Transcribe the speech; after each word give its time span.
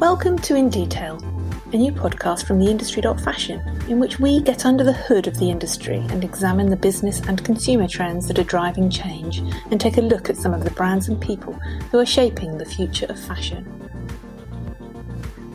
Welcome 0.00 0.38
to 0.38 0.56
In 0.56 0.70
Detail, 0.70 1.18
a 1.74 1.76
new 1.76 1.92
podcast 1.92 2.46
from 2.46 2.58
the 2.58 2.70
Industry.Fashion, 2.70 3.60
in 3.86 4.00
which 4.00 4.18
we 4.18 4.40
get 4.40 4.64
under 4.64 4.82
the 4.82 4.94
hood 4.94 5.26
of 5.26 5.38
the 5.38 5.50
industry 5.50 5.98
and 6.08 6.24
examine 6.24 6.70
the 6.70 6.76
business 6.76 7.20
and 7.20 7.44
consumer 7.44 7.86
trends 7.86 8.26
that 8.26 8.38
are 8.38 8.44
driving 8.44 8.88
change 8.88 9.40
and 9.70 9.78
take 9.78 9.98
a 9.98 10.00
look 10.00 10.30
at 10.30 10.38
some 10.38 10.54
of 10.54 10.64
the 10.64 10.70
brands 10.70 11.08
and 11.08 11.20
people 11.20 11.52
who 11.90 11.98
are 11.98 12.06
shaping 12.06 12.56
the 12.56 12.64
future 12.64 13.04
of 13.10 13.20
fashion. 13.20 13.62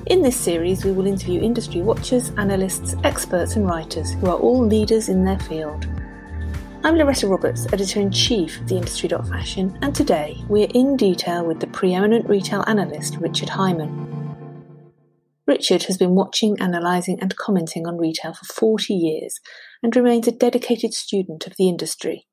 In 0.06 0.22
this 0.22 0.38
series, 0.38 0.86
we 0.86 0.92
will 0.92 1.08
interview 1.08 1.42
industry 1.42 1.82
watchers, 1.82 2.30
analysts, 2.38 2.96
experts, 3.04 3.56
and 3.56 3.66
writers 3.66 4.12
who 4.12 4.28
are 4.28 4.38
all 4.38 4.64
leaders 4.64 5.10
in 5.10 5.26
their 5.26 5.40
field. 5.40 5.88
I'm 6.84 6.98
Loretta 6.98 7.28
Roberts, 7.28 7.66
editor 7.74 8.00
in 8.00 8.12
chief 8.12 8.62
of 8.62 8.68
the 8.68 8.76
Industry.Fashion, 8.76 9.76
and 9.82 9.96
today 9.96 10.38
we're 10.48 10.70
in 10.76 10.98
detail 10.98 11.44
with 11.44 11.62
the 11.62 11.68
preeminent 11.68 12.30
retail 12.30 12.64
analyst 12.68 13.18
Richard 13.18 13.50
Hyman. 13.50 14.12
Richard 15.48 15.84
has 15.84 15.98
been 15.98 16.16
watching, 16.16 16.60
analysing, 16.60 17.20
and 17.22 17.36
commenting 17.36 17.86
on 17.86 17.98
retail 17.98 18.34
for 18.34 18.46
40 18.46 18.94
years 18.94 19.40
and 19.84 19.96
remains 19.96 20.28
a 20.28 20.32
dedicated 20.32 20.94
student 20.94 21.46
of 21.46 21.54
the 21.58 21.70
industry. 21.70 22.26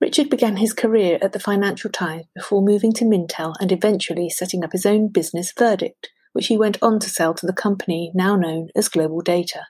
Richard 0.00 0.28
began 0.28 0.56
his 0.56 0.72
career 0.72 1.18
at 1.22 1.32
the 1.32 1.38
Financial 1.38 1.88
Times 1.88 2.24
before 2.34 2.60
moving 2.60 2.92
to 2.94 3.04
Mintel 3.04 3.54
and 3.60 3.70
eventually 3.70 4.28
setting 4.28 4.64
up 4.64 4.72
his 4.72 4.84
own 4.84 5.06
business, 5.06 5.52
Verdict, 5.56 6.10
which 6.32 6.48
he 6.48 6.58
went 6.58 6.78
on 6.82 6.98
to 6.98 7.08
sell 7.08 7.34
to 7.34 7.46
the 7.46 7.52
company 7.52 8.10
now 8.12 8.34
known 8.34 8.68
as 8.74 8.88
Global 8.88 9.20
Data. 9.20 9.66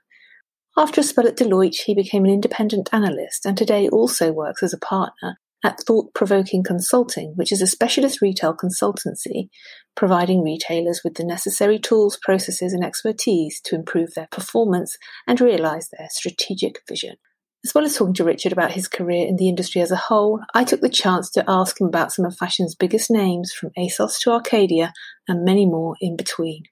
After 0.74 1.02
a 1.02 1.04
spell 1.04 1.26
at 1.26 1.36
Deloitte, 1.36 1.82
he 1.84 1.94
became 1.94 2.24
an 2.24 2.30
independent 2.30 2.88
analyst 2.92 3.44
and 3.44 3.58
today 3.58 3.90
also 3.90 4.32
works 4.32 4.62
as 4.62 4.72
a 4.72 4.78
partner 4.78 5.38
at 5.64 5.80
Thought 5.80 6.14
Provoking 6.14 6.64
Consulting, 6.64 7.34
which 7.36 7.52
is 7.52 7.62
a 7.62 7.66
specialist 7.66 8.20
retail 8.20 8.54
consultancy 8.54 9.48
providing 9.96 10.42
retailers 10.42 11.02
with 11.04 11.14
the 11.14 11.24
necessary 11.24 11.78
tools, 11.78 12.18
processes, 12.22 12.72
and 12.72 12.84
expertise 12.84 13.60
to 13.64 13.74
improve 13.74 14.14
their 14.14 14.28
performance 14.30 14.96
and 15.26 15.40
realize 15.40 15.88
their 15.90 16.08
strategic 16.10 16.80
vision. 16.88 17.16
As 17.64 17.74
well 17.74 17.84
as 17.84 17.96
talking 17.96 18.14
to 18.14 18.24
Richard 18.24 18.52
about 18.52 18.72
his 18.72 18.88
career 18.88 19.24
in 19.26 19.36
the 19.36 19.48
industry 19.48 19.80
as 19.82 19.92
a 19.92 19.96
whole, 19.96 20.40
I 20.52 20.64
took 20.64 20.80
the 20.80 20.88
chance 20.88 21.30
to 21.30 21.44
ask 21.46 21.80
him 21.80 21.86
about 21.86 22.10
some 22.10 22.24
of 22.24 22.36
fashion's 22.36 22.74
biggest 22.74 23.08
names 23.08 23.52
from 23.52 23.70
ASOS 23.78 24.18
to 24.22 24.32
Arcadia 24.32 24.92
and 25.28 25.44
many 25.44 25.64
more 25.64 25.94
in 26.00 26.16
between. 26.16 26.64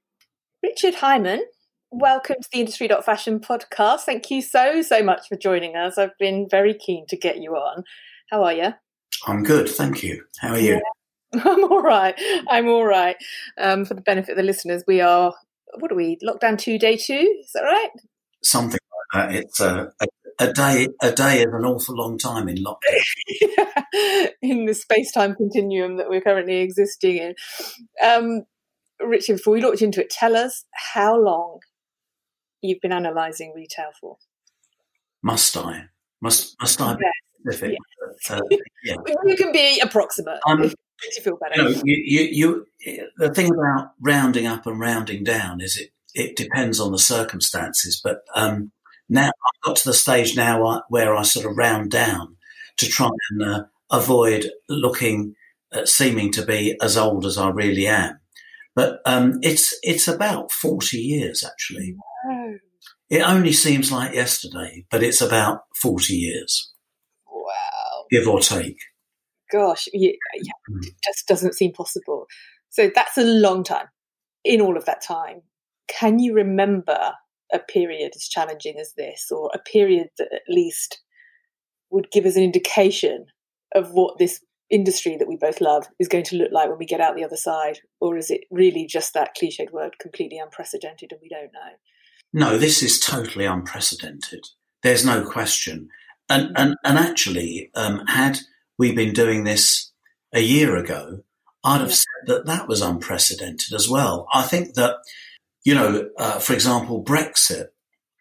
Richard 0.64 0.96
Hyman, 0.96 1.44
welcome 1.92 2.36
to 2.42 2.48
the 2.52 2.58
Industry.Fashion 2.58 3.38
podcast. 3.38 4.00
Thank 4.00 4.32
you 4.32 4.42
so, 4.42 4.82
so 4.82 5.00
much 5.02 5.28
for 5.28 5.36
joining 5.36 5.76
us. 5.76 5.96
I've 5.96 6.18
been 6.18 6.48
very 6.50 6.74
keen 6.74 7.06
to 7.10 7.16
get 7.16 7.38
you 7.38 7.52
on. 7.52 7.84
How 8.30 8.44
are 8.44 8.52
you? 8.52 8.74
I'm 9.26 9.42
good, 9.42 9.68
thank 9.68 10.02
you. 10.02 10.24
How 10.38 10.52
are 10.52 10.58
you? 10.58 10.80
Yeah. 11.34 11.42
I'm 11.44 11.64
all 11.64 11.82
right. 11.82 12.14
I'm 12.48 12.68
all 12.68 12.84
right. 12.86 13.16
Um, 13.58 13.84
for 13.84 13.94
the 13.94 14.00
benefit 14.00 14.32
of 14.32 14.36
the 14.36 14.42
listeners, 14.42 14.84
we 14.86 15.00
are, 15.00 15.34
what 15.78 15.90
are 15.90 15.96
we, 15.96 16.16
lockdown 16.24 16.58
two, 16.58 16.78
day 16.78 16.96
two? 16.96 17.40
Is 17.44 17.50
that 17.54 17.62
right? 17.62 17.90
Something 18.42 18.78
like 19.14 19.30
that. 19.30 19.34
It's 19.34 19.60
a, 19.60 19.92
a, 20.00 20.06
a 20.38 20.52
day 20.52 20.88
A 21.02 21.12
day 21.12 21.40
is 21.40 21.52
an 21.52 21.64
awful 21.64 21.96
long 21.96 22.18
time 22.18 22.48
in 22.48 22.56
lockdown. 22.56 23.00
in 24.42 24.66
the 24.66 24.74
space 24.74 25.12
time 25.12 25.34
continuum 25.34 25.96
that 25.96 26.08
we're 26.08 26.20
currently 26.20 26.58
existing 26.58 27.16
in. 27.16 27.34
Um, 28.04 28.42
Richard, 29.00 29.38
before 29.38 29.54
we 29.54 29.62
launch 29.62 29.82
into 29.82 30.00
it, 30.00 30.10
tell 30.10 30.36
us 30.36 30.64
how 30.94 31.18
long 31.18 31.60
you've 32.62 32.80
been 32.80 32.92
analysing 32.92 33.52
retail 33.54 33.90
for. 34.00 34.18
Must 35.22 35.56
I? 35.56 35.84
Must 36.20 36.56
must 36.60 36.80
I? 36.80 36.96
Specific. 37.40 37.78
Uh, 38.28 38.40
yeah. 38.84 38.96
you 39.24 39.36
can 39.36 39.50
be 39.50 39.80
approximate. 39.80 40.40
Um, 40.46 40.60
makes 41.04 41.16
you 41.16 41.22
feel 41.22 41.36
better. 41.36 41.62
You, 41.62 41.74
know, 41.74 41.82
you, 41.84 42.22
you, 42.30 42.66
you, 42.80 43.08
the 43.18 43.32
thing 43.32 43.50
about 43.52 43.92
rounding 44.00 44.46
up 44.46 44.66
and 44.66 44.78
rounding 44.78 45.24
down 45.24 45.60
is 45.60 45.76
it, 45.78 45.90
it 46.14 46.36
depends 46.36 46.80
on 46.80 46.92
the 46.92 46.98
circumstances. 46.98 48.00
But 48.02 48.22
um, 48.34 48.72
now 49.08 49.28
I've 49.28 49.62
got 49.64 49.76
to 49.76 49.88
the 49.88 49.94
stage 49.94 50.36
now 50.36 50.82
where 50.88 51.16
I 51.16 51.22
sort 51.22 51.46
of 51.46 51.56
round 51.56 51.90
down 51.90 52.36
to 52.78 52.86
try 52.86 53.10
and 53.30 53.42
uh, 53.42 53.64
avoid 53.90 54.50
looking, 54.68 55.34
uh, 55.72 55.86
seeming 55.86 56.32
to 56.32 56.44
be 56.44 56.76
as 56.80 56.96
old 56.96 57.24
as 57.24 57.38
I 57.38 57.48
really 57.50 57.86
am. 57.86 58.20
But 58.74 59.00
um, 59.04 59.38
it's 59.42 59.76
it's 59.82 60.08
about 60.08 60.52
forty 60.52 60.98
years 60.98 61.44
actually. 61.44 61.96
Wow. 62.24 62.54
It 63.08 63.22
only 63.22 63.52
seems 63.52 63.90
like 63.90 64.14
yesterday, 64.14 64.84
but 64.90 65.02
it's 65.02 65.20
about 65.20 65.62
forty 65.74 66.14
years 66.14 66.69
give 68.10 68.26
or 68.26 68.40
take. 68.40 68.78
Gosh, 69.50 69.88
yeah, 69.92 70.12
yeah, 70.34 70.52
mm. 70.70 70.86
it 70.86 70.94
just 71.04 71.26
doesn't 71.26 71.54
seem 71.54 71.72
possible. 71.72 72.26
So 72.70 72.90
that's 72.94 73.18
a 73.18 73.24
long 73.24 73.64
time. 73.64 73.86
In 74.44 74.60
all 74.60 74.76
of 74.76 74.86
that 74.86 75.02
time, 75.02 75.42
can 75.88 76.18
you 76.18 76.34
remember 76.34 77.12
a 77.52 77.58
period 77.58 78.12
as 78.14 78.28
challenging 78.28 78.78
as 78.78 78.92
this, 78.96 79.26
or 79.30 79.50
a 79.54 79.58
period 79.58 80.08
that 80.18 80.32
at 80.32 80.42
least 80.48 81.00
would 81.90 82.10
give 82.12 82.24
us 82.24 82.36
an 82.36 82.42
indication 82.42 83.26
of 83.74 83.90
what 83.90 84.18
this 84.18 84.40
industry 84.70 85.16
that 85.16 85.28
we 85.28 85.36
both 85.36 85.60
love 85.60 85.88
is 85.98 86.08
going 86.08 86.24
to 86.24 86.36
look 86.36 86.52
like 86.52 86.68
when 86.68 86.78
we 86.78 86.86
get 86.86 87.00
out 87.00 87.16
the 87.16 87.24
other 87.24 87.36
side? 87.36 87.80
Or 88.00 88.16
is 88.16 88.30
it 88.30 88.42
really 88.50 88.86
just 88.86 89.14
that 89.14 89.36
cliched 89.36 89.72
word, 89.72 89.96
completely 90.00 90.38
unprecedented, 90.38 91.12
and 91.12 91.20
we 91.20 91.28
don't 91.28 91.52
know? 91.52 91.72
No, 92.32 92.56
this 92.56 92.82
is 92.82 93.00
totally 93.00 93.44
unprecedented. 93.44 94.46
There's 94.82 95.04
no 95.04 95.24
question. 95.24 95.88
And 96.30 96.56
and 96.56 96.76
and 96.84 96.98
actually, 96.98 97.70
um, 97.74 98.06
had 98.06 98.38
we 98.78 98.92
been 98.94 99.12
doing 99.12 99.44
this 99.44 99.90
a 100.32 100.40
year 100.40 100.76
ago, 100.76 101.20
I'd 101.64 101.80
have 101.80 101.92
said 101.92 102.26
that 102.26 102.46
that 102.46 102.68
was 102.68 102.80
unprecedented 102.80 103.74
as 103.74 103.88
well. 103.88 104.26
I 104.32 104.42
think 104.42 104.74
that 104.74 104.96
you 105.64 105.74
know, 105.74 106.08
uh, 106.16 106.38
for 106.38 106.54
example, 106.54 107.04
Brexit, 107.04 107.66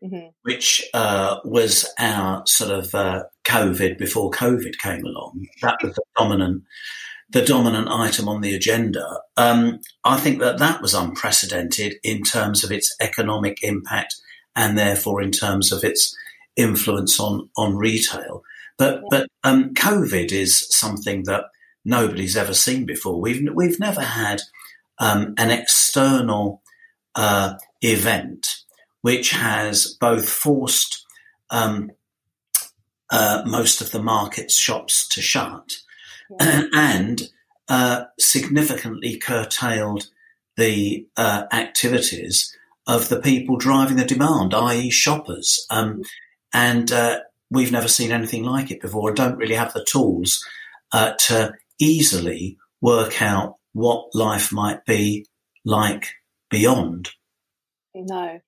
mm-hmm. 0.03 0.29
which 0.41 0.83
uh, 0.93 1.37
was 1.45 1.87
our 1.99 2.43
sort 2.45 2.71
of 2.71 2.93
uh, 2.95 3.23
COVID 3.45 3.97
before 3.97 4.31
COVID 4.31 4.77
came 4.79 5.05
along, 5.05 5.47
that 5.61 5.77
was 5.83 5.93
the 5.93 6.03
dominant 6.17 6.63
the 7.31 7.43
dominant 7.43 7.87
item 7.89 8.27
on 8.27 8.41
the 8.41 8.55
agenda. 8.55 9.19
Um, 9.37 9.81
I 10.03 10.17
think 10.17 10.39
that 10.39 10.57
that 10.57 10.81
was 10.81 10.95
unprecedented 10.95 11.97
in 12.03 12.23
terms 12.23 12.63
of 12.63 12.71
its 12.71 12.95
economic 12.99 13.63
impact 13.63 14.15
and 14.55 14.75
therefore 14.75 15.21
in 15.21 15.29
terms 15.31 15.71
of 15.71 15.83
its 15.83 16.15
influence 16.55 17.19
on 17.19 17.49
on 17.57 17.75
retail. 17.75 18.43
But 18.77 19.01
but 19.09 19.27
um, 19.43 19.73
COVID 19.73 20.31
is 20.31 20.67
something 20.69 21.23
that 21.23 21.45
nobody's 21.85 22.37
ever 22.37 22.53
seen 22.53 22.85
before. 22.85 23.19
We've 23.19 23.47
we've 23.53 23.79
never 23.79 24.01
had 24.01 24.41
um, 24.99 25.33
an 25.37 25.51
external 25.51 26.61
uh, 27.15 27.55
event 27.81 28.63
which 29.01 29.31
has 29.31 29.97
both 29.99 30.29
forced 30.29 31.05
um, 31.49 31.91
uh, 33.09 33.43
most 33.45 33.81
of 33.81 33.91
the 33.91 34.01
market's 34.01 34.57
shops 34.57 35.07
to 35.07 35.21
shut 35.21 35.77
yeah. 36.39 36.63
and 36.73 37.29
uh, 37.67 38.05
significantly 38.19 39.17
curtailed 39.17 40.07
the 40.57 41.07
uh, 41.15 41.45
activities 41.51 42.55
of 42.87 43.09
the 43.09 43.19
people 43.21 43.55
driving 43.55 43.97
the 43.97 44.05
demand, 44.05 44.53
i.e., 44.53 44.89
shoppers. 44.89 45.65
Um, 45.69 46.01
and 46.53 46.91
uh, 46.91 47.19
we've 47.49 47.71
never 47.71 47.87
seen 47.87 48.11
anything 48.11 48.43
like 48.43 48.71
it 48.71 48.81
before 48.81 49.09
and 49.09 49.17
don't 49.17 49.37
really 49.37 49.55
have 49.55 49.73
the 49.73 49.85
tools 49.89 50.43
uh, 50.91 51.13
to 51.19 51.53
easily 51.79 52.57
work 52.81 53.21
out 53.21 53.55
what 53.73 54.13
life 54.13 54.51
might 54.51 54.85
be 54.85 55.25
like 55.65 56.07
beyond. 56.49 57.11
No, 57.93 58.39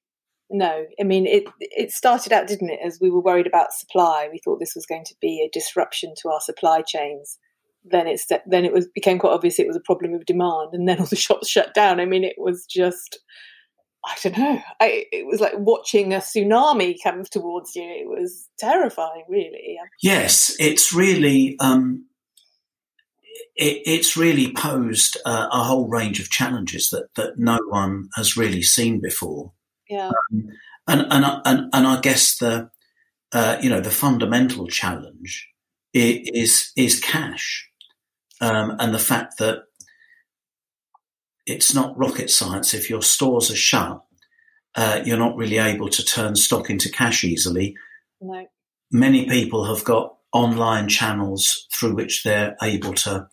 no. 0.50 0.86
I 1.00 1.04
mean, 1.04 1.26
it 1.26 1.46
it 1.60 1.92
started 1.92 2.34
out, 2.34 2.48
didn't 2.48 2.70
it, 2.70 2.80
as 2.84 3.00
we 3.02 3.10
were 3.10 3.22
worried 3.22 3.48
about 3.48 3.74
supply. 3.74 4.30
We 4.32 4.40
thought 4.44 4.60
this 4.60 4.76
was 4.76 4.86
going 4.86 5.06
to 5.06 5.16
be 5.22 5.42
a 5.42 5.50
disruption 5.52 6.14
to 6.22 6.30
our 6.30 6.42
supply 6.42 6.82
chains. 6.82 7.38
Then 7.84 8.08
it's 8.08 8.28
then 8.46 8.66
it 8.66 8.74
was 8.74 8.88
became 8.94 9.20
quite 9.20 9.34
obvious 9.34 9.60
it 9.60 9.68
was 9.68 9.76
a 9.76 9.82
problem 9.82 10.14
of 10.14 10.26
demand, 10.26 10.70
and 10.74 10.88
then 10.88 11.00
all 11.00 11.06
the 11.06 11.16
shops 11.16 11.50
shut 11.50 11.74
down. 11.74 12.00
I 12.00 12.06
mean, 12.06 12.24
it 12.24 12.36
was 12.38 12.66
just 12.66 13.20
I 14.03 14.16
don't 14.24 14.38
know. 14.38 14.62
I, 14.80 15.06
it 15.12 15.28
was 15.28 15.40
like 15.40 15.53
watching 15.58 16.14
a 16.14 16.18
tsunami 16.18 16.96
come 17.03 17.24
towards 17.24 17.76
you. 17.76 17.84
It 17.84 18.08
was 18.08 18.48
terrifying, 18.58 19.26
really. 19.30 19.78
Yes, 20.02 20.56
it's 20.59 20.92
really 20.92 21.56
um, 21.59 22.06
it, 23.56 23.82
it's 23.86 24.18
really 24.18 24.53
posed 24.53 25.18
uh, 25.26 25.48
a 25.52 25.64
whole 25.64 25.88
range 25.88 26.20
of 26.20 26.30
challenges 26.30 26.90
that 26.90 27.14
that 27.16 27.38
no 27.38 27.59
one 27.70 28.09
has 28.16 28.36
really 28.36 28.64
seen 28.64 29.00
before. 29.00 29.53
Yeah, 29.88 30.08
um, 30.09 30.50
and, 30.88 31.02
and 31.12 31.26
and 31.46 31.70
and 31.74 31.88
I 31.88 32.00
guess 32.02 32.38
the 32.38 32.70
uh, 33.34 33.58
you 33.62 33.70
know 33.70 33.82
the 33.82 33.92
fundamental 33.92 34.68
challenge 34.68 35.47
is 35.94 36.72
is 36.76 37.00
cash, 37.00 37.70
um, 38.40 38.76
and 38.80 38.94
the 38.94 39.00
fact 39.00 39.38
that 39.38 39.64
it's 41.46 41.73
not 41.73 41.97
rocket 41.97 42.29
science. 42.29 42.73
If 42.73 42.90
your 42.90 43.02
stores 43.02 43.52
are 43.52 43.55
shut, 43.55 44.03
uh, 44.76 45.02
you're 45.05 45.17
not 45.17 45.35
really 45.35 45.58
able 45.58 45.90
to 45.90 46.03
turn 46.05 46.35
stock 46.35 46.70
into 46.70 46.90
cash 46.91 47.23
easily. 47.23 47.76
No. 48.22 48.47
Many 48.91 49.28
people 49.28 49.66
have 49.66 49.84
got 49.84 50.16
online 50.34 50.88
channels 50.88 51.67
through 51.73 51.96
which 51.96 52.23
they're 52.23 52.55
able 52.61 52.93
to 52.93 53.28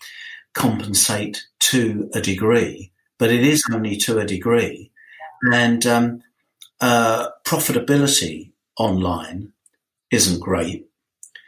compensate 0.54 1.44
to 1.60 2.10
a 2.14 2.20
degree. 2.20 2.92
but 3.18 3.30
it 3.30 3.44
is 3.44 3.62
only 3.72 3.96
to 3.96 4.18
a 4.18 4.24
degree. 4.24 4.90
And 5.52 5.84
um, 5.86 6.22
uh, 6.80 7.28
profitability 7.44 8.52
online 8.78 9.52
isn't 10.10 10.40
great. 10.40 10.86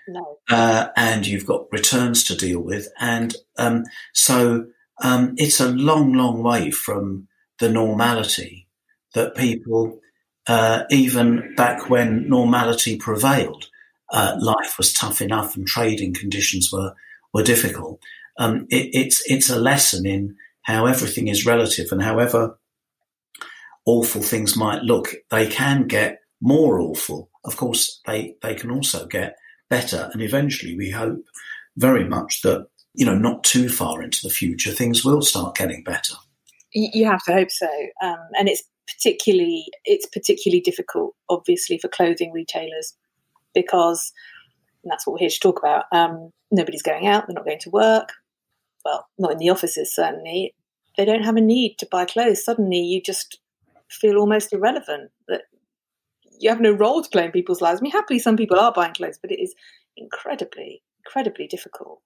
No. 0.08 0.38
Uh, 0.48 0.88
and 0.96 1.26
you've 1.26 1.46
got 1.46 1.72
returns 1.72 2.24
to 2.24 2.36
deal 2.36 2.60
with. 2.60 2.88
And 2.98 3.36
um, 3.56 3.84
so 4.12 4.66
um, 5.00 5.34
it's 5.36 5.60
a 5.60 5.70
long, 5.70 6.12
long 6.12 6.42
way 6.42 6.70
from 6.70 7.28
the 7.58 7.70
normality 7.70 8.68
that 9.14 9.34
people, 9.34 9.98
uh, 10.46 10.84
even 10.90 11.54
back 11.56 11.90
when 11.90 12.28
normality 12.28 12.96
prevailed, 12.96 13.68
uh, 14.12 14.36
life 14.40 14.76
was 14.78 14.92
tough 14.92 15.20
enough 15.22 15.56
and 15.56 15.66
trading 15.66 16.12
conditions 16.14 16.70
were, 16.72 16.94
were 17.32 17.42
difficult. 17.42 18.00
Um, 18.38 18.66
it, 18.70 18.90
it's, 18.92 19.22
it's 19.30 19.50
a 19.50 19.58
lesson 19.58 20.06
in 20.06 20.36
how 20.62 20.86
everything 20.86 21.28
is 21.28 21.46
relative 21.46 21.88
and 21.90 22.02
however 22.02 22.58
awful 23.86 24.22
things 24.22 24.56
might 24.56 24.82
look, 24.82 25.14
they 25.30 25.46
can 25.46 25.86
get 25.86 26.20
more 26.40 26.80
awful. 26.80 27.30
Of 27.44 27.56
course, 27.56 28.00
they, 28.06 28.36
they 28.42 28.54
can 28.54 28.70
also 28.70 29.06
get 29.06 29.36
better. 29.68 30.10
And 30.12 30.22
eventually 30.22 30.76
we 30.76 30.90
hope 30.90 31.24
very 31.76 32.04
much 32.04 32.42
that, 32.42 32.68
you 32.94 33.06
know, 33.06 33.16
not 33.16 33.44
too 33.44 33.68
far 33.68 34.02
into 34.02 34.20
the 34.22 34.32
future, 34.32 34.72
things 34.72 35.04
will 35.04 35.22
start 35.22 35.56
getting 35.56 35.82
better. 35.82 36.14
You 36.72 37.06
have 37.06 37.22
to 37.24 37.32
hope 37.32 37.50
so. 37.50 37.68
Um, 38.02 38.18
and 38.38 38.48
it's 38.48 38.62
particularly, 38.86 39.66
it's 39.84 40.06
particularly 40.06 40.60
difficult, 40.60 41.14
obviously, 41.28 41.78
for 41.78 41.88
clothing 41.88 42.32
retailers 42.32 42.94
because 43.54 44.12
that's 44.84 45.06
what 45.06 45.14
we're 45.14 45.20
here 45.20 45.28
to 45.30 45.40
talk 45.40 45.58
about. 45.58 45.84
Um, 45.92 46.30
nobody's 46.50 46.82
going 46.82 47.06
out, 47.06 47.26
they're 47.26 47.34
not 47.34 47.44
going 47.44 47.60
to 47.60 47.70
work. 47.70 48.12
Well, 48.84 49.06
not 49.18 49.32
in 49.32 49.38
the 49.38 49.50
offices, 49.50 49.94
certainly. 49.94 50.54
They 50.96 51.04
don't 51.04 51.24
have 51.24 51.36
a 51.36 51.40
need 51.40 51.76
to 51.78 51.88
buy 51.90 52.04
clothes. 52.04 52.44
Suddenly, 52.44 52.80
you 52.80 53.02
just 53.02 53.40
feel 53.88 54.16
almost 54.16 54.52
irrelevant. 54.52 55.10
That 55.28 55.42
you 56.38 56.48
have 56.50 56.60
no 56.60 56.72
role 56.72 57.02
to 57.02 57.10
play 57.10 57.24
in 57.24 57.30
people's 57.30 57.60
lives. 57.60 57.80
I 57.80 57.82
mean, 57.82 57.92
happily, 57.92 58.18
some 58.18 58.36
people 58.36 58.58
are 58.58 58.72
buying 58.72 58.94
clothes, 58.94 59.18
but 59.20 59.30
it 59.30 59.40
is 59.40 59.54
incredibly, 59.96 60.82
incredibly 61.04 61.46
difficult. 61.46 62.00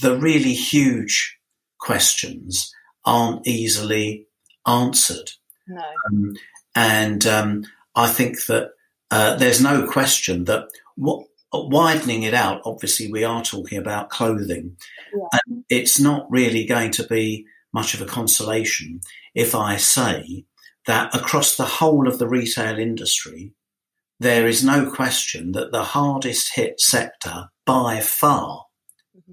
The 0.00 0.16
really 0.16 0.54
huge 0.54 1.38
questions 1.78 2.72
aren't 3.04 3.46
easily 3.46 4.26
answered. 4.66 5.30
No. 5.66 5.82
Um, 6.06 6.36
and 6.74 7.26
um, 7.26 7.64
I 7.94 8.08
think 8.08 8.46
that 8.46 8.70
uh, 9.10 9.36
there's 9.36 9.60
no 9.60 9.86
question 9.86 10.44
that 10.44 10.68
what, 10.96 11.26
widening 11.52 12.22
it 12.22 12.34
out, 12.34 12.62
obviously, 12.64 13.10
we 13.10 13.24
are 13.24 13.42
talking 13.42 13.78
about 13.78 14.10
clothing. 14.10 14.76
Yeah. 15.14 15.38
And 15.46 15.64
it's 15.68 15.98
not 15.98 16.30
really 16.30 16.64
going 16.64 16.92
to 16.92 17.06
be 17.06 17.46
much 17.72 17.94
of 17.94 18.02
a 18.02 18.06
consolation 18.06 19.00
if 19.34 19.54
I 19.54 19.76
say 19.76 20.44
that 20.86 21.14
across 21.14 21.56
the 21.56 21.64
whole 21.64 22.08
of 22.08 22.18
the 22.18 22.28
retail 22.28 22.78
industry, 22.78 23.52
there 24.18 24.46
is 24.46 24.64
no 24.64 24.90
question 24.90 25.52
that 25.52 25.72
the 25.72 25.84
hardest 25.84 26.54
hit 26.54 26.80
sector 26.80 27.48
by 27.64 28.00
far. 28.00 28.66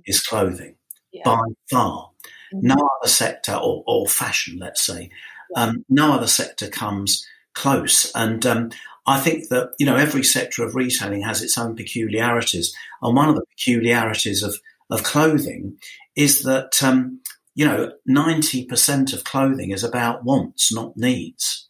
Is 0.05 0.21
clothing. 0.21 0.75
Yeah. 1.11 1.23
By 1.25 1.39
far. 1.71 2.11
Mm-hmm. 2.53 2.67
No 2.67 2.75
other 2.75 3.09
sector, 3.09 3.53
or, 3.53 3.83
or 3.87 4.07
fashion, 4.07 4.59
let's 4.59 4.85
say, 4.85 5.09
yeah. 5.55 5.63
um, 5.63 5.85
no 5.89 6.13
other 6.13 6.27
sector 6.27 6.69
comes 6.69 7.25
close. 7.53 8.11
And 8.13 8.45
um, 8.45 8.71
I 9.05 9.19
think 9.19 9.49
that, 9.49 9.71
you 9.79 9.85
know, 9.85 9.95
every 9.95 10.23
sector 10.23 10.63
of 10.63 10.75
retailing 10.75 11.21
has 11.21 11.41
its 11.41 11.57
own 11.57 11.75
peculiarities. 11.75 12.73
And 13.01 13.15
one 13.15 13.29
of 13.29 13.35
the 13.35 13.45
peculiarities 13.57 14.43
of, 14.43 14.55
of 14.89 15.03
clothing 15.03 15.77
is 16.15 16.43
that, 16.43 16.81
um, 16.83 17.21
you 17.55 17.65
know, 17.65 17.91
90% 18.09 19.13
of 19.13 19.23
clothing 19.23 19.71
is 19.71 19.83
about 19.83 20.23
wants, 20.23 20.73
not 20.73 20.95
needs 20.95 21.67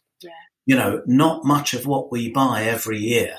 you 0.68 0.76
know, 0.76 1.00
not 1.06 1.46
much 1.46 1.72
of 1.72 1.86
what 1.86 2.12
we 2.12 2.30
buy 2.30 2.64
every 2.64 2.98
year 2.98 3.34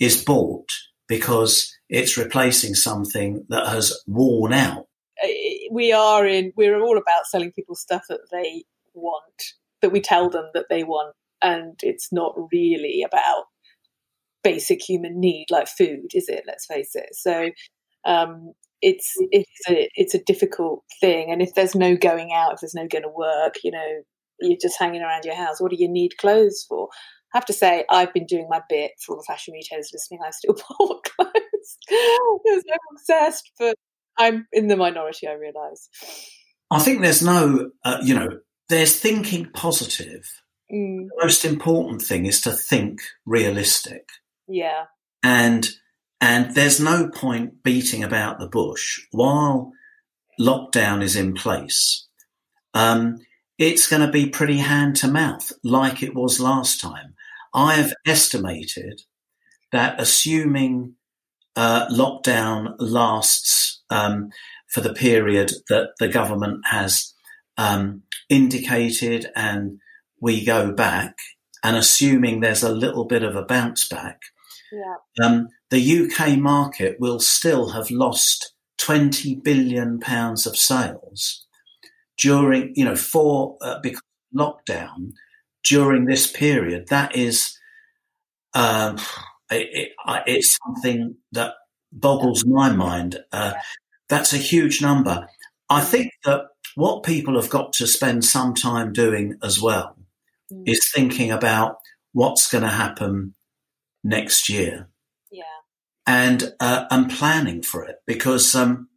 is 0.00 0.24
bought 0.24 0.68
because 1.06 1.72
it's 1.90 2.16
replacing 2.16 2.74
something 2.74 3.44
that 3.48 3.66
has 3.66 4.02
worn 4.06 4.52
out. 4.52 4.86
Uh, 5.22 5.28
we 5.72 5.92
are 5.92 6.24
in, 6.26 6.52
we're 6.56 6.80
all 6.80 6.96
about 6.96 7.26
selling 7.26 7.52
people 7.52 7.74
stuff 7.74 8.04
that 8.08 8.20
they 8.30 8.64
want, 8.94 9.42
that 9.82 9.90
we 9.90 10.00
tell 10.00 10.30
them 10.30 10.48
that 10.54 10.66
they 10.70 10.84
want. 10.84 11.14
And 11.42 11.78
it's 11.82 12.12
not 12.12 12.34
really 12.52 13.02
about 13.04 13.44
basic 14.44 14.80
human 14.82 15.18
need 15.18 15.46
like 15.50 15.68
food, 15.68 16.12
is 16.14 16.28
it? 16.28 16.44
Let's 16.46 16.66
face 16.66 16.92
it. 16.94 17.08
So, 17.12 17.50
um, 18.04 18.52
it's 18.82 19.12
it's 19.30 19.68
a 19.68 19.90
it's 19.94 20.14
a 20.14 20.24
difficult 20.24 20.84
thing, 21.00 21.30
and 21.30 21.42
if 21.42 21.54
there's 21.54 21.74
no 21.74 21.96
going 21.96 22.32
out, 22.32 22.54
if 22.54 22.60
there's 22.60 22.74
no 22.74 22.86
going 22.88 23.02
to 23.02 23.10
work, 23.14 23.56
you 23.62 23.70
know, 23.70 24.02
you're 24.40 24.56
just 24.60 24.78
hanging 24.78 25.02
around 25.02 25.26
your 25.26 25.34
house. 25.34 25.60
What 25.60 25.70
do 25.70 25.76
you 25.78 25.88
need 25.88 26.16
clothes 26.16 26.64
for? 26.66 26.88
I 27.34 27.38
have 27.38 27.44
to 27.46 27.52
say, 27.52 27.84
I've 27.90 28.12
been 28.14 28.26
doing 28.26 28.46
my 28.48 28.62
bit 28.70 28.92
for 29.04 29.14
all 29.14 29.20
the 29.20 29.24
fashion 29.26 29.52
retailers 29.52 29.90
listening. 29.92 30.20
I 30.26 30.30
still 30.30 30.56
bought 30.78 31.04
clothes 31.04 31.49
because 31.88 32.64
I'm 32.72 32.96
obsessed, 32.96 33.50
but 33.58 33.76
I'm 34.18 34.46
in 34.52 34.68
the 34.68 34.76
minority, 34.76 35.28
I 35.28 35.32
realise. 35.32 35.88
I 36.70 36.78
think 36.78 37.02
there's 37.02 37.22
no, 37.22 37.70
uh, 37.84 37.98
you 38.02 38.14
know, 38.14 38.28
there's 38.68 38.98
thinking 38.98 39.48
positive. 39.52 40.24
Mm. 40.72 41.08
The 41.08 41.24
most 41.24 41.44
important 41.44 42.02
thing 42.02 42.26
is 42.26 42.40
to 42.42 42.52
think 42.52 43.00
realistic. 43.26 44.08
Yeah. 44.46 44.84
And 45.22 45.68
and 46.20 46.54
there's 46.54 46.80
no 46.80 47.08
point 47.08 47.62
beating 47.62 48.04
about 48.04 48.38
the 48.38 48.48
bush 48.48 49.00
while 49.10 49.72
lockdown 50.38 51.02
is 51.02 51.16
in 51.16 51.32
place. 51.34 52.06
Um, 52.74 53.18
it's 53.58 53.88
going 53.88 54.04
to 54.04 54.12
be 54.12 54.28
pretty 54.28 54.58
hand 54.58 54.96
to 54.96 55.08
mouth 55.08 55.52
like 55.64 56.02
it 56.02 56.14
was 56.14 56.40
last 56.40 56.80
time. 56.80 57.14
I 57.52 57.74
have 57.74 57.94
estimated 58.06 59.02
that 59.72 60.00
assuming 60.00 60.94
uh, 61.60 61.86
lockdown 61.90 62.74
lasts 62.78 63.82
um, 63.90 64.30
for 64.66 64.80
the 64.80 64.94
period 64.94 65.52
that 65.68 65.90
the 65.98 66.08
government 66.08 66.62
has 66.64 67.12
um, 67.58 68.02
indicated 68.30 69.26
and 69.36 69.78
we 70.22 70.42
go 70.42 70.72
back, 70.72 71.16
and 71.62 71.76
assuming 71.76 72.40
there's 72.40 72.62
a 72.62 72.72
little 72.72 73.04
bit 73.04 73.22
of 73.22 73.36
a 73.36 73.42
bounce 73.42 73.86
back, 73.86 74.20
yeah. 74.72 75.26
um, 75.26 75.48
the 75.68 76.00
UK 76.00 76.38
market 76.38 76.96
will 76.98 77.20
still 77.20 77.70
have 77.70 77.90
lost 77.90 78.54
20 78.78 79.34
billion 79.44 80.00
pounds 80.00 80.46
of 80.46 80.56
sales 80.56 81.46
during, 82.16 82.72
you 82.74 82.86
know, 82.86 82.96
for 82.96 83.58
uh, 83.60 83.78
because 83.82 84.00
lockdown 84.34 85.12
during 85.62 86.06
this 86.06 86.26
period, 86.26 86.88
that 86.88 87.14
is, 87.14 87.58
um, 88.54 88.96
it, 89.50 89.68
it, 89.72 89.88
it's 90.26 90.58
something 90.64 91.16
that 91.32 91.54
boggles 91.92 92.44
my 92.44 92.70
mind. 92.70 93.18
Uh, 93.32 93.54
that's 94.08 94.32
a 94.32 94.38
huge 94.38 94.82
number. 94.82 95.28
I 95.68 95.80
think 95.80 96.12
that 96.24 96.46
what 96.74 97.02
people 97.02 97.40
have 97.40 97.50
got 97.50 97.72
to 97.74 97.86
spend 97.86 98.24
some 98.24 98.54
time 98.54 98.92
doing 98.92 99.38
as 99.42 99.60
well 99.60 99.96
mm. 100.52 100.62
is 100.66 100.90
thinking 100.94 101.30
about 101.30 101.76
what's 102.12 102.50
going 102.50 102.64
to 102.64 102.70
happen 102.70 103.34
next 104.02 104.48
year. 104.48 104.88
Yeah. 105.30 105.42
And 106.06 106.52
uh, 106.58 106.86
and 106.90 107.10
planning 107.10 107.62
for 107.62 107.84
it 107.84 107.96
because 108.06 108.54
um, 108.54 108.88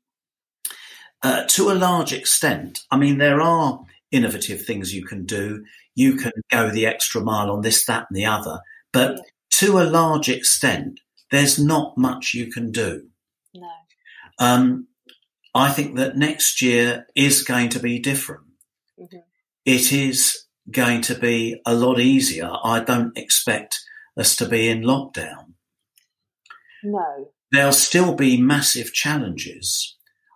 uh, 1.21 1.45
to 1.47 1.71
a 1.71 1.73
large 1.73 2.11
extent, 2.11 2.81
I 2.89 2.97
mean, 2.97 3.17
there 3.17 3.41
are 3.41 3.81
innovative 4.11 4.63
things 4.63 4.93
you 4.93 5.05
can 5.05 5.25
do. 5.25 5.63
You 5.95 6.15
can 6.15 6.31
go 6.49 6.69
the 6.69 6.85
extra 6.85 7.21
mile 7.21 7.51
on 7.51 7.61
this, 7.61 7.85
that, 7.85 8.07
and 8.09 8.17
the 8.17 8.25
other. 8.25 8.59
But 8.91 9.17
yeah. 9.17 9.23
To 9.59 9.79
a 9.79 9.83
large 9.83 10.29
extent, 10.29 10.99
there's 11.31 11.59
not 11.59 11.97
much 11.97 12.33
you 12.33 12.51
can 12.51 12.71
do. 12.71 13.07
No. 13.53 13.69
Um, 14.39 14.87
I 15.53 15.71
think 15.71 15.95
that 15.97 16.17
next 16.17 16.61
year 16.61 17.05
is 17.15 17.43
going 17.43 17.69
to 17.69 17.79
be 17.79 17.99
different. 17.99 18.45
Mm-hmm. 18.99 19.17
It 19.65 19.93
is 19.93 20.45
going 20.71 21.01
to 21.01 21.15
be 21.15 21.61
a 21.65 21.75
lot 21.75 21.99
easier. 21.99 22.51
I 22.63 22.79
don't 22.79 23.15
expect 23.17 23.79
us 24.17 24.35
to 24.37 24.47
be 24.47 24.69
in 24.69 24.81
lockdown. 24.81 25.53
No. 26.83 27.29
There'll 27.51 27.73
still 27.73 28.15
be 28.15 28.41
massive 28.41 28.93
challenges. 28.93 29.95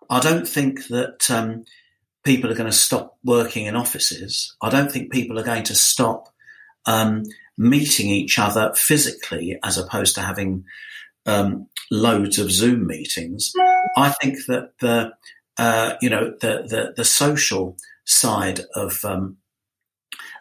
I 0.10 0.20
don't 0.20 0.48
think 0.48 0.88
that 0.88 1.30
um, 1.32 1.66
people 2.24 2.52
are 2.52 2.56
going 2.56 2.70
to 2.70 2.78
stop 2.78 3.18
working 3.24 3.66
in 3.66 3.76
offices. 3.76 4.56
I 4.62 4.70
don't 4.70 4.92
think 4.92 5.12
people 5.12 5.40
are 5.40 5.44
going 5.44 5.64
to 5.64 5.76
stop 5.76 6.30
um, 6.86 7.24
meeting 7.58 8.10
each 8.10 8.38
other 8.38 8.72
physically 8.76 9.58
as 9.64 9.78
opposed 9.78 10.16
to 10.16 10.22
having 10.22 10.64
um, 11.26 11.68
loads 11.92 12.40
of 12.40 12.52
Zoom 12.52 12.88
meetings. 12.88 13.52
I 13.98 14.10
think 14.10 14.38
that 14.48 14.72
the 14.80 15.14
uh, 15.58 15.96
you 16.02 16.10
know 16.10 16.34
the, 16.40 16.64
the, 16.68 16.94
the 16.96 17.06
social 17.06 17.78
side 18.06 18.62
of 18.76 19.04
um, 19.04 19.38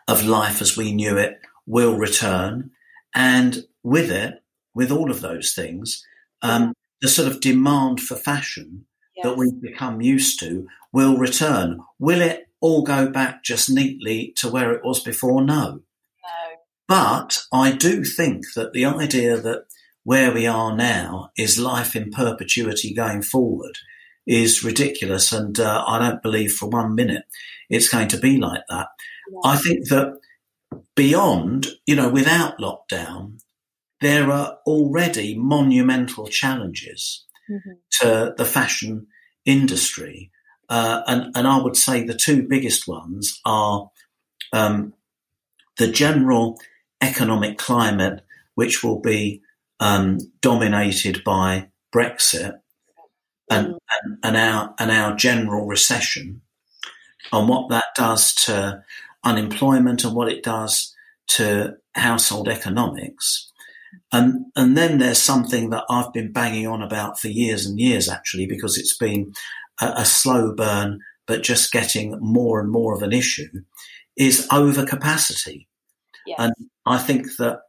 of 0.08 0.24
life 0.24 0.60
as 0.60 0.76
we 0.76 0.92
knew 0.92 1.16
it 1.16 1.40
will 1.66 1.96
return, 1.96 2.70
and 3.14 3.64
with 3.82 4.10
it, 4.10 4.42
with 4.74 4.90
all 4.92 5.10
of 5.10 5.20
those 5.20 5.52
things, 5.52 6.04
um, 6.42 6.74
the 7.00 7.08
sort 7.08 7.28
of 7.28 7.40
demand 7.40 8.00
for 8.00 8.14
fashion 8.14 8.86
that 9.22 9.36
we've 9.36 9.60
become 9.60 10.00
used 10.00 10.38
to 10.40 10.66
will 10.92 11.16
return. 11.16 11.80
Will 11.98 12.20
it 12.20 12.48
all 12.60 12.82
go 12.82 13.08
back 13.08 13.42
just 13.42 13.70
neatly 13.70 14.32
to 14.36 14.48
where 14.48 14.72
it 14.72 14.84
was 14.84 15.00
before? 15.00 15.42
No. 15.42 15.80
But 16.88 17.38
I 17.52 17.72
do 17.72 18.04
think 18.04 18.44
that 18.54 18.72
the 18.72 18.84
idea 18.84 19.40
that 19.40 19.64
where 20.04 20.32
we 20.32 20.46
are 20.46 20.76
now 20.76 21.30
is 21.36 21.58
life 21.58 21.96
in 21.96 22.10
perpetuity 22.10 22.94
going 22.94 23.22
forward 23.22 23.78
is 24.26 24.62
ridiculous. 24.62 25.32
And 25.32 25.58
uh, 25.58 25.84
I 25.86 25.98
don't 25.98 26.22
believe 26.22 26.52
for 26.52 26.68
one 26.68 26.94
minute 26.94 27.24
it's 27.68 27.88
going 27.88 28.08
to 28.08 28.18
be 28.18 28.38
like 28.38 28.62
that. 28.68 28.86
Yeah. 29.32 29.50
I 29.50 29.56
think 29.56 29.88
that 29.88 30.18
beyond, 30.94 31.66
you 31.86 31.96
know, 31.96 32.08
without 32.08 32.58
lockdown, 32.58 33.40
there 34.00 34.30
are 34.30 34.58
already 34.66 35.36
monumental 35.36 36.26
challenges 36.28 37.24
hmm 37.48 37.72
to 38.00 38.34
the 38.36 38.44
fashion 38.44 39.06
industry. 39.46 40.30
Uh, 40.68 41.00
and, 41.06 41.34
and 41.34 41.46
I 41.46 41.62
would 41.62 41.76
say 41.76 42.02
the 42.02 42.12
two 42.14 42.42
biggest 42.42 42.86
ones 42.86 43.40
are 43.46 43.88
um, 44.52 44.92
the 45.78 45.86
general 45.86 46.58
economic 47.00 47.58
climate, 47.58 48.22
which 48.54 48.82
will 48.82 49.00
be 49.00 49.42
um, 49.80 50.18
dominated 50.40 51.22
by 51.24 51.68
Brexit 51.94 52.54
and, 53.50 53.66
Mm. 53.68 53.78
and, 54.02 54.18
and, 54.24 54.36
our, 54.36 54.74
and 54.78 54.90
our 54.90 55.14
general 55.14 55.66
recession, 55.66 56.42
and 57.32 57.48
what 57.48 57.70
that 57.70 57.84
does 57.94 58.34
to 58.34 58.82
unemployment 59.24 60.04
and 60.04 60.14
what 60.14 60.28
it 60.28 60.42
does 60.42 60.94
to 61.28 61.76
household 61.94 62.48
economics. 62.48 63.52
And, 64.12 64.46
and 64.54 64.76
then 64.76 64.98
there's 64.98 65.20
something 65.20 65.70
that 65.70 65.84
I've 65.90 66.12
been 66.12 66.32
banging 66.32 66.66
on 66.66 66.82
about 66.82 67.18
for 67.18 67.28
years 67.28 67.66
and 67.66 67.78
years, 67.78 68.08
actually, 68.08 68.46
because 68.46 68.78
it's 68.78 68.96
been 68.96 69.32
a, 69.80 69.92
a 69.98 70.04
slow 70.04 70.54
burn, 70.54 71.00
but 71.26 71.42
just 71.42 71.72
getting 71.72 72.18
more 72.20 72.60
and 72.60 72.70
more 72.70 72.94
of 72.94 73.02
an 73.02 73.12
issue, 73.12 73.48
is 74.16 74.46
overcapacity. 74.48 75.66
Yes. 76.26 76.36
And 76.38 76.52
I 76.84 76.98
think 76.98 77.36
that 77.38 77.60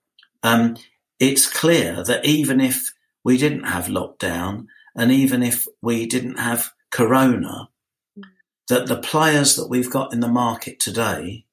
um, 0.44 0.78
it's 1.20 1.48
clear 1.48 2.04
that 2.04 2.26
even 2.26 2.60
if 2.60 2.94
we 3.24 3.38
didn't 3.38 3.64
have 3.66 3.86
lockdown 3.86 4.68
and 4.96 5.12
even 5.12 5.44
if 5.44 5.66
we 5.82 6.06
didn't 6.06 6.38
have 6.40 6.72
corona, 6.92 7.70
Mm. 8.18 8.24
that 8.70 8.88
the 8.88 8.98
players 8.98 9.56
that 9.56 9.68
we've 9.70 9.92
got 9.92 10.14
in 10.14 10.20
the 10.22 10.28
market 10.28 10.80
today 10.80 11.46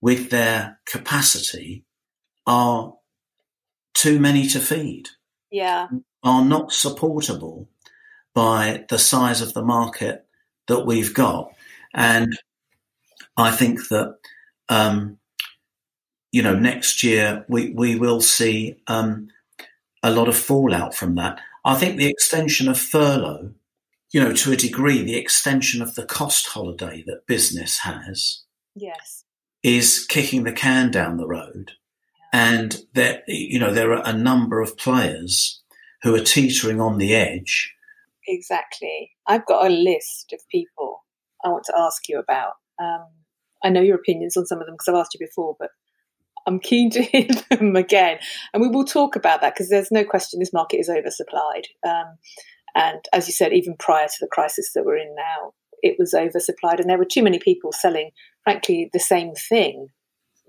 with 0.00 0.30
their 0.30 0.80
capacity 0.86 1.84
are 2.46 2.94
too 3.94 4.18
many 4.18 4.46
to 4.48 4.60
feed, 4.60 5.08
yeah. 5.50 5.88
are 6.22 6.44
not 6.44 6.72
supportable 6.72 7.68
by 8.34 8.84
the 8.88 8.98
size 8.98 9.42
of 9.42 9.52
the 9.52 9.64
market 9.64 10.26
that 10.68 10.86
we've 10.86 11.12
got. 11.12 11.52
And 11.92 12.32
I 13.36 13.50
think 13.50 13.88
that, 13.88 14.16
um, 14.68 15.18
you 16.32 16.42
know, 16.42 16.54
next 16.54 17.02
year 17.02 17.44
we, 17.48 17.70
we 17.70 17.96
will 17.96 18.20
see 18.20 18.76
um, 18.86 19.28
a 20.02 20.10
lot 20.10 20.28
of 20.28 20.36
fallout 20.36 20.94
from 20.94 21.14
that. 21.16 21.40
I 21.64 21.74
think 21.74 21.96
the 21.96 22.08
extension 22.08 22.68
of 22.68 22.78
furlough, 22.78 23.52
you 24.12 24.20
know, 24.20 24.32
to 24.32 24.52
a 24.52 24.56
degree, 24.56 25.02
the 25.02 25.16
extension 25.16 25.82
of 25.82 25.94
the 25.94 26.04
cost 26.04 26.48
holiday 26.48 27.04
that 27.06 27.26
business 27.26 27.78
has 27.80 28.42
Yes. 28.74 29.24
is 29.62 30.06
kicking 30.06 30.44
the 30.44 30.52
can 30.52 30.90
down 30.90 31.16
the 31.16 31.26
road. 31.26 31.72
And 32.32 32.76
there, 32.94 33.22
you 33.26 33.58
know, 33.58 33.72
there 33.72 33.92
are 33.92 34.06
a 34.06 34.16
number 34.16 34.60
of 34.60 34.76
players 34.76 35.60
who 36.02 36.14
are 36.14 36.20
teetering 36.20 36.80
on 36.80 36.98
the 36.98 37.14
edge. 37.14 37.74
Exactly. 38.26 39.10
I've 39.26 39.46
got 39.46 39.66
a 39.66 39.68
list 39.68 40.32
of 40.32 40.40
people 40.50 41.04
I 41.44 41.48
want 41.48 41.64
to 41.64 41.76
ask 41.76 42.08
you 42.08 42.18
about. 42.18 42.52
Um, 42.80 43.06
I 43.62 43.68
know 43.68 43.80
your 43.80 43.96
opinions 43.96 44.36
on 44.36 44.46
some 44.46 44.60
of 44.60 44.66
them 44.66 44.74
because 44.74 44.88
I've 44.88 45.00
asked 45.00 45.14
you 45.14 45.26
before, 45.26 45.56
but 45.58 45.70
I'm 46.50 46.60
keen 46.60 46.90
to 46.90 47.02
hear 47.12 47.28
them 47.50 47.76
again. 47.76 48.18
And 48.52 48.60
we 48.60 48.68
will 48.68 48.84
talk 48.84 49.16
about 49.16 49.40
that 49.40 49.54
because 49.54 49.68
there's 49.68 49.92
no 49.92 50.04
question 50.04 50.40
this 50.40 50.52
market 50.52 50.78
is 50.78 50.88
oversupplied. 50.88 51.64
Um, 51.86 52.18
and 52.74 53.00
as 53.12 53.26
you 53.26 53.32
said, 53.32 53.52
even 53.52 53.76
prior 53.78 54.06
to 54.06 54.16
the 54.20 54.28
crisis 54.28 54.72
that 54.74 54.84
we're 54.84 54.96
in 54.96 55.14
now, 55.14 55.52
it 55.82 55.96
was 55.98 56.12
oversupplied, 56.12 56.78
and 56.78 56.90
there 56.90 56.98
were 56.98 57.06
too 57.06 57.22
many 57.22 57.38
people 57.38 57.72
selling, 57.72 58.10
frankly, 58.44 58.90
the 58.92 59.00
same 59.00 59.32
thing, 59.34 59.88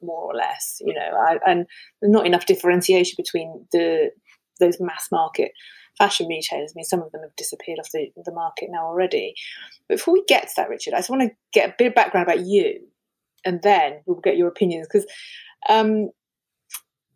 more 0.01 0.31
or 0.31 0.35
less. 0.35 0.81
You 0.81 0.93
know, 0.93 1.17
I, 1.17 1.37
and 1.45 1.65
not 2.01 2.25
enough 2.25 2.45
differentiation 2.45 3.15
between 3.17 3.65
the 3.71 4.11
those 4.59 4.77
mass 4.79 5.07
market 5.11 5.51
fashion 5.97 6.27
retailers. 6.27 6.71
I 6.71 6.75
mean, 6.75 6.83
some 6.83 7.01
of 7.01 7.11
them 7.11 7.21
have 7.21 7.35
disappeared 7.37 7.79
off 7.79 7.89
the, 7.91 8.11
the 8.23 8.33
market 8.33 8.69
now 8.71 8.85
already. 8.85 9.33
But 9.87 9.97
before 9.97 10.13
we 10.13 10.23
get 10.27 10.43
to 10.43 10.53
that, 10.57 10.69
Richard, 10.69 10.93
I 10.93 10.97
just 10.97 11.09
want 11.09 11.21
to 11.23 11.31
get 11.53 11.69
a 11.69 11.75
bit 11.77 11.87
of 11.87 11.95
background 11.95 12.27
about 12.27 12.45
you, 12.45 12.87
and 13.45 13.61
then 13.61 14.01
we'll 14.05 14.19
get 14.19 14.37
your 14.37 14.49
opinions 14.49 14.87
because 14.87 15.07
um, 15.69 16.09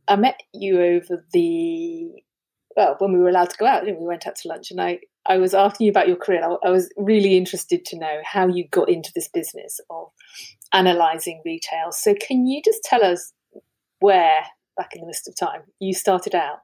I 0.08 0.16
met 0.16 0.40
you 0.54 0.82
over 0.82 1.26
the 1.34 2.10
well 2.76 2.96
when 3.00 3.14
we 3.14 3.20
were 3.20 3.30
allowed 3.30 3.50
to 3.50 3.58
go 3.58 3.66
out. 3.66 3.86
we? 3.86 3.94
we 3.94 4.06
went 4.06 4.28
out 4.28 4.36
to 4.38 4.48
lunch, 4.48 4.72
and 4.72 4.82
I 4.82 5.00
I 5.26 5.38
was 5.38 5.54
asking 5.54 5.86
you 5.86 5.92
about 5.92 6.08
your 6.08 6.18
career. 6.18 6.44
I, 6.44 6.68
I 6.68 6.72
was 6.72 6.90
really 6.98 7.38
interested 7.38 7.86
to 7.86 7.98
know 7.98 8.22
how 8.24 8.48
you 8.48 8.68
got 8.68 8.90
into 8.90 9.12
this 9.16 9.28
business 9.28 9.80
of 9.90 10.10
analysing 10.74 11.42
retail. 11.46 11.92
So 11.92 12.14
can 12.14 12.46
you 12.46 12.62
just 12.64 12.84
tell 12.84 13.04
us 13.04 13.34
where, 14.00 14.42
back 14.78 14.94
in 14.94 15.02
the 15.02 15.08
mist 15.08 15.28
of 15.28 15.36
time, 15.36 15.62
you 15.80 15.94
started 15.94 16.36
out? 16.36 16.60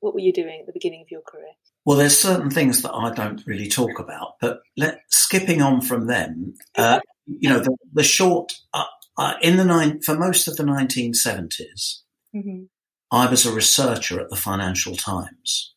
What 0.00 0.14
were 0.14 0.20
you 0.20 0.32
doing 0.32 0.60
at 0.60 0.66
the 0.66 0.72
beginning 0.72 1.02
of 1.02 1.10
your 1.10 1.22
career? 1.22 1.52
Well, 1.84 1.96
there's 1.96 2.18
certain 2.18 2.50
things 2.50 2.82
that 2.82 2.92
I 2.92 3.12
don't 3.12 3.42
really 3.46 3.68
talk 3.68 3.98
about, 3.98 4.34
but 4.40 4.60
let, 4.76 5.00
skipping 5.08 5.62
on 5.62 5.80
from 5.80 6.06
them, 6.06 6.54
uh, 6.76 7.00
you 7.26 7.48
know, 7.48 7.58
the, 7.58 7.76
the 7.92 8.02
short 8.02 8.52
uh, 8.74 8.84
uh, 9.16 9.34
in 9.42 9.56
the 9.56 9.64
nine 9.64 10.00
for 10.00 10.16
most 10.16 10.48
of 10.48 10.56
the 10.56 10.64
1970s, 10.64 12.02
Mm-hmm. 12.34 12.64
I 13.10 13.28
was 13.28 13.44
a 13.44 13.52
researcher 13.52 14.18
at 14.18 14.30
the 14.30 14.36
Financial 14.36 14.96
Times, 14.96 15.74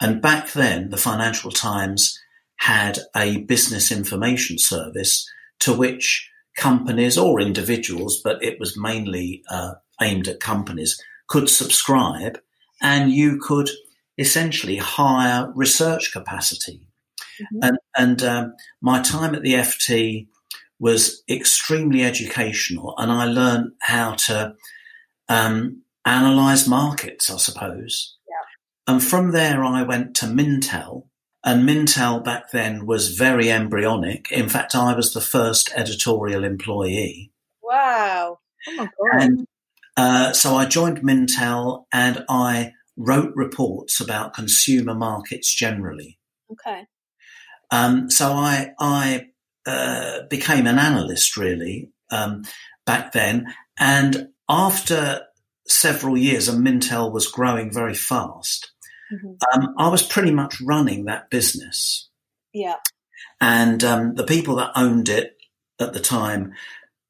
and 0.00 0.20
back 0.20 0.52
then, 0.52 0.90
the 0.90 0.98
Financial 0.98 1.50
Times 1.50 2.18
had 2.56 2.98
a 3.16 3.38
business 3.38 3.90
information 3.90 4.58
service 4.58 5.26
to 5.60 5.72
which 5.72 6.30
companies 6.56 7.16
or 7.16 7.40
individuals, 7.40 8.20
but 8.22 8.42
it 8.42 8.60
was 8.60 8.76
mainly 8.76 9.42
uh, 9.48 9.74
aimed 10.02 10.28
at 10.28 10.40
companies, 10.40 11.02
could 11.28 11.48
subscribe, 11.48 12.38
and 12.82 13.10
you 13.10 13.38
could 13.38 13.70
essentially 14.18 14.76
hire 14.76 15.50
research 15.54 16.12
capacity. 16.12 16.86
Mhm. 17.40 17.58
And, 17.62 17.78
and 17.96 18.22
um, 18.22 18.54
my 18.82 19.00
time 19.00 19.34
at 19.34 19.42
the 19.42 19.54
FT 19.54 20.26
was 20.80 21.22
extremely 21.28 22.02
educational, 22.02 22.94
and 22.98 23.12
I 23.12 23.26
learned 23.26 23.72
how 23.80 24.14
to 24.26 24.54
um, 25.28 25.82
analyze 26.04 26.66
markets, 26.66 27.30
I 27.30 27.36
suppose. 27.36 28.16
Yeah. 28.26 28.92
And 28.94 29.04
from 29.04 29.32
there, 29.32 29.62
I 29.62 29.82
went 29.82 30.16
to 30.16 30.26
Mintel, 30.26 31.04
and 31.44 31.68
Mintel 31.68 32.24
back 32.24 32.50
then 32.50 32.86
was 32.86 33.16
very 33.16 33.50
embryonic. 33.50 34.32
In 34.32 34.48
fact, 34.48 34.74
I 34.74 34.94
was 34.94 35.12
the 35.12 35.20
first 35.20 35.70
editorial 35.76 36.44
employee. 36.44 37.30
Wow. 37.62 38.38
Oh 38.68 38.72
my 38.76 38.84
god. 38.84 39.22
And 39.22 39.46
uh, 39.96 40.32
so 40.32 40.54
I 40.54 40.66
joined 40.66 41.02
Mintel 41.02 41.84
and 41.92 42.24
I 42.28 42.72
wrote 42.96 43.32
reports 43.34 44.00
about 44.00 44.34
consumer 44.34 44.94
markets 44.94 45.54
generally. 45.54 46.18
Okay. 46.52 46.86
Um, 47.70 48.10
so 48.10 48.32
I, 48.32 48.72
I 48.78 49.28
uh, 49.66 50.20
became 50.28 50.66
an 50.66 50.78
analyst 50.78 51.36
really 51.36 51.90
um, 52.10 52.44
back 52.86 53.12
then. 53.12 53.54
And 53.78 54.28
after 54.48 55.22
several 55.66 56.16
years, 56.16 56.48
and 56.48 56.66
Mintel 56.66 57.12
was 57.12 57.28
growing 57.28 57.72
very 57.72 57.94
fast, 57.94 58.72
hmm 59.10 59.32
um, 59.52 59.74
I 59.76 59.88
was 59.88 60.04
pretty 60.04 60.30
much 60.30 60.60
running 60.60 61.06
that 61.06 61.30
business. 61.30 62.08
Yeah. 62.52 62.76
And 63.40 63.82
um, 63.82 64.14
the 64.14 64.24
people 64.24 64.56
that 64.56 64.72
owned 64.76 65.08
it 65.08 65.36
at 65.80 65.92
the 65.92 66.00
time 66.00 66.52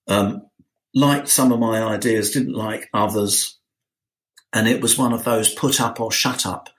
um, 0.08 0.46
liked 0.94 1.28
some 1.28 1.52
of 1.52 1.60
my 1.60 1.82
ideas, 1.82 2.30
didn't 2.30 2.54
like 2.54 2.88
others. 2.94 3.58
And 4.52 4.68
it 4.68 4.80
was 4.80 4.98
one 4.98 5.12
of 5.12 5.24
those 5.24 5.52
put 5.52 5.80
up 5.80 6.00
or 6.00 6.10
shut 6.10 6.46
up 6.46 6.70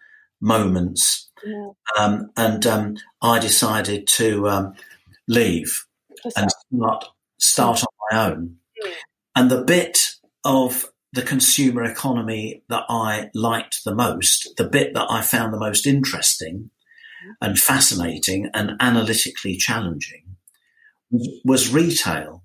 moments. 0.42 1.30
yeah. 1.46 1.70
Um, 1.98 2.32
and 2.36 2.66
um, 2.66 2.98
I 3.22 3.40
decided 3.40 4.08
to 4.08 4.50
um, 4.50 4.74
leave 5.28 5.86
and 6.36 6.50
start, 6.52 7.06
start 7.40 7.84
on 7.84 7.88
my 8.12 8.28
own. 8.28 8.58
Mm. 8.84 8.92
And 9.36 9.52
the 9.52 9.64
bit 9.64 10.16
of 10.44 10.92
the 11.14 11.22
consumer 11.22 11.84
economy 11.84 12.64
that 12.70 12.84
I 12.90 13.30
liked 13.34 13.84
the 13.84 13.96
most, 13.96 14.56
the 14.58 14.68
bit 14.68 14.94
that 14.94 15.08
I 15.10 15.22
found 15.22 15.54
the 15.54 15.60
most 15.60 15.86
interesting 15.86 16.70
and 17.42 17.58
fascinating 17.58 18.50
and 18.54 18.72
analytically 18.80 19.58
challenging 19.58 20.38
was, 21.12 21.28
was 21.44 21.74
retail. 21.74 22.44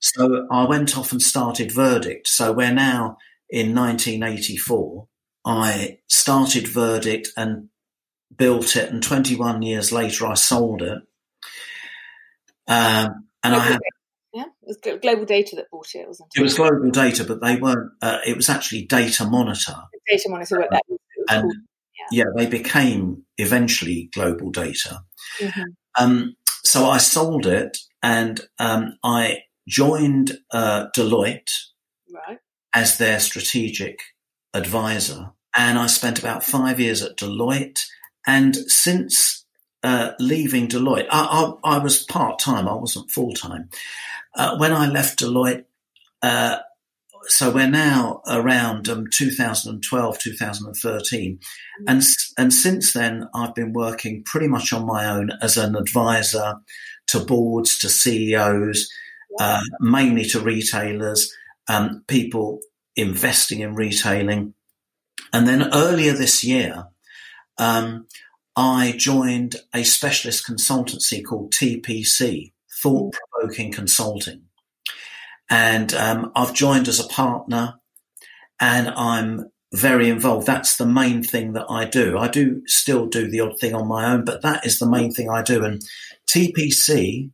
So 0.00 0.46
I 0.50 0.64
went 0.64 0.96
off 0.96 1.12
and 1.12 1.22
started 1.22 1.72
Verdict. 1.72 2.28
So 2.28 2.52
we're 2.52 2.72
now 2.72 3.18
in 3.50 3.74
1984. 3.74 5.06
I 5.44 5.98
started 6.08 6.68
Verdict 6.68 7.28
and 7.36 7.68
built 8.36 8.76
it, 8.76 8.90
and 8.90 9.02
21 9.02 9.62
years 9.62 9.90
later 9.92 10.26
I 10.26 10.34
sold 10.34 10.82
it. 10.82 11.02
Um, 12.68 13.28
and 13.42 13.54
I 13.54 13.58
had 13.60 13.80
Yeah. 14.32 14.44
It 14.62 14.78
was 14.84 14.98
Global 15.00 15.24
Data 15.24 15.56
that 15.56 15.70
bought 15.70 15.88
it, 15.94 16.06
wasn't 16.06 16.28
it? 16.34 16.40
It 16.40 16.42
was 16.42 16.54
Global 16.54 16.90
Data, 16.90 17.24
but 17.24 17.40
they 17.40 17.56
weren't. 17.56 17.92
Uh, 18.02 18.18
it 18.26 18.36
was 18.36 18.48
actually 18.48 18.84
Data 18.84 19.24
Monitor. 19.24 19.76
Data 20.06 20.28
Monitor, 20.28 20.60
what 20.60 20.70
that 20.70 20.82
was. 20.88 20.98
and 21.30 21.52
yeah. 22.12 22.24
yeah. 22.24 22.30
they 22.36 22.46
became 22.46 23.24
eventually 23.38 24.10
Global 24.12 24.50
Data. 24.50 25.00
Mm-hmm. 25.40 25.62
Um, 25.98 26.36
so 26.64 26.88
I 26.88 26.98
sold 26.98 27.46
it, 27.46 27.78
and 28.02 28.40
um, 28.58 28.98
I 29.02 29.38
joined 29.66 30.38
uh, 30.50 30.86
Deloitte 30.96 31.50
right. 32.12 32.38
as 32.74 32.98
their 32.98 33.20
strategic 33.20 33.98
advisor, 34.52 35.32
and 35.56 35.78
I 35.78 35.86
spent 35.86 36.18
about 36.18 36.44
five 36.44 36.78
years 36.78 37.02
at 37.02 37.16
Deloitte. 37.16 37.84
And 38.26 38.54
since 38.54 39.46
uh, 39.88 40.12
leaving 40.20 40.68
Deloitte, 40.68 41.06
I, 41.10 41.54
I, 41.64 41.76
I 41.76 41.78
was 41.78 42.02
part 42.02 42.38
time. 42.38 42.68
I 42.68 42.74
wasn't 42.74 43.10
full 43.10 43.32
time. 43.32 43.70
Uh, 44.34 44.58
when 44.58 44.70
I 44.70 44.86
left 44.86 45.20
Deloitte, 45.20 45.64
uh, 46.22 46.58
so 47.22 47.50
we're 47.50 47.70
now 47.70 48.20
around 48.26 48.86
um, 48.90 49.06
2012, 49.10 50.18
2013, 50.18 51.38
mm-hmm. 51.38 51.84
and 51.88 52.02
and 52.36 52.52
since 52.52 52.92
then 52.92 53.28
I've 53.34 53.54
been 53.54 53.72
working 53.72 54.24
pretty 54.24 54.46
much 54.46 54.74
on 54.74 54.86
my 54.86 55.06
own 55.06 55.30
as 55.40 55.56
an 55.56 55.74
advisor 55.74 56.56
to 57.06 57.20
boards, 57.20 57.78
to 57.78 57.88
CEOs, 57.88 58.90
uh, 59.40 59.62
mainly 59.80 60.24
to 60.26 60.40
retailers, 60.40 61.34
um, 61.66 62.04
people 62.08 62.60
investing 62.94 63.60
in 63.60 63.74
retailing, 63.74 64.52
and 65.32 65.48
then 65.48 65.72
earlier 65.72 66.12
this 66.12 66.44
year, 66.44 66.88
um, 67.56 68.06
I 68.58 68.92
joined 68.98 69.54
a 69.72 69.84
specialist 69.84 70.44
consultancy 70.44 71.24
called 71.24 71.52
TPC, 71.52 72.50
Thought 72.82 73.14
Provoking 73.30 73.70
Consulting. 73.70 74.46
And 75.48 75.94
um, 75.94 76.32
I've 76.34 76.54
joined 76.54 76.88
as 76.88 76.98
a 76.98 77.06
partner 77.06 77.74
and 78.58 78.88
I'm 78.88 79.52
very 79.72 80.08
involved. 80.08 80.44
That's 80.48 80.76
the 80.76 80.86
main 80.86 81.22
thing 81.22 81.52
that 81.52 81.66
I 81.70 81.84
do. 81.84 82.18
I 82.18 82.26
do 82.26 82.62
still 82.66 83.06
do 83.06 83.30
the 83.30 83.38
odd 83.38 83.60
thing 83.60 83.76
on 83.76 83.86
my 83.86 84.12
own, 84.12 84.24
but 84.24 84.42
that 84.42 84.66
is 84.66 84.80
the 84.80 84.90
main 84.90 85.12
thing 85.12 85.30
I 85.30 85.42
do. 85.42 85.62
And 85.62 85.80
TPC 86.26 87.30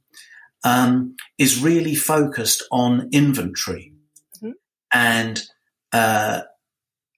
um, 0.63 1.17
is 1.39 1.63
really 1.63 1.95
focused 1.95 2.63
on 2.71 3.09
inventory 3.13 3.95
mm-hmm. 4.37 4.51
and 4.93 5.43
uh, 5.91 6.43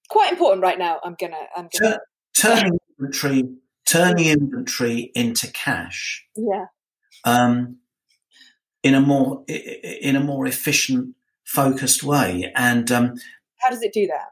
quite 0.08 0.30
important 0.30 0.62
right 0.62 0.78
now. 0.78 1.00
I'm 1.02 1.16
gonna, 1.20 1.42
I'm 1.56 1.68
gonna 1.76 1.98
turning 2.38 2.78
inventory, 3.00 3.42
turning 3.86 4.26
inventory 4.26 5.10
into 5.14 5.50
cash. 5.52 6.26
Yeah. 6.36 6.66
Um, 7.24 7.78
in 8.82 8.94
a 8.94 9.00
more 9.00 9.44
in 9.48 10.14
a 10.14 10.20
more 10.20 10.46
efficient, 10.46 11.16
focused 11.44 12.04
way. 12.04 12.52
And 12.54 12.90
um, 12.92 13.14
how 13.58 13.70
does 13.70 13.82
it 13.82 13.92
do 13.92 14.06
that? 14.06 14.30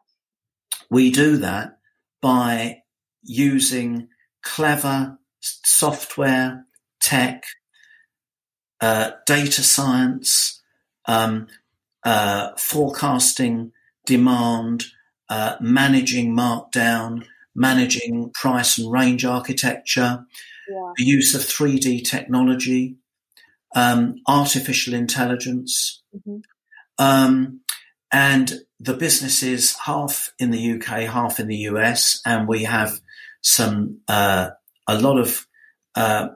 We 0.91 1.11
do 1.11 1.39
that 1.39 1.79
by 2.21 2.83
using 3.23 4.09
clever 4.43 5.19
software, 5.41 6.67
tech, 7.01 7.45
uh, 8.81 9.13
data 9.27 9.63
science, 9.63 10.63
um, 11.07 11.49
uh, 12.05 12.53
forecasting 12.57 13.73
demand, 14.07 14.85
uh, 15.29 15.57
managing 15.61 16.35
markdown, 16.35 17.27
managing 17.55 18.31
price 18.33 18.79
and 18.79 18.91
range 18.91 19.25
architecture, 19.25 20.25
yeah. 20.69 20.93
the 20.97 21.05
use 21.05 21.35
of 21.35 21.43
3D 21.43 22.09
technology, 22.09 22.97
um, 23.75 24.17
artificial 24.27 24.95
intelligence, 24.95 26.03
mm-hmm. 26.15 26.39
um, 26.99 27.61
and 28.13 28.61
the 28.79 28.95
business 28.95 29.43
is 29.43 29.77
half 29.79 30.33
in 30.39 30.51
the 30.51 30.73
UK, 30.73 31.09
half 31.09 31.41
in 31.41 31.49
the 31.49 31.57
US, 31.57 32.21
and 32.25 32.47
we 32.47 32.65
have 32.65 33.01
some 33.43 34.01
uh, 34.09 34.51
a 34.87 35.01
lot 35.01 35.19
of 35.19 35.47
uh, 35.95 36.29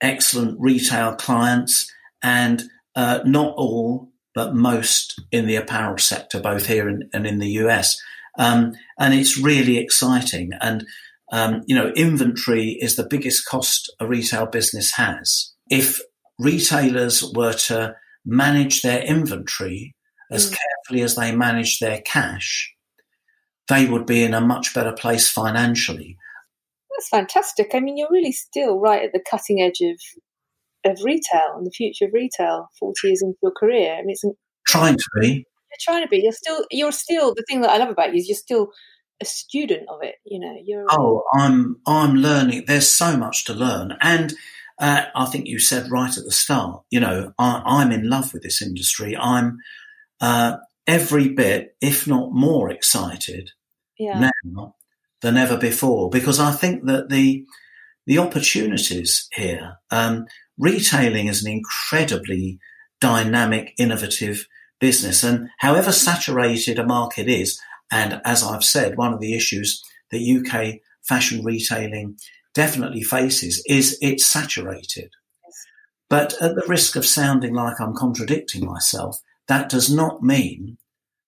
excellent 0.00 0.60
retail 0.60 1.14
clients, 1.14 1.92
and 2.22 2.64
uh, 2.94 3.20
not 3.24 3.54
all, 3.56 4.10
but 4.34 4.54
most 4.54 5.20
in 5.32 5.46
the 5.46 5.56
apparel 5.56 5.98
sector, 5.98 6.40
both 6.40 6.66
here 6.66 6.88
and, 6.88 7.04
and 7.12 7.26
in 7.26 7.38
the 7.38 7.50
US. 7.62 8.00
Um, 8.38 8.74
and 8.98 9.12
it's 9.12 9.36
really 9.36 9.78
exciting. 9.78 10.52
And 10.60 10.86
um, 11.30 11.62
you 11.66 11.74
know, 11.74 11.88
inventory 11.90 12.78
is 12.80 12.96
the 12.96 13.06
biggest 13.06 13.46
cost 13.46 13.92
a 14.00 14.06
retail 14.06 14.46
business 14.46 14.92
has. 14.92 15.52
If 15.68 16.00
retailers 16.38 17.22
were 17.34 17.52
to 17.52 17.96
manage 18.24 18.82
their 18.82 19.02
inventory 19.02 19.94
as 20.30 20.50
mm. 20.50 20.56
carefully 20.56 21.02
as 21.02 21.16
they 21.16 21.34
manage 21.34 21.80
their 21.80 22.00
cash, 22.00 22.74
they 23.68 23.86
would 23.86 24.06
be 24.06 24.22
in 24.22 24.32
a 24.32 24.40
much 24.40 24.74
better 24.74 24.92
place 24.92 25.28
financially. 25.28 26.16
That's 26.90 27.08
fantastic. 27.08 27.74
I 27.74 27.80
mean, 27.80 27.96
you're 27.96 28.10
really 28.10 28.32
still 28.32 28.78
right 28.78 29.02
at 29.02 29.12
the 29.12 29.22
cutting 29.28 29.60
edge 29.60 29.80
of 29.82 30.00
of 30.84 30.96
retail 31.04 31.54
and 31.56 31.66
the 31.66 31.70
future 31.70 32.06
of 32.06 32.12
retail. 32.14 32.68
Forty 32.78 33.08
years 33.08 33.22
into 33.22 33.36
your 33.42 33.52
career, 33.52 33.94
I 33.94 34.00
mean, 34.00 34.10
it's 34.10 34.24
trying 34.66 34.96
to 34.96 35.04
be. 35.20 35.44
You're 35.70 35.94
trying 35.94 36.04
to 36.04 36.08
be. 36.08 36.20
You're 36.22 36.32
still. 36.32 36.64
You're 36.70 36.92
still. 36.92 37.34
The 37.34 37.44
thing 37.48 37.60
that 37.62 37.70
I 37.70 37.78
love 37.78 37.90
about 37.90 38.12
you 38.12 38.20
is 38.20 38.28
you're 38.28 38.36
still 38.36 38.68
a 39.20 39.24
student 39.24 39.88
of 39.88 40.02
it. 40.02 40.16
You 40.24 40.40
know, 40.40 40.56
you're. 40.64 40.86
Oh, 40.90 41.24
I'm. 41.34 41.80
I'm 41.86 42.14
learning. 42.16 42.64
There's 42.66 42.88
so 42.90 43.16
much 43.16 43.44
to 43.46 43.54
learn, 43.54 43.96
and 44.00 44.34
uh, 44.78 45.04
I 45.14 45.26
think 45.26 45.46
you 45.46 45.58
said 45.58 45.90
right 45.90 46.16
at 46.16 46.24
the 46.24 46.30
start, 46.30 46.82
you 46.90 47.00
know, 47.00 47.32
I, 47.38 47.82
am 47.82 47.90
in 47.90 48.08
love 48.08 48.32
with 48.32 48.42
this 48.42 48.62
industry. 48.62 49.16
I'm 49.16 49.58
uh, 50.20 50.58
every 50.86 51.28
bit, 51.28 51.76
if 51.80 52.06
not 52.06 52.32
more 52.32 52.70
excited 52.70 53.50
yeah. 53.98 54.30
now 54.44 54.74
than 55.20 55.36
ever 55.36 55.56
before, 55.56 56.10
because 56.10 56.38
I 56.38 56.52
think 56.52 56.86
that 56.86 57.08
the 57.08 57.44
the 58.06 58.18
opportunities 58.18 59.28
here, 59.32 59.78
um, 59.90 60.26
retailing 60.56 61.26
is 61.26 61.44
an 61.44 61.50
incredibly 61.50 62.58
dynamic, 63.00 63.74
innovative 63.78 64.46
business, 64.80 65.22
and 65.22 65.48
however 65.58 65.92
saturated 65.92 66.78
a 66.78 66.86
market 66.86 67.28
is, 67.28 67.60
and 67.90 68.20
as 68.24 68.42
I've 68.42 68.64
said, 68.64 68.96
one 68.96 69.12
of 69.12 69.20
the 69.20 69.34
issues 69.34 69.82
that 70.10 70.18
UK 70.20 70.80
fashion 71.02 71.44
retailing 71.44 72.16
definitely 72.54 73.02
faces 73.02 73.62
is 73.66 73.98
it's 74.00 74.26
saturated. 74.26 75.10
But 76.10 76.34
at 76.40 76.54
the 76.54 76.64
risk 76.66 76.96
of 76.96 77.04
sounding 77.04 77.54
like 77.54 77.80
I'm 77.80 77.94
contradicting 77.94 78.64
myself, 78.64 79.20
that 79.46 79.68
does 79.68 79.92
not 79.92 80.22
mean 80.22 80.78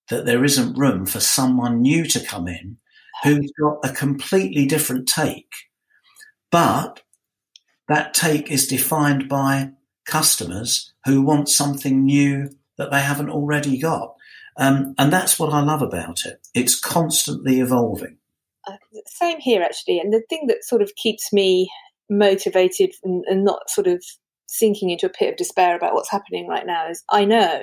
that 0.08 0.26
there 0.26 0.44
isn't 0.44 0.78
room 0.78 1.06
for 1.06 1.20
someone 1.20 1.82
new 1.82 2.04
to 2.06 2.24
come 2.24 2.48
in 2.48 2.78
who's 3.22 3.52
got 3.60 3.78
a 3.84 3.92
completely 3.92 4.66
different 4.66 5.08
take. 5.08 5.52
But 6.50 7.02
that 7.88 8.14
take 8.14 8.50
is 8.50 8.66
defined 8.66 9.28
by 9.28 9.72
customers 10.06 10.92
who 11.04 11.22
want 11.22 11.48
something 11.48 12.04
new 12.04 12.50
that 12.80 12.90
they 12.90 13.02
haven't 13.02 13.28
already 13.28 13.78
got. 13.78 14.14
Um, 14.56 14.94
and 14.98 15.12
that's 15.12 15.38
what 15.38 15.52
I 15.52 15.60
love 15.60 15.82
about 15.82 16.24
it. 16.24 16.48
It's 16.54 16.80
constantly 16.80 17.60
evolving. 17.60 18.16
Uh, 18.66 18.76
same 19.06 19.38
here, 19.38 19.62
actually. 19.62 20.00
And 20.00 20.12
the 20.12 20.22
thing 20.30 20.46
that 20.48 20.64
sort 20.64 20.80
of 20.80 20.94
keeps 20.96 21.30
me 21.30 21.70
motivated 22.08 22.94
and, 23.04 23.22
and 23.28 23.44
not 23.44 23.68
sort 23.68 23.86
of 23.86 24.02
sinking 24.46 24.88
into 24.88 25.06
a 25.06 25.10
pit 25.10 25.30
of 25.30 25.36
despair 25.36 25.76
about 25.76 25.92
what's 25.92 26.10
happening 26.10 26.48
right 26.48 26.66
now 26.66 26.88
is 26.88 27.04
I 27.10 27.26
know 27.26 27.62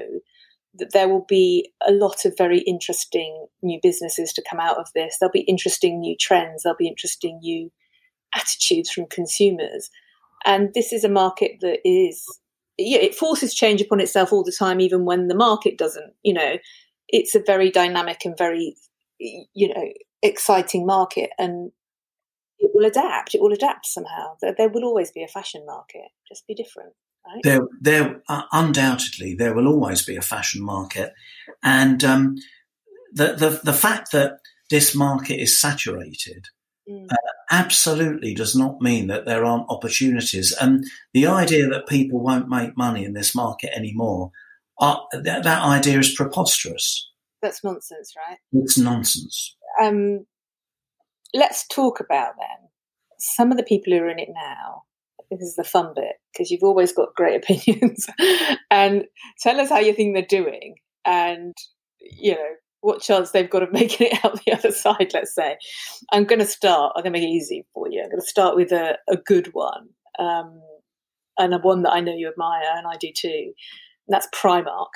that 0.76 0.94
there 0.94 1.10
will 1.10 1.26
be 1.28 1.72
a 1.86 1.92
lot 1.92 2.26
of 2.26 2.38
very 2.38 2.60
interesting 2.60 3.48
new 3.64 3.80
businesses 3.82 4.32
to 4.34 4.44
come 4.48 4.60
out 4.60 4.78
of 4.78 4.88
this. 4.94 5.18
There'll 5.20 5.32
be 5.32 5.42
interesting 5.42 6.00
new 6.00 6.16
trends. 6.20 6.62
There'll 6.64 6.78
be 6.78 6.88
interesting 6.88 7.40
new 7.42 7.72
attitudes 8.36 8.92
from 8.92 9.08
consumers. 9.08 9.90
And 10.46 10.74
this 10.76 10.94
is 10.94 11.04
a 11.04 11.10
market 11.10 11.54
that 11.62 11.80
is, 11.84 12.24
it 12.78 13.16
forces 13.16 13.54
change 13.54 13.82
upon 13.82 14.00
itself 14.00 14.32
all 14.32 14.44
the 14.44 14.56
time, 14.58 14.80
even 14.80 15.06
when 15.06 15.28
the 15.28 15.36
market 15.36 15.78
doesn't. 15.78 16.14
You 16.24 16.34
know, 16.34 16.58
it's 17.08 17.36
a 17.36 17.44
very 17.46 17.72
dynamic 17.72 18.26
and 18.26 18.38
very, 18.38 18.76
you 19.20 19.70
know, 19.70 19.84
exciting 20.22 20.86
market 20.86 21.30
and 21.38 21.72
it 22.60 22.72
will 22.74 22.86
adapt. 22.86 23.36
It 23.36 23.42
will 23.42 23.54
adapt 23.54 23.86
somehow. 23.86 24.36
There, 24.42 24.54
there 24.58 24.70
will 24.70 24.84
always 24.84 25.12
be 25.12 25.24
a 25.24 25.28
fashion 25.28 25.66
market, 25.66 26.08
just 26.28 26.48
be 26.48 26.56
different. 26.56 26.94
Right? 27.26 27.42
There, 27.44 27.68
there 27.82 28.22
uh, 28.30 28.44
undoubtedly 28.52 29.36
there 29.36 29.54
will 29.54 29.68
always 29.68 30.04
be 30.06 30.16
a 30.16 30.22
fashion 30.22 30.64
market, 30.64 31.14
and 31.62 32.02
um, 32.04 32.38
the, 33.12 33.34
the 33.34 33.60
the 33.66 33.74
fact 33.74 34.14
that 34.14 34.40
this 34.70 34.96
market 34.96 35.36
is 35.36 35.60
saturated 35.60 36.48
mm. 36.90 37.06
uh, 37.12 37.16
absolutely 37.50 38.34
does 38.34 38.56
not 38.56 38.82
mean 38.82 39.08
that 39.08 39.26
there 39.26 39.46
aren't 39.46 39.70
opportunities. 39.70 40.56
And 40.60 40.86
the 41.14 41.28
idea 41.28 41.68
that 41.70 41.88
people 41.88 42.20
won't 42.20 42.50
make 42.50 42.78
money 42.78 43.06
in 43.06 43.14
this 43.14 43.36
market 43.36 43.72
anymore, 43.76 44.32
uh, 44.80 44.98
that, 45.12 45.44
that 45.44 45.64
idea 45.64 46.00
is 46.00 46.14
preposterous. 46.14 47.10
That's 47.42 47.64
nonsense, 47.64 48.14
right? 48.18 48.38
It's 48.52 48.78
nonsense 48.78 49.58
um, 49.82 50.26
let's 51.34 51.68
talk 51.68 52.00
about 52.00 52.34
then 52.38 52.70
some 53.20 53.52
of 53.52 53.58
the 53.58 53.64
people 53.64 53.94
who 53.94 54.00
are 54.00 54.10
in 54.10 54.20
it 54.20 54.30
now. 54.34 54.84
This 55.30 55.42
is 55.42 55.56
the 55.56 55.64
fun 55.64 55.92
bit 55.96 56.14
because 56.32 56.52
you've 56.52 56.64
always 56.64 56.94
got 56.94 57.16
great 57.16 57.36
opinions. 57.44 58.08
and 58.72 59.06
tell 59.42 59.60
us 59.60 59.70
how 59.70 59.80
you 59.80 59.94
think 59.94 60.16
they're 60.16 60.42
doing, 60.42 60.76
and 61.06 61.56
you 62.00 62.34
know 62.34 62.50
what 62.82 63.02
chance 63.02 63.32
they've 63.32 63.50
got 63.50 63.64
of 63.64 63.72
making 63.74 64.08
it 64.08 64.26
out 64.26 64.44
the 64.46 64.54
other 64.54 64.72
side. 64.72 65.12
Let's 65.14 65.34
say. 65.34 65.58
I'm 66.12 66.26
going 66.26 66.40
to 66.40 66.46
start. 66.46 66.94
I'm 66.96 67.04
going 67.04 67.14
to 67.14 67.20
make 67.20 67.28
it 67.28 67.34
easy 67.34 67.66
for 67.74 67.90
you. 67.90 68.02
I'm 68.02 68.10
going 68.10 68.22
to 68.22 68.28
start 68.28 68.56
with 68.56 68.72
a, 68.72 68.98
a 69.10 69.18
good 69.18 69.54
one, 69.54 69.90
um, 70.20 70.62
and 71.38 71.54
a 71.54 71.60
one 71.60 71.84
that 71.84 71.92
I 71.92 72.00
know 72.00 72.16
you 72.16 72.30
admire, 72.30 72.64
and 72.76 72.88
I 72.88 72.98
do 72.98 73.10
too. 73.16 73.54
And 74.08 74.14
that's 74.14 74.28
Primark. 74.34 74.90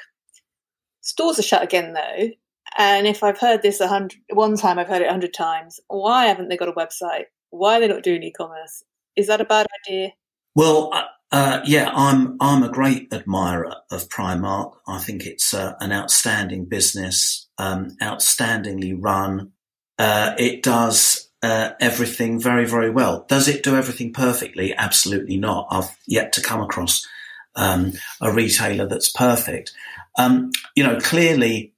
Stores 1.01 1.39
are 1.39 1.43
shut 1.43 1.63
again 1.63 1.93
though, 1.93 2.29
and 2.77 3.07
if 3.07 3.23
I've 3.23 3.39
heard 3.39 3.61
this 3.61 3.79
a 3.79 3.87
hundred, 3.87 4.19
one 4.31 4.55
time 4.55 4.77
I've 4.77 4.87
heard 4.87 5.01
it 5.01 5.07
a 5.07 5.11
hundred 5.11 5.33
times. 5.33 5.79
Why 5.87 6.27
haven't 6.27 6.49
they 6.49 6.57
got 6.57 6.69
a 6.69 6.73
website? 6.73 7.25
Why 7.49 7.77
are 7.77 7.79
they 7.81 7.87
not 7.87 8.03
doing 8.03 8.23
e-commerce? 8.23 8.83
Is 9.15 9.27
that 9.27 9.41
a 9.41 9.45
bad 9.45 9.67
idea? 9.85 10.11
Well, 10.55 10.89
uh, 10.93 11.03
uh, 11.31 11.61
yeah, 11.65 11.89
I'm 11.93 12.37
I'm 12.39 12.63
a 12.63 12.69
great 12.69 13.11
admirer 13.13 13.73
of 13.89 14.09
Primark. 14.09 14.73
I 14.87 14.99
think 14.99 15.25
it's 15.25 15.53
uh, 15.53 15.73
an 15.79 15.91
outstanding 15.91 16.65
business, 16.65 17.47
um, 17.61 17.95
outstandingly 18.01 18.97
run. 18.97 19.51
Uh, 19.99 20.33
it 20.37 20.63
does 20.63 21.29
uh, 21.43 21.71
everything 21.79 22.39
very 22.39 22.65
very 22.65 22.89
well. 22.89 23.25
Does 23.27 23.47
it 23.47 23.63
do 23.63 23.75
everything 23.75 24.13
perfectly? 24.13 24.73
Absolutely 24.73 25.37
not. 25.37 25.67
I've 25.69 25.95
yet 26.07 26.33
to 26.33 26.41
come 26.41 26.61
across 26.61 27.07
um, 27.55 27.93
a 28.19 28.33
retailer 28.33 28.87
that's 28.87 29.09
perfect. 29.09 29.73
Um, 30.17 30.51
you 30.75 30.83
know, 30.83 30.99
clearly 30.99 31.73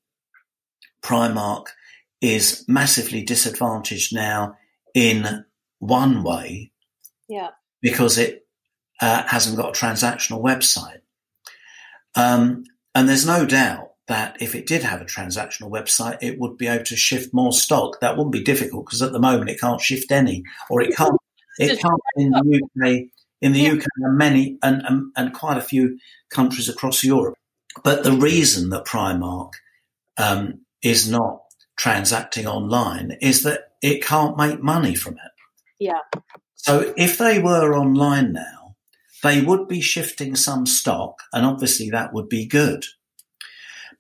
Primark 1.04 1.68
is 2.22 2.64
massively 2.68 3.24
disadvantaged 3.24 4.16
now 4.16 4.56
in 4.94 5.46
one 5.80 6.24
way. 6.24 6.72
Yeah. 7.28 7.50
Because 7.82 8.18
it 8.18 8.48
uh, 9.02 9.24
hasn't 9.28 9.58
got 9.58 9.78
a 9.78 9.80
transactional 9.80 10.42
website. 10.42 11.02
Um, 12.16 12.64
and 12.96 13.10
there's 13.10 13.26
no 13.26 13.46
doubt 13.46 13.93
that 14.08 14.38
if 14.42 14.54
it 14.56 14.66
did 14.66 14.84
have 14.84 15.02
a 15.02 15.06
transactional 15.06 15.72
website, 15.72 16.18
it 16.22 16.40
would 16.40 16.58
be 16.58 16.68
able 16.68 16.84
to 16.86 16.96
shift 16.96 17.34
more 17.34 17.54
stock. 17.54 18.00
That 18.02 18.18
wouldn't 18.18 18.34
be 18.34 18.44
difficult 18.44 18.86
because 18.86 19.02
at 19.02 19.14
the 19.14 19.20
moment 19.20 19.50
it 19.50 19.60
can't 19.60 19.82
shift 19.82 20.12
any, 20.12 20.44
or 20.70 20.82
it 20.82 20.96
can't. 20.96 21.18
It 21.58 21.80
can't 21.80 22.02
in 22.16 22.32
the 22.32 22.62
UK. 22.64 23.10
In 23.42 23.54
the. 23.54 23.72
UK, 23.72 23.86
and 23.98 24.18
many 24.18 24.58
and, 24.64 24.82
and 24.86 25.12
and 25.16 25.34
quite 25.34 25.58
a 25.58 25.62
few 25.62 25.98
countries 26.30 26.70
across 26.70 27.04
Europe. 27.04 27.36
But 27.84 28.04
the 28.04 28.14
reason 28.14 28.70
that 28.70 28.86
Primark 28.86 29.52
um, 30.18 30.62
is 30.82 31.10
not 31.10 31.42
transacting 31.78 32.48
online 32.48 33.18
is 33.22 33.44
that 33.44 33.72
it 33.82 34.04
can't 34.04 34.38
make 34.38 34.62
money 34.62 34.96
from 34.96 35.14
it. 35.14 35.32
Yeah. 35.80 36.00
So 36.56 36.94
if 36.96 37.18
they 37.18 37.40
were 37.40 37.76
online 37.76 38.32
now, 38.34 38.76
they 39.24 39.42
would 39.42 39.68
be 39.68 39.82
shifting 39.82 40.36
some 40.36 40.66
stock, 40.66 41.24
and 41.32 41.46
obviously 41.46 41.90
that 41.90 42.14
would 42.14 42.30
be 42.30 42.46
good. 42.46 42.86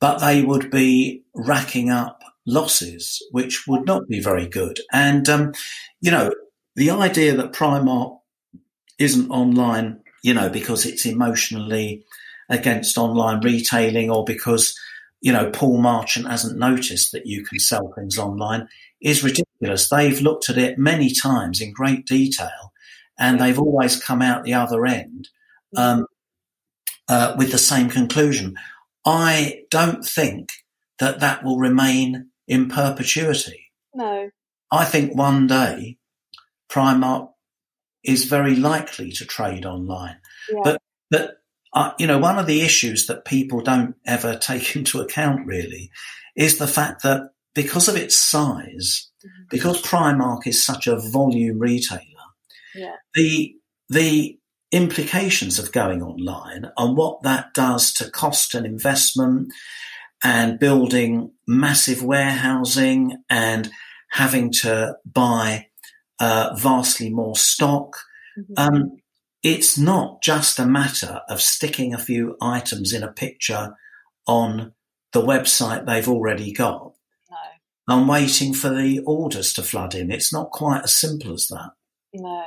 But 0.03 0.19
they 0.19 0.41
would 0.41 0.69
be 0.69 1.23
racking 1.33 1.89
up 1.89 2.23
losses, 2.45 3.25
which 3.31 3.65
would 3.69 3.85
not 3.85 4.05
be 4.09 4.19
very 4.19 4.49
good. 4.49 4.81
And, 4.91 5.29
um, 5.29 5.53
you 6.01 6.11
know, 6.11 6.33
the 6.75 6.91
idea 6.91 7.33
that 7.37 7.53
Primark 7.53 8.19
isn't 8.99 9.29
online, 9.29 10.01
you 10.21 10.33
know, 10.33 10.49
because 10.49 10.85
it's 10.85 11.05
emotionally 11.05 12.03
against 12.49 12.97
online 12.97 13.39
retailing 13.39 14.11
or 14.11 14.25
because 14.25 14.77
you 15.21 15.31
know, 15.31 15.49
Paul 15.51 15.77
Marchant 15.77 16.27
hasn't 16.27 16.59
noticed 16.59 17.13
that 17.13 17.25
you 17.25 17.45
can 17.45 17.57
sell 17.57 17.93
things 17.95 18.17
online 18.17 18.67
is 18.99 19.23
ridiculous. 19.23 19.87
They've 19.87 20.19
looked 20.19 20.49
at 20.49 20.57
it 20.57 20.77
many 20.77 21.13
times 21.13 21.61
in 21.61 21.71
great 21.71 22.05
detail 22.05 22.73
and 23.17 23.39
they've 23.39 23.57
always 23.57 24.03
come 24.03 24.21
out 24.21 24.43
the 24.43 24.55
other 24.55 24.85
end 24.85 25.29
um, 25.77 26.07
uh, 27.07 27.35
with 27.37 27.53
the 27.53 27.57
same 27.57 27.89
conclusion. 27.89 28.55
I 29.05 29.63
don't 29.69 30.05
think 30.05 30.49
that 30.99 31.19
that 31.19 31.43
will 31.43 31.57
remain 31.57 32.29
in 32.47 32.69
perpetuity. 32.69 33.71
No. 33.93 34.29
I 34.71 34.85
think 34.85 35.15
one 35.15 35.47
day 35.47 35.97
Primark 36.69 37.29
is 38.03 38.25
very 38.25 38.55
likely 38.55 39.11
to 39.11 39.25
trade 39.25 39.65
online. 39.65 40.17
Yeah. 40.51 40.61
But 40.63 40.81
but 41.09 41.37
uh, 41.73 41.91
you 41.97 42.07
know, 42.07 42.19
one 42.19 42.37
of 42.37 42.47
the 42.47 42.61
issues 42.61 43.07
that 43.07 43.25
people 43.25 43.61
don't 43.61 43.95
ever 44.05 44.35
take 44.41 44.75
into 44.75 45.01
account 45.01 45.45
really 45.45 45.91
is 46.35 46.57
the 46.57 46.67
fact 46.67 47.03
that 47.03 47.29
because 47.53 47.87
of 47.87 47.95
its 47.95 48.17
size, 48.17 49.09
mm-hmm. 49.23 49.43
because 49.49 49.81
Primark 49.81 50.47
is 50.47 50.63
such 50.63 50.87
a 50.87 50.99
volume 50.99 51.59
retailer, 51.59 52.01
yeah. 52.75 52.95
the 53.15 53.55
the 53.89 54.39
implications 54.73 55.59
of 55.59 55.71
going 55.71 56.01
online 56.01 56.65
and 56.75 56.97
what 56.97 57.21
that 57.21 57.53
does 57.53 57.93
to 57.93 58.09
cost 58.09 58.55
and 58.55 58.65
investment 58.65 59.53
and 60.23 60.59
building 60.59 61.31
massive 61.47 62.01
warehousing 62.03 63.23
and 63.29 63.69
having 64.09 64.51
to 64.51 64.95
buy 65.05 65.67
uh, 66.19 66.55
vastly 66.57 67.09
more 67.11 67.35
stock. 67.35 67.95
Mm-hmm. 68.37 68.53
Um, 68.57 68.97
it's 69.43 69.77
not 69.77 70.23
just 70.23 70.57
a 70.57 70.65
matter 70.65 71.21
of 71.29 71.39
sticking 71.39 71.93
a 71.93 71.99
few 71.99 72.35
items 72.41 72.93
in 72.93 73.03
a 73.03 73.11
picture 73.11 73.75
on 74.25 74.73
the 75.11 75.21
website 75.21 75.85
they've 75.85 76.09
already 76.09 76.51
got 76.51 76.93
no. 77.29 77.37
and 77.89 78.09
waiting 78.09 78.53
for 78.55 78.69
the 78.69 78.99
orders 79.05 79.53
to 79.53 79.61
flood 79.61 79.93
in. 79.93 80.09
It's 80.09 80.33
not 80.33 80.49
quite 80.49 80.83
as 80.83 80.95
simple 80.95 81.33
as 81.33 81.47
that. 81.49 81.71
No. 82.13 82.43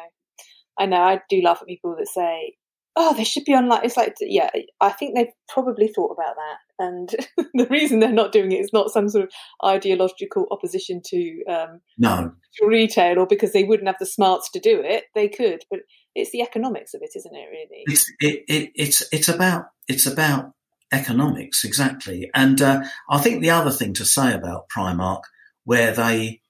I 0.78 0.86
know. 0.86 1.00
I 1.00 1.20
do 1.28 1.40
laugh 1.42 1.58
at 1.60 1.68
people 1.68 1.96
that 1.96 2.08
say, 2.08 2.54
oh, 2.96 3.14
they 3.14 3.24
should 3.24 3.44
be 3.44 3.52
online. 3.52 3.80
It's 3.84 3.96
like, 3.96 4.14
yeah, 4.20 4.50
I 4.80 4.90
think 4.90 5.14
they've 5.14 5.32
probably 5.48 5.88
thought 5.88 6.12
about 6.12 6.34
that. 6.36 6.58
And 6.78 7.10
the 7.54 7.66
reason 7.66 8.00
they're 8.00 8.10
not 8.12 8.32
doing 8.32 8.52
it 8.52 8.60
is 8.60 8.72
not 8.72 8.90
some 8.90 9.08
sort 9.08 9.24
of 9.24 9.30
ideological 9.64 10.46
opposition 10.50 11.02
to 11.06 11.44
um, 11.44 11.80
no 11.98 12.32
to 12.54 12.66
retail 12.66 13.18
or 13.18 13.26
because 13.26 13.52
they 13.52 13.64
wouldn't 13.64 13.88
have 13.88 13.98
the 14.00 14.06
smarts 14.06 14.50
to 14.52 14.60
do 14.60 14.80
it. 14.82 15.04
They 15.14 15.28
could, 15.28 15.62
but 15.70 15.80
it's 16.14 16.32
the 16.32 16.42
economics 16.42 16.94
of 16.94 17.02
it, 17.02 17.10
isn't 17.14 17.34
it? 17.34 17.48
Really, 17.50 17.82
it's 17.86 18.10
it, 18.20 18.44
it, 18.48 18.70
it's 18.74 19.02
it's 19.12 19.28
about 19.28 19.66
it's 19.88 20.06
about 20.06 20.52
economics 20.92 21.64
exactly. 21.64 22.30
And 22.34 22.60
uh, 22.62 22.84
I 23.10 23.18
think 23.18 23.42
the 23.42 23.50
other 23.50 23.70
thing 23.70 23.94
to 23.94 24.04
say 24.04 24.32
about 24.32 24.68
Primark, 24.74 25.22
where 25.64 25.92
they 25.92 26.40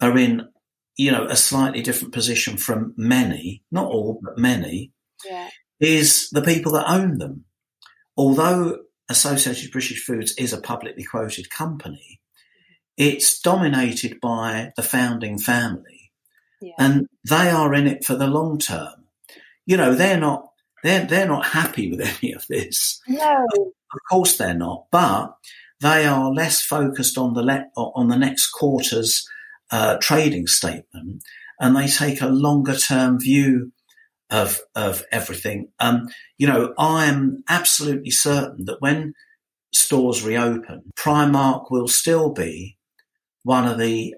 are 0.00 0.16
in, 0.18 0.48
you 0.96 1.10
know, 1.10 1.26
a 1.26 1.36
slightly 1.36 1.82
different 1.82 2.14
position 2.14 2.56
from 2.56 2.94
many, 2.96 3.62
not 3.70 3.86
all, 3.86 4.20
but 4.22 4.38
many, 4.38 4.92
yeah. 5.24 5.48
is 5.80 6.28
the 6.30 6.42
people 6.42 6.72
that 6.72 6.90
own 6.90 7.18
them. 7.18 7.44
Although 8.16 8.78
Associated 9.08 9.72
British 9.72 10.04
Foods 10.04 10.34
is 10.38 10.52
a 10.52 10.60
publicly 10.60 11.04
quoted 11.04 11.50
company, 11.50 12.20
it's 12.96 13.40
dominated 13.40 14.20
by 14.20 14.72
the 14.76 14.82
founding 14.82 15.38
family. 15.38 16.12
Yeah. 16.60 16.74
And 16.78 17.08
they 17.28 17.50
are 17.50 17.74
in 17.74 17.86
it 17.86 18.04
for 18.04 18.14
the 18.14 18.28
long 18.28 18.58
term 18.58 19.04
you 19.66 19.76
know, 19.76 19.94
they're 19.94 20.20
not 20.20 20.50
they're 20.82 21.06
they're 21.06 21.28
not 21.28 21.46
happy 21.46 21.90
with 21.90 22.00
any 22.22 22.32
of 22.32 22.46
this. 22.48 23.00
No, 23.08 23.46
of 23.54 24.00
course 24.10 24.36
they're 24.36 24.54
not. 24.54 24.86
But 24.90 25.34
they 25.80 26.06
are 26.06 26.32
less 26.32 26.62
focused 26.62 27.18
on 27.18 27.34
the 27.34 27.42
le- 27.42 27.70
on 27.76 28.08
the 28.08 28.16
next 28.16 28.50
quarter's 28.50 29.28
uh, 29.70 29.96
trading 30.00 30.46
statement, 30.46 31.22
and 31.58 31.76
they 31.76 31.86
take 31.86 32.20
a 32.20 32.28
longer 32.28 32.76
term 32.76 33.18
view 33.18 33.72
of 34.30 34.60
of 34.74 35.04
everything. 35.12 35.68
Um, 35.78 36.08
you 36.38 36.46
know, 36.46 36.74
I 36.78 37.06
am 37.06 37.44
absolutely 37.48 38.10
certain 38.10 38.64
that 38.66 38.80
when 38.80 39.14
stores 39.72 40.22
reopen, 40.22 40.92
Primark 40.96 41.70
will 41.70 41.88
still 41.88 42.32
be 42.32 42.76
one 43.42 43.66
of 43.66 43.78
the 43.78 44.14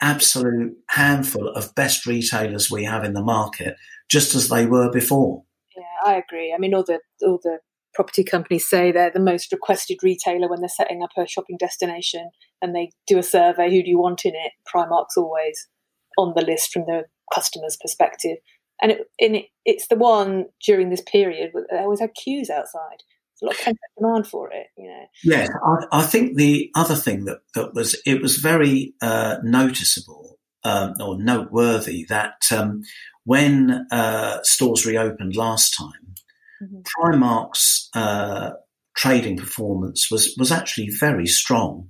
absolute 0.00 0.74
handful 0.88 1.48
of 1.48 1.74
best 1.74 2.06
retailers 2.06 2.70
we 2.70 2.84
have 2.84 3.04
in 3.04 3.12
the 3.12 3.22
market 3.22 3.76
just 4.10 4.34
as 4.34 4.48
they 4.48 4.66
were 4.66 4.90
before. 4.90 5.44
Yeah, 5.76 6.12
I 6.12 6.14
agree. 6.16 6.52
I 6.54 6.58
mean, 6.58 6.74
all 6.74 6.84
the 6.84 7.00
all 7.22 7.38
the 7.42 7.58
property 7.94 8.24
companies 8.24 8.68
say 8.68 8.90
they're 8.90 9.10
the 9.10 9.20
most 9.20 9.52
requested 9.52 9.98
retailer 10.02 10.48
when 10.48 10.60
they're 10.60 10.68
setting 10.68 11.02
up 11.02 11.10
a 11.16 11.26
shopping 11.26 11.56
destination, 11.58 12.30
and 12.60 12.74
they 12.74 12.90
do 13.06 13.18
a 13.18 13.22
survey: 13.22 13.70
who 13.70 13.82
do 13.82 13.90
you 13.90 13.98
want 13.98 14.24
in 14.24 14.34
it? 14.34 14.52
Primark's 14.72 15.16
always 15.16 15.68
on 16.18 16.32
the 16.36 16.44
list 16.44 16.72
from 16.72 16.82
the 16.82 17.04
customer's 17.32 17.76
perspective, 17.80 18.38
and 18.80 18.92
it, 18.92 19.00
and 19.20 19.36
it, 19.36 19.46
it's 19.64 19.88
the 19.88 19.96
one 19.96 20.46
during 20.64 20.90
this 20.90 21.02
period 21.02 21.52
they 21.70 21.78
always 21.78 22.00
had 22.00 22.14
queues 22.14 22.50
outside. 22.50 23.02
A 23.42 23.46
lot 23.46 23.66
of 23.66 23.76
demand 23.98 24.26
for 24.28 24.52
it, 24.52 24.68
you 24.78 24.88
know. 24.88 25.04
Yeah, 25.24 25.48
I, 25.64 26.00
I, 26.00 26.02
think 26.04 26.36
the 26.36 26.70
other 26.76 26.94
thing 26.94 27.24
that, 27.24 27.38
that 27.56 27.74
was 27.74 28.00
it 28.06 28.22
was 28.22 28.36
very 28.36 28.94
uh, 29.02 29.38
noticeable 29.42 30.38
um, 30.62 30.94
or 31.00 31.18
noteworthy 31.18 32.04
that 32.08 32.36
um, 32.52 32.82
when 33.24 33.86
uh, 33.90 34.38
stores 34.42 34.86
reopened 34.86 35.36
last 35.36 35.76
time. 35.76 36.11
Primark's 36.96 37.88
uh, 37.94 38.50
trading 38.96 39.36
performance 39.36 40.10
was 40.10 40.34
was 40.38 40.52
actually 40.52 40.88
very 40.90 41.26
strong, 41.26 41.88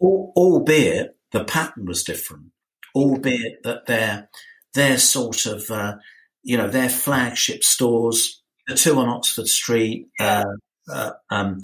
albeit 0.00 1.16
the 1.32 1.44
pattern 1.44 1.86
was 1.86 2.02
different. 2.04 2.46
Albeit 2.94 3.62
that 3.64 3.86
their 3.86 4.28
their 4.74 4.98
sort 4.98 5.46
of 5.46 5.70
uh, 5.70 5.96
you 6.42 6.56
know, 6.56 6.68
their 6.68 6.88
flagship 6.88 7.62
stores, 7.64 8.42
the 8.66 8.74
two 8.74 8.98
on 8.98 9.08
Oxford 9.08 9.48
Street, 9.48 10.08
uh, 10.18 10.44
uh, 10.90 11.10
um, 11.30 11.58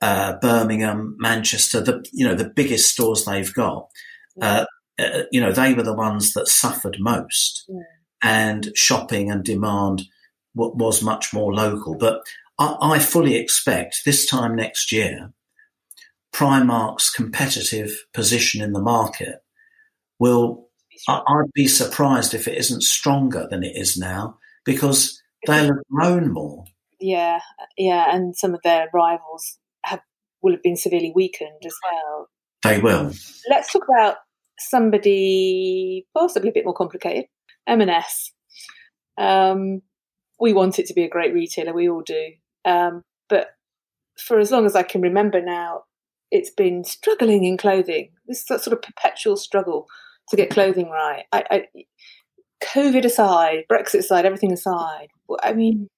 uh, 0.00 0.34
Birmingham, 0.40 1.16
Manchester, 1.18 1.80
the 1.80 2.04
you 2.12 2.26
know 2.26 2.34
the 2.34 2.48
biggest 2.50 2.90
stores 2.92 3.24
they've 3.24 3.52
got. 3.54 3.88
Uh, 4.40 4.64
uh, 4.98 5.22
you 5.30 5.40
know, 5.40 5.52
they 5.52 5.74
were 5.74 5.82
the 5.82 5.94
ones 5.94 6.32
that 6.34 6.48
suffered 6.48 6.96
most, 7.00 7.64
Yeah. 7.68 7.80
and 8.22 8.70
shopping 8.74 9.30
and 9.30 9.44
demand 9.44 10.02
was 10.58 11.02
much 11.02 11.32
more 11.32 11.54
local. 11.54 11.96
But 11.96 12.22
I, 12.58 12.76
I 12.80 12.98
fully 12.98 13.36
expect 13.36 14.02
this 14.04 14.26
time 14.26 14.56
next 14.56 14.92
year, 14.92 15.32
Primark's 16.32 17.10
competitive 17.10 18.04
position 18.12 18.62
in 18.62 18.72
the 18.72 18.82
market 18.82 19.42
will. 20.18 20.68
I, 21.08 21.22
I'd 21.26 21.52
be 21.54 21.68
surprised 21.68 22.34
if 22.34 22.48
it 22.48 22.58
isn't 22.58 22.82
stronger 22.82 23.46
than 23.50 23.62
it 23.62 23.76
is 23.76 23.96
now 23.96 24.38
because 24.64 25.22
they'll 25.46 25.66
have 25.66 25.84
grown 25.90 26.32
more. 26.32 26.64
Yeah, 27.00 27.40
yeah, 27.76 28.14
and 28.14 28.36
some 28.36 28.54
of 28.54 28.60
their 28.64 28.88
rivals 28.92 29.58
have 29.84 30.00
will 30.42 30.52
have 30.52 30.62
been 30.62 30.76
severely 30.76 31.12
weakened 31.14 31.62
as 31.64 31.74
well. 31.84 32.28
They 32.64 32.80
will. 32.80 33.12
Let's 33.48 33.72
talk 33.72 33.84
about 33.88 34.16
somebody 34.58 36.06
possibly 36.16 36.50
a 36.50 36.52
bit 36.52 36.64
more 36.64 36.74
complicated. 36.74 37.26
M&S. 37.66 38.32
Um, 39.16 39.82
we 40.40 40.52
want 40.52 40.78
it 40.78 40.86
to 40.86 40.94
be 40.94 41.04
a 41.04 41.08
great 41.08 41.34
retailer, 41.34 41.72
we 41.72 41.88
all 41.88 42.02
do. 42.02 42.32
Um, 42.64 43.02
but 43.28 43.48
for 44.18 44.38
as 44.38 44.50
long 44.50 44.66
as 44.66 44.74
I 44.74 44.82
can 44.82 45.00
remember 45.00 45.40
now, 45.40 45.82
it's 46.30 46.50
been 46.50 46.84
struggling 46.84 47.44
in 47.44 47.56
clothing. 47.56 48.10
This 48.26 48.46
sort 48.46 48.66
of 48.66 48.82
perpetual 48.82 49.36
struggle 49.36 49.86
to 50.28 50.36
get 50.36 50.50
clothing 50.50 50.90
right. 50.90 51.24
I, 51.32 51.44
I, 51.50 51.66
COVID 52.62 53.04
aside, 53.04 53.64
Brexit 53.70 54.00
aside, 54.00 54.26
everything 54.26 54.52
aside. 54.52 55.08
I 55.42 55.52
mean, 55.52 55.88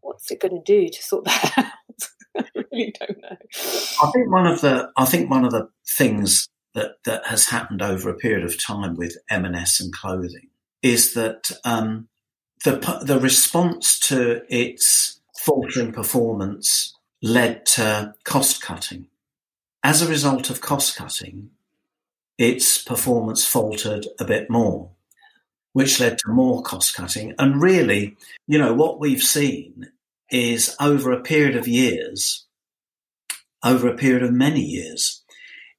what's 0.00 0.30
it 0.30 0.40
going 0.40 0.54
to 0.54 0.62
do 0.62 0.88
to 0.88 1.02
sort 1.02 1.24
that 1.24 1.52
out? 1.56 2.08
I 2.36 2.44
really 2.54 2.92
don't 2.98 3.18
know. 3.22 3.36
I 4.02 4.10
think 4.12 4.30
one 4.30 4.46
of 4.46 4.60
the 4.60 4.90
I 4.96 5.04
think 5.04 5.30
one 5.30 5.44
of 5.44 5.52
the 5.52 5.68
things 5.86 6.48
that 6.74 6.96
that 7.04 7.26
has 7.26 7.46
happened 7.46 7.80
over 7.80 8.10
a 8.10 8.16
period 8.16 8.44
of 8.44 8.62
time 8.62 8.96
with 8.96 9.16
M&S 9.30 9.80
and 9.80 9.92
clothing 9.92 10.48
is 10.82 11.14
that 11.14 11.52
um, 11.64 12.08
the 12.64 13.00
the 13.02 13.20
response 13.20 13.98
to 14.00 14.42
its 14.48 15.20
faltering 15.38 15.92
performance 15.92 16.94
led 17.22 17.64
to 17.66 18.14
cost 18.24 18.60
cutting. 18.60 19.06
As 19.82 20.02
a 20.02 20.08
result 20.08 20.50
of 20.50 20.60
cost 20.60 20.96
cutting, 20.96 21.50
its 22.38 22.82
performance 22.82 23.46
faltered 23.46 24.06
a 24.18 24.24
bit 24.24 24.50
more, 24.50 24.90
which 25.72 26.00
led 26.00 26.18
to 26.18 26.32
more 26.32 26.62
cost 26.62 26.94
cutting. 26.94 27.34
And 27.38 27.62
really, 27.62 28.16
you 28.46 28.58
know, 28.58 28.74
what 28.74 28.98
we've 28.98 29.22
seen 29.22 29.90
is 30.30 30.74
over 30.80 31.12
a 31.12 31.20
period 31.22 31.56
of 31.56 31.68
years, 31.68 32.46
over 33.62 33.88
a 33.88 33.96
period 33.96 34.22
of 34.22 34.32
many 34.32 34.62
years, 34.62 35.22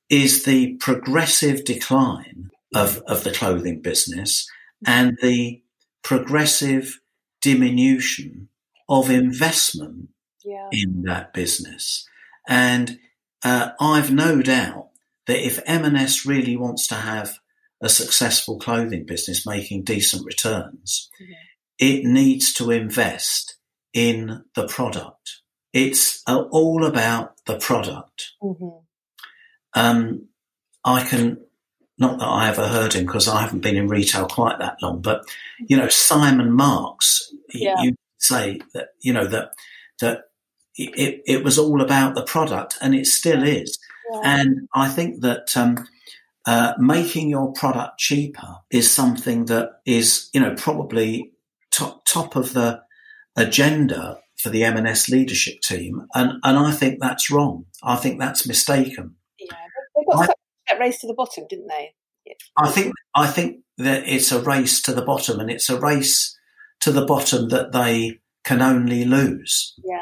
is 0.10 0.43
the 0.43 0.76
progressive 0.76 1.65
decline 1.65 2.52
of, 2.74 3.00
of 3.08 3.24
the 3.24 3.32
clothing 3.32 3.82
business 3.82 4.50
and 4.86 5.17
the 5.21 5.62
progressive 6.06 7.00
diminution 7.41 8.48
of 8.88 9.10
investment 9.10 10.10
Yeah. 10.46 10.70
in 10.72 11.02
that 11.04 11.34
business. 11.34 12.08
And 12.48 13.00
uh, 13.44 13.72
I've 13.80 14.13
no 14.13 14.41
doubt 14.44 14.89
that 15.26 15.44
if 15.44 15.60
M&S 15.65 16.24
really 16.26 16.56
wants 16.56 16.86
to 16.88 16.96
have 16.96 17.39
a 17.82 17.89
successful 17.89 18.60
clothing 18.60 19.06
business 19.06 19.46
making 19.48 19.84
decent 19.84 20.24
returns, 20.26 21.10
Mhm. 21.20 21.34
it 21.80 22.04
needs 22.06 22.54
to 22.54 22.70
invest 22.72 23.58
in 23.91 24.44
the 24.54 24.68
product. 24.68 25.41
It's 25.74 26.22
uh, 26.28 26.44
all 26.52 26.86
about 26.86 27.44
the 27.46 27.58
product. 27.58 28.32
hmm 28.39 28.70
Um, 29.74 30.30
I 30.86 31.04
can, 31.04 31.44
not 31.97 32.19
that 32.19 32.25
I 32.27 32.49
ever 32.49 32.67
heard 32.67 32.93
him 32.93 33.05
because 33.05 33.27
I 33.27 33.41
haven't 33.41 33.62
been 33.62 33.77
in 33.77 33.88
retail 33.88 34.27
quite 34.27 34.60
that 34.60 34.77
long, 34.81 35.01
but 35.01 35.23
you 35.60 35.77
know, 35.77 35.88
Simon 35.88 36.51
Marks, 36.51 37.31
Yeah. 37.53 37.81
you 37.81 37.95
say 38.17 38.60
that, 38.73 38.89
you 39.01 39.13
know, 39.13 39.27
that, 39.27 39.51
that 40.01 40.23
it, 40.75 41.21
it 41.25 41.43
was 41.43 41.58
all 41.58 41.81
about 41.81 42.15
the 42.15 42.23
product 42.23 42.77
and 42.81 42.93
it 42.93 43.05
still 43.08 43.43
is. 43.43 43.77
Yeah. 44.12 44.21
And 44.23 44.67
I 44.73 44.89
think 44.89 45.21
that, 45.21 45.55
um, 45.55 45.88
uh, 46.45 46.73
making 46.77 47.29
your 47.29 47.53
product 47.53 47.97
cheaper 47.97 48.58
is 48.69 48.91
something 48.91 49.45
that 49.45 49.79
is, 49.86 50.29
you 50.34 50.39
know, 50.41 50.53
probably 50.55 51.31
top, 51.71 52.05
top 52.05 52.36
of 52.36 52.53
the 52.53 52.81
agenda 53.36 54.19
for 54.38 54.49
the 54.49 54.63
M&S 54.63 55.10
leadership 55.10 55.62
team. 55.62 56.05
And, 56.13 56.34
and 56.43 56.58
I 56.58 56.71
think 56.71 56.99
that's 56.99 57.31
wrong. 57.31 57.65
I 57.84 57.95
think 57.95 58.19
that's 58.19 58.47
mistaken. 58.47 59.15
Yeah, 59.39 59.55
they 59.95 60.03
got 60.12 60.23
I- 60.23 60.25
such 60.27 60.36
that 60.69 60.80
race 60.80 60.99
to 61.01 61.08
the 61.08 61.13
bottom, 61.13 61.45
didn't 61.49 61.67
they? 61.67 61.93
I 62.58 62.71
think 62.71 62.93
I 63.13 63.28
think 63.28 63.62
that 63.78 64.08
it's 64.08 64.32
a 64.32 64.41
race 64.41 64.82
to 64.84 64.93
the 64.93 65.04
bottom, 65.04 65.39
and 65.39 65.49
it's 65.51 65.69
a 65.69 65.80
race 65.80 66.38
to 66.82 66.91
the 66.91 67.06
bottom 67.06 67.49
that 67.49 67.71
they 67.71 68.19
can 68.43 68.62
only 68.62 69.06
lose. 69.06 69.73
Yeah. 69.84 69.99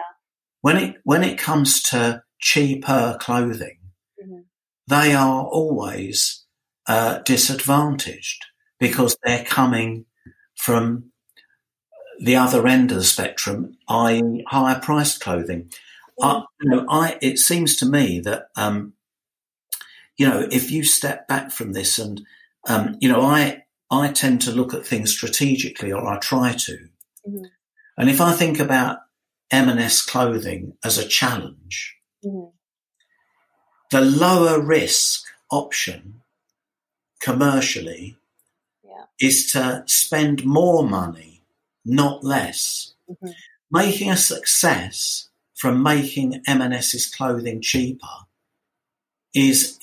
When 0.62 0.78
it 0.78 0.96
when 1.04 1.24
it 1.24 1.38
comes 1.38 1.82
to 1.84 2.24
cheaper 2.40 3.18
clothing, 3.20 3.80
Mhm. 4.22 4.46
they 4.88 5.14
are 5.14 5.44
always 5.44 6.46
uh, 6.88 7.20
disadvantaged 7.20 8.46
because 8.80 9.16
they're 9.24 9.46
coming 9.46 10.06
from 10.56 11.12
the 12.20 12.36
other 12.36 12.68
end 12.68 12.92
of 12.92 12.98
the 12.98 13.04
spectrum, 13.04 13.78
i.e., 13.88 14.44
higher 14.48 14.80
priced 14.80 15.20
clothing. 15.22 15.72
I, 16.22 16.44
you 16.62 16.70
know, 16.70 16.86
I 16.90 17.18
it 17.22 17.40
seems 17.40 17.76
to 17.78 17.86
me 17.86 18.20
that 18.22 18.48
um, 18.56 18.94
you 20.18 20.28
know 20.28 20.48
if 20.52 20.72
you 20.72 20.84
step 20.84 21.28
back 21.28 21.52
from 21.52 21.74
this 21.74 22.00
and 22.00 22.26
um, 22.68 22.98
you 23.00 23.10
know 23.10 23.22
I 23.22 23.64
I 23.92 24.12
tend 24.12 24.42
to 24.44 24.52
look 24.52 24.74
at 24.74 24.86
things 24.88 25.12
strategically, 25.12 25.92
or 25.92 26.06
I 26.08 26.18
try 26.18 26.54
to, 26.54 26.90
Mhm. 27.28 27.52
and 27.98 28.10
if 28.10 28.20
I 28.22 28.34
think 28.34 28.60
about 28.60 29.00
M&S 29.52 30.02
clothing 30.02 30.78
as 30.84 30.98
a 30.98 31.08
challenge, 31.08 31.96
Mhm. 32.26 32.52
the 33.92 34.02
lower 34.02 34.60
risk 34.60 35.26
option 35.52 36.22
commercially 37.20 38.18
Yeah. 38.84 39.06
is 39.20 39.52
to 39.52 39.84
spend 39.86 40.44
more 40.44 40.88
money, 40.88 41.44
not 41.86 42.24
less. 42.24 42.94
Mhm. 43.08 43.36
Making 43.70 44.10
a 44.10 44.18
success 44.18 45.30
from 45.54 45.84
making 45.84 46.42
M&S's 46.48 47.06
clothing 47.06 47.62
cheaper 47.62 48.26
is 49.36 49.80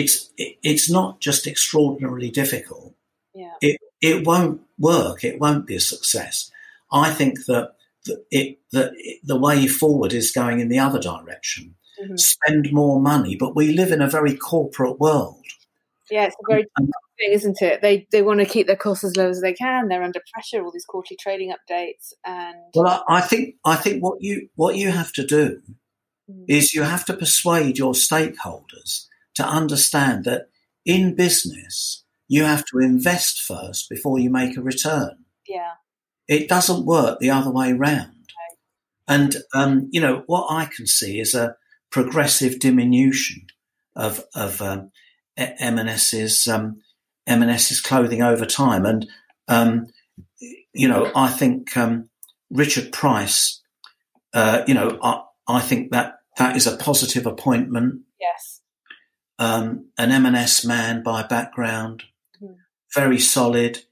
it's 0.00 0.30
it's 0.36 0.90
not 0.90 1.20
just 1.20 1.46
extraordinarily 1.46 2.30
difficult. 2.30 2.94
Yeah. 3.34 3.54
It 3.60 3.76
it 4.00 4.26
won't 4.26 4.60
work. 4.78 5.24
It 5.24 5.40
won't 5.40 5.66
be 5.66 5.76
a 5.76 5.80
success. 5.80 6.50
I 6.92 7.10
think 7.10 7.46
that 7.46 7.72
the, 8.04 8.22
it 8.30 8.58
that 8.72 8.92
the 9.24 9.38
way 9.38 9.66
forward 9.66 10.12
is 10.12 10.32
going 10.32 10.60
in 10.60 10.68
the 10.68 10.78
other 10.78 11.00
direction. 11.00 11.74
Mhm. 12.02 12.18
Spend 12.18 12.72
more 12.72 13.00
money, 13.00 13.36
but 13.36 13.56
we 13.56 13.72
live 13.72 13.90
in 13.90 14.02
a 14.02 14.10
very 14.10 14.36
corporate 14.36 15.00
world. 15.00 15.44
Yeah, 16.10 16.26
it's 16.26 16.36
a 16.36 16.52
very 16.52 16.66
And- 16.76 16.90
thing, 17.18 17.32
isn't 17.32 17.62
it? 17.62 17.80
They 17.80 18.06
they 18.12 18.20
want 18.20 18.40
to 18.40 18.46
keep 18.54 18.66
their 18.66 18.76
costs 18.76 19.02
as 19.04 19.16
low 19.16 19.30
as 19.30 19.40
they 19.40 19.54
can. 19.54 19.88
They're 19.88 20.02
under 20.02 20.20
pressure. 20.34 20.62
All 20.62 20.70
these 20.72 20.84
quarterly 20.84 21.16
trading 21.18 21.54
updates, 21.56 22.12
and 22.22 22.56
Well, 22.74 23.02
I, 23.08 23.16
I 23.18 23.20
think 23.22 23.54
I 23.64 23.76
think 23.76 24.02
what 24.04 24.20
you 24.20 24.50
what 24.56 24.76
you 24.76 24.90
have 24.90 25.12
to 25.14 25.24
do 25.26 25.62
Mm. 26.30 26.44
is 26.48 26.74
you 26.74 26.82
have 26.82 27.04
to 27.06 27.14
persuade 27.14 27.78
your 27.78 27.92
stakeholders 27.94 29.06
to 29.36 29.44
understand 29.44 30.24
that 30.24 30.48
in 30.84 31.14
business 31.14 32.04
you 32.28 32.44
have 32.44 32.64
to 32.66 32.78
invest 32.78 33.40
first 33.40 33.88
before 33.88 34.18
you 34.18 34.30
make 34.30 34.56
a 34.56 34.62
return. 34.62 35.24
yeah, 35.46 35.74
It 36.26 36.48
doesn't 36.48 36.86
work 36.86 37.20
the 37.20 37.30
other 37.30 37.50
way 37.50 37.72
round. 37.72 38.12
And 39.08 39.36
um, 39.54 39.88
you 39.92 40.00
know 40.00 40.24
what 40.26 40.46
I 40.50 40.64
can 40.64 40.86
see 40.86 41.20
is 41.20 41.34
a 41.34 41.56
progressive 41.90 42.58
diminution 42.58 43.46
of 43.94 44.24
of 44.34 44.60
um, 44.60 44.90
M&S's 45.36 46.48
um, 46.48 46.80
M&S's 47.26 47.80
clothing 47.80 48.22
over 48.22 48.44
time. 48.44 48.84
And 48.84 49.06
um, 49.48 49.86
you 50.72 50.88
know, 50.88 51.10
I 51.14 51.28
think 51.28 51.76
um, 51.76 52.08
Richard 52.50 52.92
Price. 52.92 53.62
Uh, 54.34 54.64
you 54.66 54.74
know, 54.74 54.98
I, 55.02 55.22
I 55.48 55.60
think 55.60 55.92
that 55.92 56.16
that 56.36 56.56
is 56.56 56.66
a 56.66 56.76
positive 56.76 57.26
appointment. 57.26 58.02
yes, 58.20 58.60
Um, 59.38 59.90
an 59.98 60.12
M&S 60.12 60.64
man 60.64 61.02
by 61.02 61.22
background, 61.22 62.04
Mhm. 62.42 62.56
very 62.94 63.18
solid. 63.18 63.84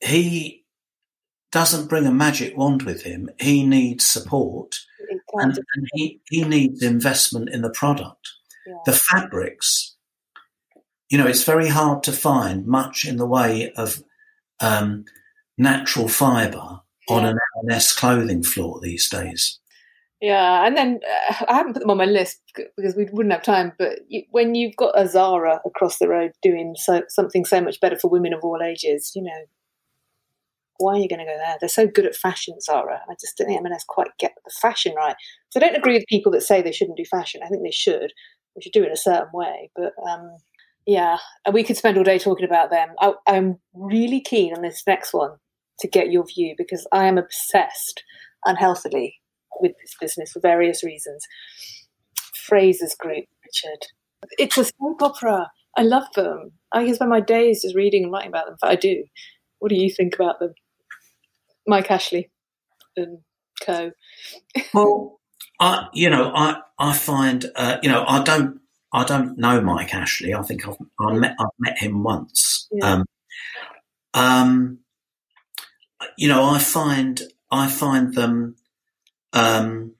He 0.00 0.64
doesn't 1.52 1.88
bring 1.88 2.06
a 2.06 2.12
magic 2.12 2.56
wand 2.56 2.82
with 2.82 3.02
him. 3.02 3.30
He 3.38 3.64
needs 3.64 4.04
support 4.06 4.80
and, 5.34 5.56
and 5.74 5.88
he, 5.94 6.20
he 6.30 6.44
needs 6.44 6.82
investment 6.82 7.50
in 7.50 7.62
the 7.62 7.70
product. 7.70 8.28
yeah. 8.66 8.74
The 8.86 8.92
fabrics, 8.94 9.96
you 11.08 11.18
know, 11.18 11.26
it's 11.26 11.44
very 11.44 11.68
hard 11.68 12.02
to 12.04 12.12
find 12.12 12.66
much 12.66 13.04
in 13.04 13.16
the 13.18 13.26
way 13.26 13.72
of 13.72 14.02
um, 14.60 15.04
natural 15.58 16.08
fibre 16.08 16.80
on 17.08 17.24
an 17.24 17.38
M&S 17.64 17.92
clothing 17.92 18.42
floor 18.42 18.80
these 18.80 19.08
days. 19.08 19.58
Yeah, 20.22 20.64
and 20.64 20.76
then 20.76 21.00
uh, 21.30 21.44
I 21.48 21.54
haven't 21.54 21.72
put 21.72 21.80
them 21.80 21.90
on 21.90 21.96
my 21.96 22.04
list 22.04 22.40
because 22.76 22.94
we 22.94 23.06
wouldn't 23.12 23.32
have 23.32 23.42
time. 23.42 23.72
But 23.76 23.98
you, 24.08 24.22
when 24.30 24.54
you've 24.54 24.76
got 24.76 24.98
a 24.98 25.08
Zara 25.08 25.60
across 25.66 25.98
the 25.98 26.08
road 26.08 26.30
doing 26.42 26.76
so, 26.78 27.02
something 27.08 27.44
so 27.44 27.60
much 27.60 27.80
better 27.80 27.98
for 27.98 28.08
women 28.08 28.32
of 28.32 28.44
all 28.44 28.62
ages, 28.62 29.10
you 29.16 29.22
know, 29.22 29.44
why 30.78 30.92
are 30.94 30.98
you 30.98 31.08
going 31.08 31.18
to 31.18 31.24
go 31.24 31.36
there? 31.36 31.56
They're 31.58 31.68
so 31.68 31.88
good 31.88 32.06
at 32.06 32.14
fashion, 32.14 32.60
Zara. 32.60 33.00
I 33.10 33.14
just 33.20 33.36
don't 33.36 33.48
think 33.48 33.60
M&S 33.60 33.84
quite 33.88 34.10
get 34.20 34.32
the 34.44 34.52
fashion 34.60 34.94
right. 34.96 35.16
So 35.50 35.58
I 35.58 35.64
don't 35.66 35.76
agree 35.76 35.94
with 35.94 36.06
people 36.08 36.30
that 36.32 36.42
say 36.42 36.62
they 36.62 36.72
shouldn't 36.72 36.98
do 36.98 37.04
fashion. 37.04 37.40
I 37.44 37.48
think 37.48 37.64
they 37.64 37.72
should. 37.72 38.12
We 38.54 38.62
should 38.62 38.72
do 38.72 38.84
it 38.84 38.92
a 38.92 38.96
certain 38.96 39.30
way. 39.34 39.70
But 39.74 39.92
um, 40.08 40.36
yeah, 40.86 41.18
we 41.52 41.64
could 41.64 41.76
spend 41.76 41.98
all 41.98 42.04
day 42.04 42.20
talking 42.20 42.46
about 42.46 42.70
them. 42.70 42.90
I, 43.00 43.14
I'm 43.26 43.58
really 43.74 44.20
keen 44.20 44.54
on 44.54 44.62
this 44.62 44.84
next 44.86 45.12
one 45.12 45.32
to 45.80 45.88
get 45.88 46.12
your 46.12 46.24
view 46.24 46.54
because 46.56 46.86
I 46.92 47.06
am 47.06 47.18
obsessed 47.18 48.04
unhealthily 48.44 49.21
with 49.60 49.72
this 49.80 49.94
business 50.00 50.32
for 50.32 50.40
various 50.40 50.82
reasons. 50.82 51.24
Frasers 52.48 52.96
Group, 52.98 53.26
Richard. 53.44 53.86
It's 54.38 54.58
a 54.58 54.64
soap 54.64 55.02
opera. 55.02 55.50
I 55.76 55.82
love 55.82 56.06
them. 56.14 56.52
I 56.72 56.84
can 56.84 56.94
spend 56.94 57.10
my 57.10 57.20
days 57.20 57.62
just 57.62 57.74
reading 57.74 58.04
and 58.04 58.12
writing 58.12 58.28
about 58.28 58.46
them. 58.46 58.56
But 58.60 58.70
I 58.70 58.76
do. 58.76 59.04
What 59.58 59.70
do 59.70 59.76
you 59.76 59.90
think 59.90 60.14
about 60.14 60.38
them? 60.38 60.54
Mike 61.66 61.90
Ashley 61.90 62.30
and 62.96 63.18
co. 63.64 63.92
well, 64.74 65.20
I, 65.60 65.86
you 65.92 66.10
know, 66.10 66.32
I, 66.34 66.60
I 66.78 66.92
find, 66.92 67.46
uh, 67.54 67.78
you 67.82 67.90
know, 67.90 68.04
I 68.06 68.22
don't, 68.22 68.60
I 68.92 69.04
don't 69.04 69.38
know 69.38 69.60
Mike 69.60 69.94
Ashley. 69.94 70.34
I 70.34 70.42
think 70.42 70.66
I've, 70.66 70.76
I 71.00 71.12
met, 71.12 71.36
I've 71.38 71.46
met 71.58 71.78
him 71.78 72.02
once. 72.02 72.68
Yeah. 72.72 72.92
Um, 72.92 73.04
um, 74.14 74.78
you 76.18 76.28
know, 76.28 76.44
I 76.44 76.58
find, 76.58 77.22
I 77.50 77.68
find 77.68 78.14
them 78.14 78.56
um, 79.32 79.94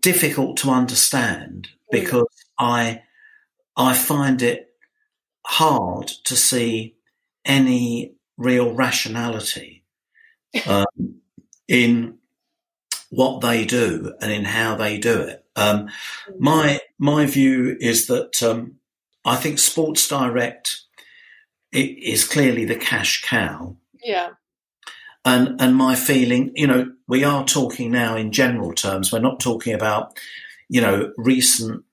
difficult 0.00 0.56
to 0.58 0.70
understand 0.70 1.68
because 1.90 2.26
I 2.58 3.02
I 3.76 3.94
find 3.94 4.42
it 4.42 4.70
hard 5.46 6.08
to 6.24 6.36
see 6.36 6.96
any 7.44 8.14
real 8.36 8.72
rationality 8.72 9.84
um, 10.66 11.20
in 11.68 12.18
what 13.10 13.40
they 13.40 13.64
do 13.64 14.14
and 14.20 14.32
in 14.32 14.44
how 14.44 14.74
they 14.74 14.98
do 14.98 15.20
it. 15.20 15.44
Um, 15.54 15.88
my 16.38 16.80
my 16.98 17.26
view 17.26 17.76
is 17.80 18.06
that 18.08 18.42
um, 18.42 18.76
I 19.24 19.36
think 19.36 19.58
Sports 19.58 20.06
Direct 20.08 20.82
is 21.72 22.26
clearly 22.26 22.64
the 22.64 22.76
cash 22.76 23.22
cow. 23.22 23.76
Yeah. 24.02 24.30
And 25.26 25.60
and 25.60 25.74
my 25.74 25.96
feeling, 25.96 26.52
you 26.54 26.68
know, 26.68 26.92
we 27.08 27.24
are 27.24 27.44
talking 27.44 27.90
now 27.90 28.16
in 28.16 28.30
general 28.30 28.72
terms. 28.72 29.12
We're 29.12 29.18
not 29.18 29.40
talking 29.40 29.74
about, 29.74 30.16
you 30.68 30.80
know, 30.80 31.12
recent 31.16 31.84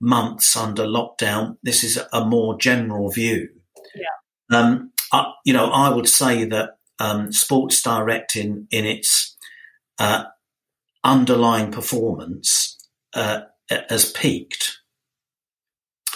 months 0.00 0.54
under 0.54 0.84
lockdown. 0.84 1.56
This 1.62 1.82
is 1.82 1.98
a 2.12 2.24
more 2.26 2.58
general 2.58 3.10
view. 3.10 3.48
Yeah. 3.94 4.58
Um, 4.58 4.92
I, 5.10 5.32
you 5.46 5.54
know, 5.54 5.70
I 5.70 5.88
would 5.88 6.08
say 6.08 6.44
that 6.44 6.76
um, 6.98 7.32
Sports 7.32 7.80
Direct 7.82 8.36
in 8.36 8.68
in 8.70 8.84
its 8.84 9.34
uh, 9.98 10.24
underlying 11.02 11.72
performance 11.72 12.76
uh, 13.14 13.42
has 13.70 14.12
peaked. 14.12 14.78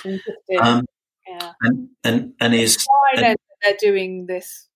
Um, 0.05 0.85
yeah. 1.27 1.53
And 1.63 1.89
and 2.05 2.33
and 2.39 2.55
is 2.55 2.85
why 2.87 3.23
and, 3.23 3.37
they're 3.63 3.77
doing 3.81 4.27
this 4.27 4.68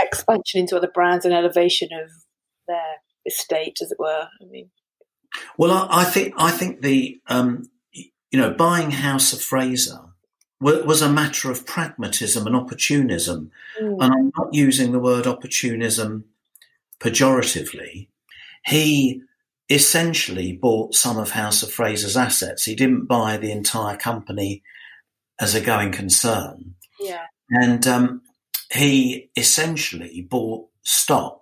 expansion 0.00 0.60
into 0.60 0.76
other 0.76 0.90
brands 0.92 1.24
and 1.24 1.34
elevation 1.34 1.88
of 1.92 2.10
their 2.68 2.96
estate, 3.26 3.78
as 3.82 3.90
it 3.90 3.98
were. 3.98 4.28
I 4.40 4.44
mean, 4.50 4.70
well, 5.56 5.72
I, 5.72 6.02
I 6.02 6.04
think 6.04 6.34
I 6.36 6.50
think 6.50 6.82
the 6.82 7.20
um, 7.26 7.70
you 7.92 8.10
know 8.38 8.50
buying 8.50 8.90
House 8.90 9.32
of 9.32 9.40
Fraser 9.40 10.00
was 10.60 11.02
a 11.02 11.10
matter 11.10 11.50
of 11.50 11.66
pragmatism 11.66 12.46
and 12.46 12.54
opportunism, 12.54 13.50
mm. 13.80 13.96
and 14.00 14.12
I'm 14.12 14.32
not 14.38 14.54
using 14.54 14.92
the 14.92 15.00
word 15.00 15.26
opportunism 15.26 16.24
pejoratively. 17.00 18.08
He 18.64 19.22
essentially 19.68 20.52
bought 20.52 20.94
some 20.94 21.18
of 21.18 21.30
House 21.30 21.62
of 21.62 21.72
Fraser's 21.72 22.16
assets. 22.16 22.64
He 22.64 22.76
didn't 22.76 23.06
buy 23.06 23.36
the 23.36 23.50
entire 23.50 23.96
company 23.96 24.62
as 25.40 25.54
a 25.54 25.60
going 25.60 25.90
concern. 25.90 26.74
Yeah. 27.00 27.24
And 27.50 27.86
um, 27.86 28.22
he 28.72 29.30
essentially 29.36 30.26
bought 30.28 30.68
stock 30.82 31.40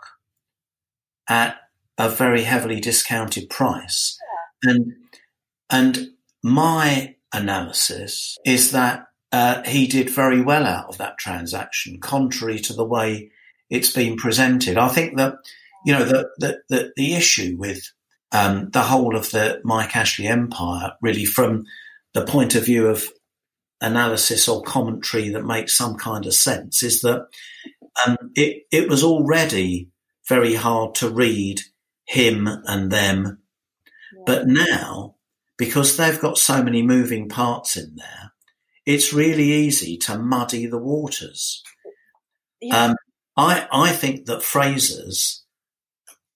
at 1.29 1.57
a 1.97 2.09
very 2.09 2.43
heavily 2.43 2.81
discounted 2.81 3.49
price. 3.49 4.19
Yeah. 4.65 4.71
And, 4.73 4.93
and 5.71 6.09
my 6.43 7.17
analysis 7.33 8.37
is 8.45 8.73
that 8.73 9.07
uh, 9.33 9.63
he 9.63 9.87
did 9.87 10.11
very 10.11 10.43
well 10.43 10.67
out 10.67 10.89
of 10.89 10.99
that 10.99 11.19
transaction, 11.19 12.01
contrary 12.01 12.59
to 12.59 12.73
the 12.73 12.85
way 12.85 13.31
it's 13.69 13.93
been 13.93 14.17
presented. 14.17 14.77
I 14.77 14.89
think 14.89 15.17
that, 15.17 15.35
you 15.87 15.93
know, 15.93 16.05
the, 16.05 16.29
the, 16.39 16.59
the, 16.69 16.93
the 16.97 17.15
issue 17.15 17.57
with 17.57 17.93
um, 18.33 18.71
the 18.71 18.83
whole 18.83 19.17
of 19.17 19.31
the 19.31 19.61
Mike 19.63 19.95
Ashley 19.95 20.27
empire, 20.27 20.95
really 21.01 21.25
from 21.25 21.65
the 22.13 22.25
point 22.25 22.57
of 22.57 22.65
view 22.65 22.89
of 22.89 23.05
analysis 23.81 24.49
or 24.49 24.63
commentary 24.63 25.31
that 25.31 25.45
makes 25.45 25.77
some 25.77 25.97
kind 25.97 26.27
of 26.27 26.35
sense 26.35 26.83
is 26.83 27.01
that 27.01 27.27
um, 28.07 28.17
it, 28.35 28.65
it 28.71 28.89
was 28.89 29.03
already 29.03 29.91
very 30.29 30.55
hard 30.55 30.95
to 30.97 31.09
read 31.09 31.61
him 32.05 32.47
and 32.47 32.91
them. 32.91 33.39
Yeah. 34.15 34.23
But 34.27 34.47
now, 34.47 35.17
because 35.57 35.97
they've 35.97 36.21
got 36.21 36.39
so 36.39 36.63
many 36.63 36.83
moving 36.83 37.29
parts 37.29 37.77
in 37.77 37.97
there, 37.97 38.33
it's 38.87 39.13
really 39.13 39.53
easy 39.53 39.97
to 39.99 40.19
muddy 40.19 40.67
the 40.67 40.79
waters. 40.79 41.63
Yeah. 42.61 42.85
Um, 42.85 42.97
I, 43.37 43.67
I 43.73 43.93
think 43.93 44.27
that 44.27 44.41
Frasers, 44.41 45.41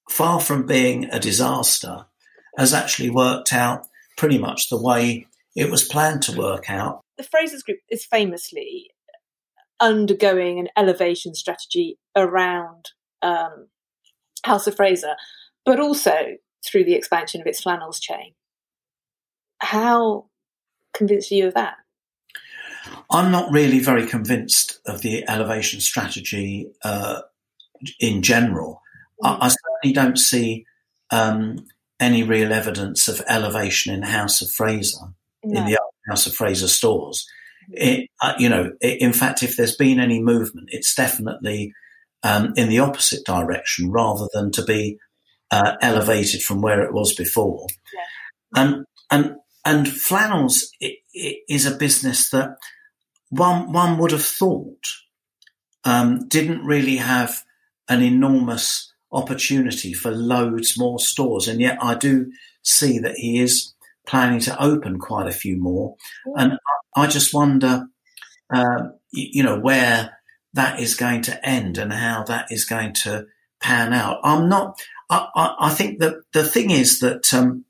far 0.09 0.41
from 0.41 0.67
being 0.67 1.07
a 1.07 1.19
disaster, 1.19 2.07
has 2.57 2.73
actually 2.73 3.11
worked 3.11 3.53
out 3.53 3.87
pretty 4.17 4.39
much 4.39 4.69
the 4.69 4.81
way 4.81 5.27
it 5.57 5.71
was 5.71 5.85
planned 5.85 6.23
to 6.23 6.39
work 6.39 6.71
out 6.71 7.04
the 7.17 7.25
Frasers 7.25 7.65
Group 7.65 7.79
is 7.91 8.05
famously 8.05 8.91
undergoing 9.81 10.59
an 10.59 10.69
elevation 10.77 11.35
strategy 11.35 11.99
around 12.17 12.91
um, 13.23 13.69
House 14.45 14.67
of 14.67 14.77
Fraser, 14.77 15.15
but 15.65 15.81
also 15.81 16.15
through 16.65 16.85
the 16.85 16.95
expansion 16.95 17.41
of 17.41 17.47
its 17.47 17.61
flannels 17.61 18.01
chain. 18.01 18.35
How 19.59 20.27
convinced 20.95 21.33
are 21.33 21.37
you 21.37 21.49
of 21.49 21.55
that? 21.55 21.75
I'm 23.11 23.31
not 23.31 23.51
really 23.51 23.81
very 23.81 24.07
convinced 24.07 24.81
of 24.87 25.03
the 25.03 25.29
elevation 25.29 25.81
strategy 25.81 26.71
uh, 26.83 27.23
in 27.99 28.23
general. 28.23 28.83
Mm. 29.23 29.29
I, 29.29 29.47
I, 29.47 29.49
certainly 29.49 29.95
don't 29.95 30.19
see 30.19 30.67
um, 31.11 31.67
any 31.99 32.23
real 32.23 32.53
evidence 32.53 33.09
of 33.09 33.23
elevation 33.29 33.95
in 33.95 34.03
House 34.03 34.43
of 34.43 34.51
Fraser 34.51 34.99
no. 35.43 35.61
in 35.61 35.67
the 35.67 35.79
House 36.09 36.27
of 36.27 36.35
Fraser 36.35 36.69
stores. 36.69 37.27
It, 37.71 38.11
uh, 38.21 38.35
you 38.39 38.49
know, 38.49 38.73
it, 38.81 39.01
in 39.01 39.13
fact, 39.13 39.43
if 39.43 39.57
there's 39.57 39.77
been 39.77 39.99
any 39.99 40.23
movement, 40.23 40.69
it's 40.71 40.95
definitely 40.95 41.73
um, 42.23 42.53
in 42.57 42.69
the 42.69 42.81
opposite 42.81 43.25
direction 43.25 43.91
rather 43.91 44.27
than 44.33 44.51
to 44.53 44.65
be 44.65 44.99
uh, 45.51 45.77
elevated 45.81 46.43
from 46.43 46.63
where 46.63 46.83
it 46.83 46.93
was 46.93 47.15
before. 47.15 47.67
Yeah. 47.93 48.63
Um, 48.63 48.85
and 49.11 49.37
and 49.65 49.89
flannels 49.89 50.71
it, 50.81 50.99
it 51.13 51.39
is 51.49 51.67
a 51.67 51.77
business 51.77 52.31
that 52.31 52.57
one 53.31 53.73
one 53.73 53.99
would 53.99 54.11
have 54.11 54.25
thought 54.25 54.85
um, 55.85 56.29
didn't 56.29 56.65
really 56.65 56.97
have 56.97 57.43
an 57.89 58.03
enormous 58.03 58.93
opportunity 59.13 59.93
for 59.93 60.11
loads 60.11 60.79
more 60.79 60.99
stores, 60.99 61.47
and 61.47 61.61
yet 61.61 61.79
I 61.81 61.95
do 61.95 62.33
see 62.63 62.99
that 63.01 63.17
he 63.17 63.41
is 63.41 63.74
planning 64.07 64.41
to 64.41 64.63
open 64.63 64.99
quite 64.99 65.27
a 65.27 65.33
few 65.33 65.57
more. 65.57 65.97
And 66.37 66.59
I 66.95 67.07
just 67.07 67.33
wonder, 67.33 67.87
uh, 68.53 68.89
you 69.11 69.43
know, 69.43 69.59
where 69.59 70.19
that 70.53 70.81
is 70.81 70.95
going 70.95 71.23
to 71.23 71.49
end 71.49 71.79
and 71.79 71.93
how 71.93 72.25
that 72.25 72.47
is 72.51 72.65
going 72.65 72.93
to 72.95 73.27
pan 73.61 73.93
out. 73.93 74.21
I'm 74.23 74.49
not, 74.49 74.81
I, 75.11 75.29
I, 75.35 75.57
I 75.61 75.71
think 75.71 76.01
that 76.01 76.17
the 76.33 76.45
thing 76.45 76.71
is 76.71 77.01
that, 77.01 77.33
um, 77.33 77.65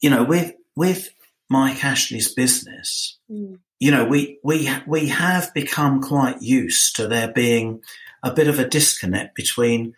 you 0.00 0.10
know, 0.10 0.24
with, 0.24 0.52
with 0.74 1.10
Mike 1.48 1.84
Ashley's 1.84 2.32
business, 2.34 3.18
mm. 3.30 3.58
you 3.78 3.90
know, 3.90 4.04
we, 4.04 4.38
we, 4.42 4.68
we 4.86 5.08
have 5.08 5.52
become 5.54 6.02
quite 6.02 6.42
used 6.42 6.96
to 6.96 7.06
there 7.06 7.32
being 7.32 7.82
a 8.22 8.32
bit 8.32 8.48
of 8.48 8.58
a 8.58 8.68
disconnect 8.68 9.34
between 9.34 9.94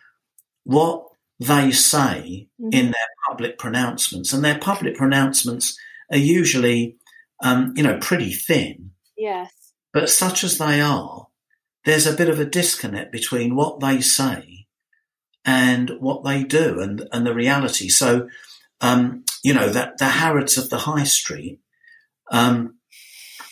what 0.63 1.07
they 1.39 1.71
say 1.71 2.47
mm-hmm. 2.61 2.69
in 2.71 2.85
their 2.85 3.09
public 3.31 3.57
pronouncements, 3.57 4.33
and 4.33 4.43
their 4.43 4.59
public 4.59 4.95
pronouncements 4.95 5.79
are 6.11 6.17
usually, 6.17 6.97
um, 7.41 7.73
you 7.77 7.83
know, 7.83 7.97
pretty 7.99 8.33
thin. 8.33 8.91
Yes. 9.17 9.51
But 9.93 10.09
such 10.09 10.43
as 10.43 10.57
they 10.57 10.81
are, 10.81 11.27
there's 11.85 12.07
a 12.07 12.15
bit 12.15 12.29
of 12.29 12.39
a 12.39 12.45
disconnect 12.45 13.11
between 13.11 13.55
what 13.55 13.79
they 13.79 14.01
say 14.01 14.67
and 15.45 15.91
what 15.99 16.23
they 16.23 16.43
do 16.43 16.79
and, 16.79 17.07
and 17.11 17.25
the 17.25 17.33
reality. 17.33 17.89
So, 17.89 18.27
um, 18.81 19.23
you 19.43 19.53
know, 19.53 19.69
that 19.69 19.97
the 19.97 20.05
Harrods 20.05 20.57
of 20.57 20.69
the 20.69 20.79
High 20.79 21.05
Street, 21.05 21.59
um, 22.31 22.75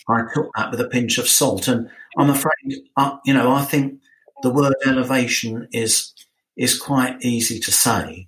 I 0.08 0.24
took 0.34 0.52
that 0.56 0.72
with 0.72 0.82
a 0.82 0.88
pinch 0.88 1.18
of 1.18 1.28
salt. 1.28 1.68
And 1.68 1.90
I'm 2.18 2.30
afraid, 2.30 2.84
uh, 2.98 3.18
you 3.26 3.34
know, 3.34 3.52
I 3.52 3.64
think 3.64 4.02
the 4.44 4.52
word 4.52 4.76
elevation 4.86 5.68
is 5.72 6.14
is 6.58 6.78
quite 6.78 7.24
easy 7.24 7.60
to 7.60 7.72
say, 7.72 8.28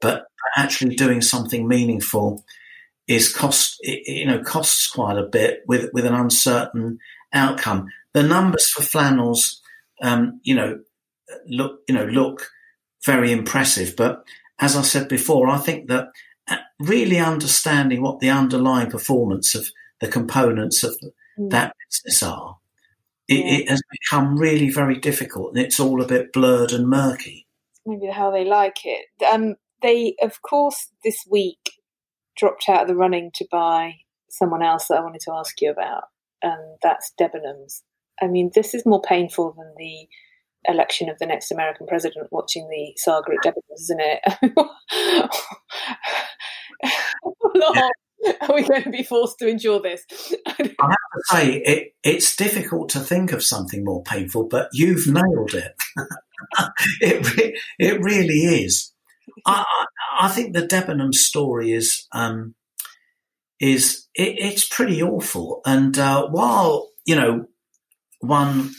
but 0.00 0.26
actually 0.56 0.94
doing 0.94 1.20
something 1.20 1.66
meaningful 1.66 2.44
is 3.06 3.32
cost 3.32 3.78
you 3.82 4.26
know 4.26 4.42
costs 4.42 4.88
quite 4.88 5.18
a 5.18 5.26
bit 5.26 5.62
with 5.66 5.90
with 5.92 6.06
an 6.06 6.14
uncertain 6.14 6.98
outcome. 7.32 7.88
The 8.12 8.22
numbers 8.22 8.70
for 8.70 8.82
flannels, 8.82 9.60
um, 10.02 10.40
you 10.42 10.54
know, 10.54 10.80
look 11.46 11.80
you 11.88 11.94
know 11.94 12.04
look 12.04 12.50
very 13.04 13.32
impressive, 13.32 13.96
but 13.96 14.24
as 14.58 14.76
I 14.76 14.82
said 14.82 15.08
before, 15.08 15.48
I 15.48 15.58
think 15.58 15.88
that 15.88 16.08
uh, 16.48 16.56
really 16.78 17.18
understanding 17.18 18.02
what 18.02 18.20
the 18.20 18.30
underlying 18.30 18.90
performance 18.90 19.54
of 19.54 19.68
the 20.00 20.08
components 20.08 20.82
of 20.84 20.96
mm. 21.38 21.50
that 21.50 21.74
business 21.90 22.22
are, 22.22 22.56
it, 23.28 23.34
yeah. 23.34 23.58
it, 23.58 23.68
has 23.68 23.82
become 23.90 24.38
really 24.38 24.70
very 24.70 24.98
difficult, 24.98 25.54
and 25.54 25.64
it's 25.64 25.80
all 25.80 26.00
a 26.00 26.06
bit 26.06 26.32
blurred 26.32 26.72
and 26.72 26.88
murky. 26.88 27.46
Maybe 27.84 28.06
how 28.06 28.30
they 28.30 28.44
like 28.44 28.78
it. 28.84 29.06
Um, 29.30 29.56
they, 29.84 30.16
of 30.22 30.42
course, 30.42 30.88
this 31.04 31.24
week 31.30 31.72
dropped 32.36 32.68
out 32.68 32.82
of 32.82 32.88
the 32.88 32.96
running 32.96 33.30
to 33.34 33.46
buy 33.50 33.96
someone 34.30 34.62
else 34.62 34.88
that 34.88 34.98
I 34.98 35.02
wanted 35.02 35.20
to 35.22 35.32
ask 35.32 35.60
you 35.60 35.70
about, 35.70 36.04
and 36.42 36.78
that's 36.82 37.12
Debenhams. 37.20 37.82
I 38.20 38.26
mean, 38.26 38.50
this 38.54 38.74
is 38.74 38.86
more 38.86 39.02
painful 39.02 39.54
than 39.56 39.74
the 39.76 40.08
election 40.66 41.10
of 41.10 41.18
the 41.18 41.26
next 41.26 41.52
American 41.52 41.86
president 41.86 42.28
watching 42.32 42.68
the 42.68 42.94
saga 42.96 43.32
at 43.32 43.44
Debenhams, 43.44 43.80
isn't 43.80 44.00
it? 44.00 44.20
Are 48.40 48.54
we 48.54 48.62
going 48.62 48.84
to 48.84 48.90
be 48.90 49.02
forced 49.02 49.38
to 49.40 49.48
endure 49.48 49.82
this? 49.82 50.02
I 50.46 50.54
have 50.58 50.68
to 50.78 51.22
say, 51.30 51.56
it, 51.56 51.92
it's 52.02 52.34
difficult 52.34 52.88
to 52.90 53.00
think 53.00 53.32
of 53.32 53.42
something 53.42 53.84
more 53.84 54.02
painful, 54.02 54.44
but 54.44 54.70
you've 54.72 55.06
nailed 55.06 55.52
it. 55.52 55.74
it, 57.02 57.54
it 57.78 58.00
really 58.00 58.64
is. 58.64 58.93
I, 59.46 59.64
I, 60.20 60.28
think 60.28 60.54
the 60.54 60.66
Debenham 60.66 61.12
story 61.12 61.72
is 61.72 62.06
um, 62.12 62.54
is 63.60 64.06
it, 64.14 64.36
it's 64.38 64.68
pretty 64.68 65.02
awful. 65.02 65.60
And 65.64 65.98
uh, 65.98 66.28
while 66.28 66.90
you 67.04 67.16
know 67.16 67.46
one 68.20 68.70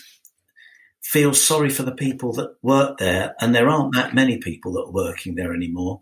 feels 1.03 1.41
sorry 1.41 1.70
for 1.70 1.84
the 1.84 1.91
people 1.91 2.34
that 2.34 2.56
work 2.62 2.97
there, 2.97 3.36
and 3.39 3.53
there 3.53 3.70
aren't 3.70 3.95
that 3.95 4.16
many 4.16 4.38
people 4.38 4.74
that 4.74 4.86
are 4.88 4.91
working 4.91 5.36
there 5.36 5.53
anymore, 5.53 6.01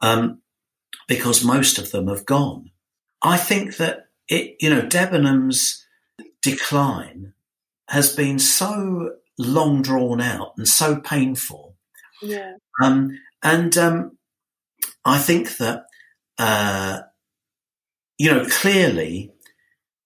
um, 0.00 0.40
because 1.08 1.44
most 1.44 1.78
of 1.78 1.90
them 1.90 2.08
have 2.08 2.24
gone. 2.24 2.70
I 3.22 3.36
think 3.36 3.76
that 3.76 4.06
it, 4.28 4.56
you 4.60 4.70
know, 4.70 4.82
Debenham's 4.82 5.84
decline 6.42 7.34
has 7.88 8.14
been 8.14 8.38
so 8.38 9.10
long 9.38 9.82
drawn 9.82 10.20
out 10.20 10.52
and 10.56 10.66
so 10.66 11.00
painful. 11.00 11.76
Yeah. 12.22 12.54
Um, 12.82 13.18
and 13.42 13.76
um, 13.78 14.18
I 15.04 15.18
think 15.18 15.56
that, 15.58 15.84
uh, 16.38 17.02
you 18.18 18.30
know, 18.30 18.44
clearly, 18.46 19.32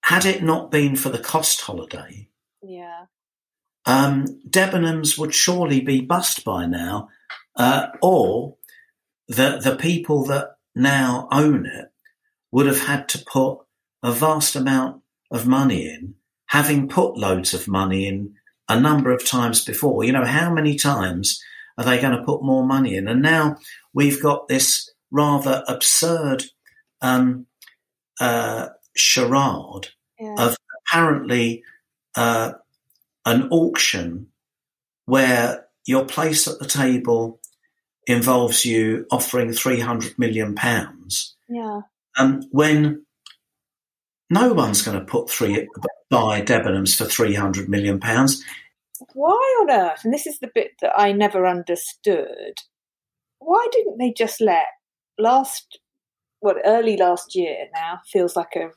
had 0.02 0.24
it 0.24 0.42
not 0.42 0.70
been 0.70 0.96
for 0.96 1.08
the 1.08 1.18
cost 1.18 1.62
holiday, 1.62 2.28
yeah, 2.62 3.06
um, 3.86 4.26
Debenhams 4.48 5.18
would 5.18 5.34
surely 5.34 5.80
be 5.80 6.00
bust 6.00 6.44
by 6.44 6.66
now, 6.66 7.08
uh, 7.56 7.88
or 8.02 8.56
the 9.28 9.60
the 9.62 9.76
people 9.76 10.24
that 10.26 10.56
now 10.74 11.28
own 11.32 11.66
it 11.66 11.90
would 12.52 12.66
have 12.66 12.86
had 12.86 13.08
to 13.08 13.18
put 13.18 13.58
a 14.02 14.12
vast 14.12 14.54
amount 14.54 15.02
of 15.30 15.46
money 15.46 15.88
in, 15.88 16.14
having 16.46 16.88
put 16.88 17.16
loads 17.16 17.52
of 17.52 17.66
money 17.66 18.06
in 18.06 18.34
a 18.68 18.78
number 18.78 19.10
of 19.10 19.26
times 19.26 19.64
before. 19.64 20.04
You 20.04 20.12
know, 20.12 20.24
how 20.24 20.52
many 20.52 20.76
times 20.76 21.42
are 21.76 21.84
they 21.84 22.00
going 22.00 22.16
to 22.16 22.24
put 22.24 22.42
more 22.42 22.64
money 22.64 22.96
in? 22.96 23.08
And 23.08 23.22
now 23.22 23.56
we've 23.92 24.22
got 24.22 24.48
this 24.48 24.90
rather 25.10 25.62
absurd 25.68 26.44
um, 27.00 27.46
uh, 28.20 28.68
charade 28.96 29.88
yeah. 30.18 30.34
of 30.38 30.56
apparently 30.86 31.62
uh, 32.16 32.52
an 33.26 33.48
auction 33.50 34.28
where 35.06 35.66
your 35.86 36.04
place 36.04 36.48
at 36.48 36.58
the 36.58 36.66
table 36.66 37.40
involves 38.06 38.64
you 38.64 39.06
offering 39.10 39.52
300 39.52 40.18
million 40.18 40.54
pounds. 40.54 41.36
Yeah. 41.48 41.82
Um, 42.16 42.42
when 42.50 43.04
no 44.30 44.52
one's 44.52 44.82
going 44.82 44.98
to 44.98 45.04
put 45.04 45.28
three 45.28 45.68
buy 46.10 46.42
Debenhams 46.42 46.96
for 46.96 47.04
300 47.04 47.68
million 47.68 47.98
pounds 47.98 48.42
why 49.12 49.30
on 49.62 49.70
earth, 49.70 50.04
and 50.04 50.12
this 50.12 50.26
is 50.26 50.38
the 50.38 50.50
bit 50.54 50.72
that 50.80 50.92
I 50.96 51.12
never 51.12 51.46
understood, 51.46 52.60
why 53.38 53.66
didn't 53.72 53.98
they 53.98 54.12
just 54.12 54.40
let 54.40 54.66
last, 55.18 55.78
what, 56.40 56.56
early 56.64 56.96
last 56.96 57.34
year 57.34 57.66
now, 57.74 58.00
feels 58.06 58.36
like 58.36 58.56
a, 58.56 58.70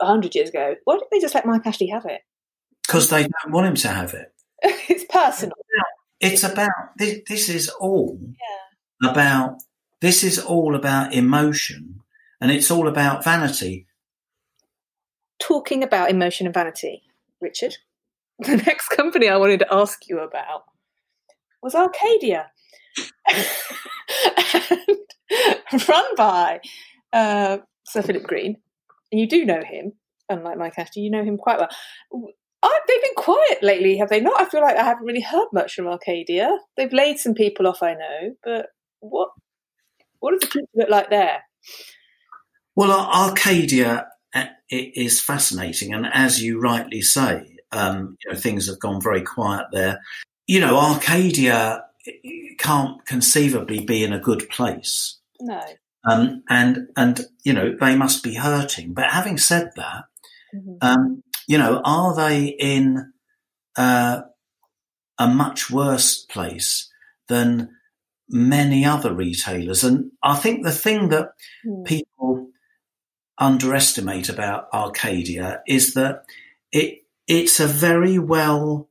a 0.00 0.06
hundred 0.06 0.34
years 0.34 0.50
ago, 0.50 0.74
why 0.84 0.94
didn't 0.94 1.10
they 1.10 1.20
just 1.20 1.34
let 1.34 1.46
Mike 1.46 1.66
Ashley 1.66 1.88
have 1.88 2.06
it? 2.06 2.22
Because 2.86 3.08
they 3.08 3.22
don't 3.22 3.52
want 3.52 3.68
him 3.68 3.76
to 3.76 3.88
have 3.88 4.14
it. 4.14 4.32
it's 4.62 5.04
personal. 5.04 5.54
It's 6.18 6.44
about, 6.44 6.70
this, 6.98 7.20
this 7.28 7.48
is 7.48 7.68
all 7.68 8.18
yeah. 9.02 9.10
about, 9.10 9.62
this 10.00 10.22
is 10.22 10.38
all 10.38 10.74
about 10.74 11.14
emotion 11.14 12.00
and 12.40 12.50
it's 12.50 12.70
all 12.70 12.88
about 12.88 13.24
vanity. 13.24 13.86
Talking 15.38 15.82
about 15.82 16.10
emotion 16.10 16.46
and 16.46 16.54
vanity, 16.54 17.02
Richard, 17.40 17.76
the 18.40 18.56
next 18.56 18.88
company 18.88 19.28
I 19.28 19.36
wanted 19.36 19.60
to 19.60 19.72
ask 19.72 20.08
you 20.08 20.20
about 20.20 20.64
was 21.62 21.74
Arcadia. 21.74 22.50
run 25.88 26.14
by 26.16 26.60
uh, 27.12 27.58
Sir 27.84 28.02
Philip 28.02 28.24
Green. 28.24 28.56
And 29.12 29.20
you 29.20 29.28
do 29.28 29.44
know 29.44 29.62
him, 29.62 29.92
unlike 30.28 30.58
Mike 30.58 30.78
Ashley, 30.78 31.02
you 31.02 31.10
know 31.10 31.24
him 31.24 31.36
quite 31.36 31.58
well. 31.58 31.68
I, 32.62 32.80
they've 32.88 33.02
been 33.02 33.14
quiet 33.16 33.62
lately, 33.62 33.96
have 33.98 34.08
they 34.08 34.20
not? 34.20 34.40
I 34.40 34.44
feel 34.44 34.60
like 34.60 34.76
I 34.76 34.84
haven't 34.84 35.06
really 35.06 35.20
heard 35.20 35.48
much 35.52 35.74
from 35.74 35.86
Arcadia. 35.86 36.56
They've 36.76 36.92
laid 36.92 37.18
some 37.18 37.34
people 37.34 37.66
off, 37.66 37.82
I 37.82 37.94
know, 37.94 38.34
but 38.42 38.66
what 39.00 39.30
what 40.20 40.32
does 40.32 40.40
the 40.40 40.46
future 40.46 40.66
look 40.74 40.90
like 40.90 41.10
there? 41.10 41.42
Well, 42.76 42.90
Arcadia 42.90 44.06
uh, 44.34 44.44
is 44.70 45.20
fascinating, 45.20 45.94
and 45.94 46.06
as 46.12 46.42
you 46.42 46.60
rightly 46.60 47.00
say, 47.00 47.59
um, 47.72 48.16
you 48.24 48.32
know, 48.32 48.38
things 48.38 48.66
have 48.66 48.78
gone 48.78 49.00
very 49.00 49.22
quiet 49.22 49.66
there. 49.72 50.00
You 50.46 50.60
know, 50.60 50.78
Arcadia 50.78 51.84
can't 52.58 53.04
conceivably 53.06 53.84
be 53.84 54.02
in 54.04 54.12
a 54.12 54.20
good 54.20 54.48
place. 54.48 55.18
No. 55.40 55.62
Um, 56.08 56.42
and 56.48 56.88
and 56.96 57.20
you 57.44 57.52
know 57.52 57.76
they 57.78 57.94
must 57.94 58.22
be 58.22 58.34
hurting. 58.34 58.94
But 58.94 59.10
having 59.10 59.36
said 59.36 59.70
that, 59.76 60.04
mm-hmm. 60.54 60.76
um, 60.80 61.22
you 61.46 61.58
know, 61.58 61.82
are 61.84 62.14
they 62.14 62.46
in 62.46 63.12
uh, 63.76 64.22
a 65.18 65.28
much 65.28 65.70
worse 65.70 66.24
place 66.24 66.90
than 67.28 67.70
many 68.28 68.84
other 68.84 69.14
retailers? 69.14 69.84
And 69.84 70.12
I 70.22 70.36
think 70.36 70.64
the 70.64 70.72
thing 70.72 71.10
that 71.10 71.32
mm. 71.66 71.84
people 71.84 72.48
underestimate 73.36 74.28
about 74.28 74.68
Arcadia 74.72 75.62
is 75.66 75.94
that 75.94 76.24
it 76.72 76.99
it's 77.30 77.60
a 77.60 77.66
very 77.68 78.18
well 78.18 78.88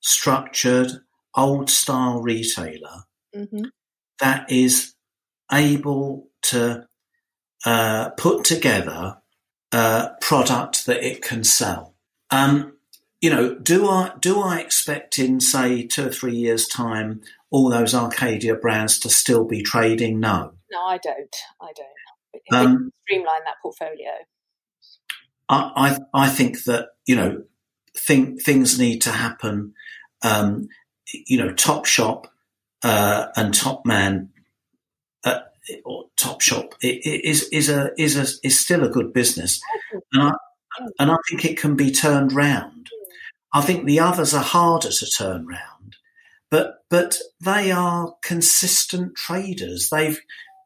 structured 0.00 0.90
old 1.36 1.70
style 1.70 2.20
retailer 2.20 3.04
mm-hmm. 3.34 3.66
that 4.18 4.50
is 4.50 4.94
able 5.52 6.28
to 6.42 6.84
uh, 7.64 8.10
put 8.10 8.44
together 8.44 9.18
a 9.72 10.10
product 10.20 10.86
that 10.86 11.04
it 11.04 11.22
can 11.22 11.44
sell. 11.44 11.94
Um, 12.30 12.72
you 13.20 13.30
know, 13.30 13.54
do 13.54 13.88
I 13.88 14.12
do 14.18 14.40
I 14.40 14.58
expect 14.58 15.18
in 15.18 15.40
say 15.40 15.86
two 15.86 16.06
or 16.06 16.10
three 16.10 16.34
years' 16.34 16.66
time 16.66 17.20
all 17.50 17.70
those 17.70 17.94
Arcadia 17.94 18.56
brands 18.56 18.98
to 19.00 19.08
still 19.08 19.44
be 19.44 19.62
trading? 19.62 20.18
No, 20.18 20.52
no, 20.70 20.78
I 20.80 20.98
don't. 20.98 21.36
I 21.60 21.72
don't. 21.76 22.66
Um, 22.66 22.92
streamline 23.04 23.44
that 23.44 23.56
portfolio. 23.62 24.10
I, 25.48 25.98
I 26.14 26.24
I 26.26 26.28
think 26.28 26.64
that 26.64 26.88
you 27.06 27.16
know 27.16 27.42
think 27.96 28.42
things 28.42 28.78
need 28.78 29.02
to 29.02 29.10
happen. 29.10 29.74
Um, 30.22 30.68
you 31.12 31.38
know, 31.38 31.52
Top 31.52 31.86
Shop 31.86 32.26
uh, 32.82 33.26
and 33.36 33.54
Top 33.54 33.86
Man 33.86 34.30
uh, 35.24 35.40
or 35.84 36.04
Top 36.16 36.40
Shop 36.40 36.74
is 36.82 37.44
is 37.48 37.68
a 37.68 37.90
is 38.00 38.16
a 38.16 38.46
is 38.46 38.58
still 38.58 38.84
a 38.84 38.90
good 38.90 39.12
business, 39.12 39.60
and 40.12 40.22
I 40.22 40.32
and 40.98 41.10
I 41.10 41.16
think 41.28 41.44
it 41.44 41.58
can 41.58 41.76
be 41.76 41.90
turned 41.90 42.32
round. 42.32 42.90
I 43.52 43.62
think 43.62 43.86
the 43.86 44.00
others 44.00 44.34
are 44.34 44.42
harder 44.42 44.90
to 44.90 45.06
turn 45.06 45.46
round, 45.46 45.96
but 46.50 46.84
but 46.90 47.18
they 47.40 47.70
are 47.70 48.14
consistent 48.22 49.16
traders. 49.16 49.88
They've 49.90 50.20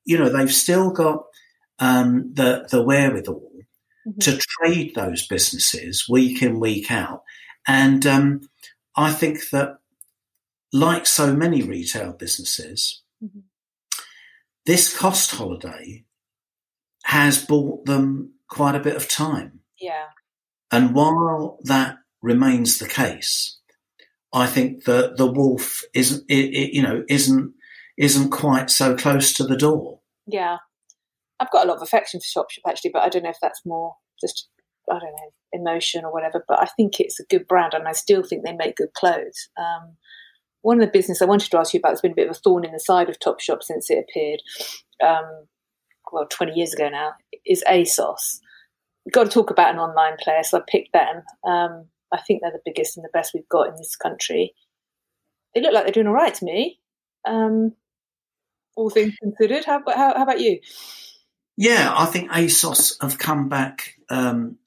you 0.04 0.18
know 0.18 0.28
they've 0.28 0.52
still 0.52 0.90
got 0.90 1.24
um, 1.78 2.32
the 2.34 2.66
the 2.70 2.82
wherewithal 2.82 3.51
mm-hmm. 4.06 4.18
to 4.20 4.38
trade 4.38 4.94
those 4.94 5.26
businesses 5.26 6.06
week 6.08 6.42
in 6.42 6.60
week 6.60 6.90
out, 6.90 7.22
and 7.66 8.06
um, 8.06 8.40
I 8.96 9.12
think 9.12 9.50
that 9.50 9.78
like 10.72 11.06
so 11.06 11.34
many 11.34 11.62
retail 11.62 12.12
businesses, 12.12 13.02
mm-hmm. 13.22 13.40
this 14.66 14.96
cost 14.96 15.32
holiday 15.32 16.04
has 17.04 17.44
bought 17.44 17.84
them 17.84 18.34
quite 18.48 18.74
a 18.74 18.80
bit 18.80 18.96
of 18.96 19.08
time. 19.08 19.60
Yeah. 19.80 20.06
And 20.70 20.94
while 20.94 21.58
that 21.64 21.96
remains 22.22 22.78
the 22.78 22.88
case, 22.88 23.58
I 24.32 24.46
think 24.46 24.84
that 24.84 25.16
the 25.18 25.30
wolf 25.30 25.82
isn't, 25.94 26.24
it, 26.28 26.34
it, 26.34 26.74
you 26.74 26.82
know, 26.82 27.04
isn't 27.08 27.52
isn't 27.98 28.30
quite 28.30 28.70
so 28.70 28.96
close 28.96 29.34
to 29.34 29.44
the 29.44 29.56
door. 29.56 30.00
Yeah, 30.26 30.58
I've 31.42 31.50
got 31.50 31.64
a 31.64 31.68
lot 31.68 31.76
of 31.76 31.82
affection 31.82 32.20
for 32.20 32.42
Topshop 32.42 32.70
actually, 32.70 32.90
but 32.92 33.02
I 33.02 33.08
don't 33.08 33.24
know 33.24 33.30
if 33.30 33.40
that's 33.42 33.62
more 33.66 33.96
just 34.20 34.48
I 34.90 34.94
don't 34.94 35.02
know 35.02 35.32
emotion 35.52 36.04
or 36.04 36.12
whatever. 36.12 36.44
But 36.46 36.60
I 36.60 36.66
think 36.76 37.00
it's 37.00 37.20
a 37.20 37.26
good 37.28 37.46
brand, 37.46 37.74
and 37.74 37.88
I 37.88 37.92
still 37.92 38.22
think 38.22 38.44
they 38.44 38.52
make 38.52 38.76
good 38.76 38.94
clothes. 38.94 39.48
Um, 39.58 39.96
one 40.62 40.80
of 40.80 40.86
the 40.86 40.92
business 40.92 41.20
I 41.20 41.26
wanted 41.26 41.50
to 41.50 41.58
ask 41.58 41.74
you 41.74 41.78
about 41.78 41.90
has 41.90 42.00
been 42.00 42.12
a 42.12 42.16
bit 42.16 42.28
of 42.28 42.36
a 42.36 42.38
thorn 42.38 42.64
in 42.64 42.72
the 42.72 42.78
side 42.78 43.08
of 43.08 43.18
Topshop 43.18 43.62
since 43.62 43.90
it 43.90 44.04
appeared. 44.08 44.40
Um, 45.04 45.46
well, 46.12 46.26
20 46.30 46.52
years 46.52 46.72
ago 46.72 46.88
now, 46.88 47.12
is 47.44 47.64
ASOS. 47.68 48.38
We've 49.04 49.12
got 49.12 49.24
to 49.24 49.30
talk 49.30 49.50
about 49.50 49.72
an 49.72 49.80
online 49.80 50.16
player, 50.22 50.42
so 50.44 50.58
I 50.58 50.62
picked 50.68 50.92
them. 50.92 51.22
Um, 51.44 51.86
I 52.12 52.20
think 52.20 52.40
they're 52.40 52.52
the 52.52 52.60
biggest 52.64 52.96
and 52.96 53.04
the 53.04 53.10
best 53.12 53.32
we've 53.34 53.48
got 53.48 53.68
in 53.68 53.76
this 53.76 53.96
country. 53.96 54.54
They 55.54 55.60
look 55.60 55.72
like 55.72 55.84
they're 55.84 55.92
doing 55.92 56.06
all 56.06 56.12
right 56.12 56.34
to 56.34 56.44
me, 56.44 56.78
um, 57.26 57.72
all 58.76 58.90
things 58.90 59.14
considered. 59.20 59.64
How, 59.64 59.82
how, 59.86 60.14
how, 60.16 60.22
about 60.22 60.40
you? 60.40 60.60
Yeah, 61.56 61.92
I 61.96 62.06
think 62.06 62.30
ASOS 62.30 62.94
have 63.00 63.18
come 63.18 63.48
back 63.48 63.94
um, 64.08 64.58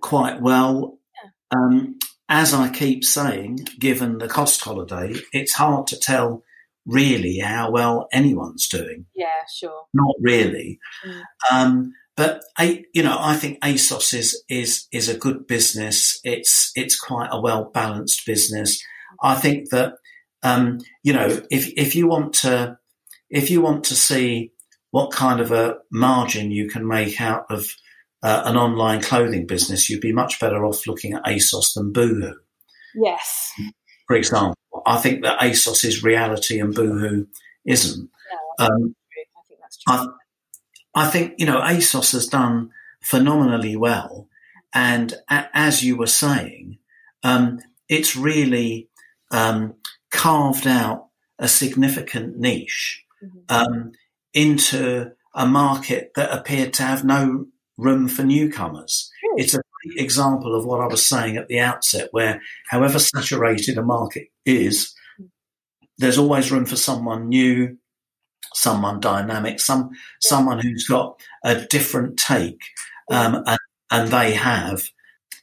quite 0.00 0.40
well. 0.40 0.98
Yeah. 1.14 1.58
Um, 1.58 1.98
as 2.28 2.52
I 2.52 2.68
keep 2.68 3.04
saying, 3.04 3.60
given 3.78 4.18
the 4.18 4.28
cost 4.28 4.60
holiday, 4.60 5.14
it's 5.32 5.54
hard 5.54 5.86
to 5.88 5.98
tell 5.98 6.42
really 6.84 7.38
how 7.38 7.70
well 7.70 8.08
anyone's 8.12 8.68
doing. 8.68 9.06
Yeah, 9.14 9.42
sure. 9.52 9.84
Not 9.94 10.14
really. 10.20 10.78
Mm. 11.06 11.22
Um, 11.50 11.92
but 12.16 12.42
you 12.94 13.02
know, 13.02 13.16
I 13.18 13.36
think 13.36 13.60
ASOS 13.60 14.14
is 14.14 14.42
is 14.48 14.86
is 14.90 15.08
a 15.08 15.18
good 15.18 15.46
business. 15.46 16.18
It's 16.24 16.72
it's 16.74 16.98
quite 16.98 17.28
a 17.30 17.40
well 17.40 17.70
balanced 17.72 18.24
business. 18.24 18.82
I 19.22 19.34
think 19.34 19.70
that 19.70 19.94
um, 20.42 20.80
you 21.02 21.12
know, 21.12 21.42
if 21.50 21.72
if 21.76 21.94
you 21.94 22.08
want 22.08 22.32
to 22.34 22.78
if 23.28 23.50
you 23.50 23.60
want 23.60 23.84
to 23.84 23.94
see 23.94 24.52
what 24.96 25.12
kind 25.12 25.40
of 25.40 25.52
a 25.52 25.76
margin 25.92 26.50
you 26.50 26.66
can 26.66 26.88
make 26.88 27.20
out 27.20 27.44
of 27.50 27.70
uh, 28.22 28.44
an 28.46 28.56
online 28.56 29.02
clothing 29.02 29.46
business, 29.46 29.90
you'd 29.90 30.00
be 30.00 30.10
much 30.10 30.40
better 30.40 30.64
off 30.64 30.86
looking 30.86 31.12
at 31.12 31.22
ASOS 31.24 31.74
than 31.74 31.92
Boohoo. 31.92 32.32
Yes. 32.94 33.52
For 34.06 34.16
example, 34.16 34.56
I 34.86 34.96
think 34.96 35.22
that 35.22 35.38
ASOS 35.40 35.84
is 35.84 36.02
reality 36.02 36.58
and 36.58 36.74
Boohoo 36.74 37.26
isn't. 37.66 38.08
Yeah, 38.58 38.64
um, 38.64 38.96
I 39.36 39.42
think 39.46 39.60
that's 39.60 39.76
true. 39.86 40.14
I, 40.94 41.04
I, 41.04 41.10
think, 41.10 41.34
you 41.36 41.44
know, 41.44 41.60
ASOS 41.60 42.12
has 42.12 42.26
done 42.26 42.70
phenomenally 43.02 43.76
well. 43.76 44.30
And 44.72 45.12
a, 45.28 45.44
as 45.52 45.84
you 45.84 45.98
were 45.98 46.06
saying, 46.06 46.78
um, 47.22 47.58
it's 47.90 48.16
really 48.16 48.88
um, 49.30 49.74
carved 50.10 50.66
out 50.66 51.08
a 51.38 51.48
significant 51.48 52.38
niche 52.38 53.04
mm-hmm. 53.22 53.40
Um, 53.50 53.92
into 54.36 55.10
a 55.34 55.46
market 55.46 56.12
that 56.14 56.30
appeared 56.30 56.72
to 56.74 56.82
have 56.82 57.04
no 57.04 57.46
room 57.76 58.06
for 58.06 58.22
newcomers. 58.22 59.10
It's 59.36 59.54
a 59.54 59.62
great 59.82 59.98
example 59.98 60.54
of 60.54 60.64
what 60.64 60.80
I 60.80 60.86
was 60.86 61.04
saying 61.04 61.36
at 61.36 61.48
the 61.48 61.60
outset, 61.60 62.08
where 62.12 62.40
however 62.70 62.98
saturated 62.98 63.78
a 63.78 63.82
market 63.82 64.28
is, 64.44 64.94
there's 65.98 66.18
always 66.18 66.52
room 66.52 66.66
for 66.66 66.76
someone 66.76 67.28
new, 67.28 67.78
someone 68.54 69.00
dynamic, 69.00 69.58
some 69.58 69.90
someone 70.20 70.58
who's 70.58 70.86
got 70.86 71.18
a 71.42 71.62
different 71.66 72.18
take, 72.18 72.60
um, 73.10 73.42
and, 73.46 73.58
and 73.90 74.08
they 74.10 74.32
have. 74.34 74.90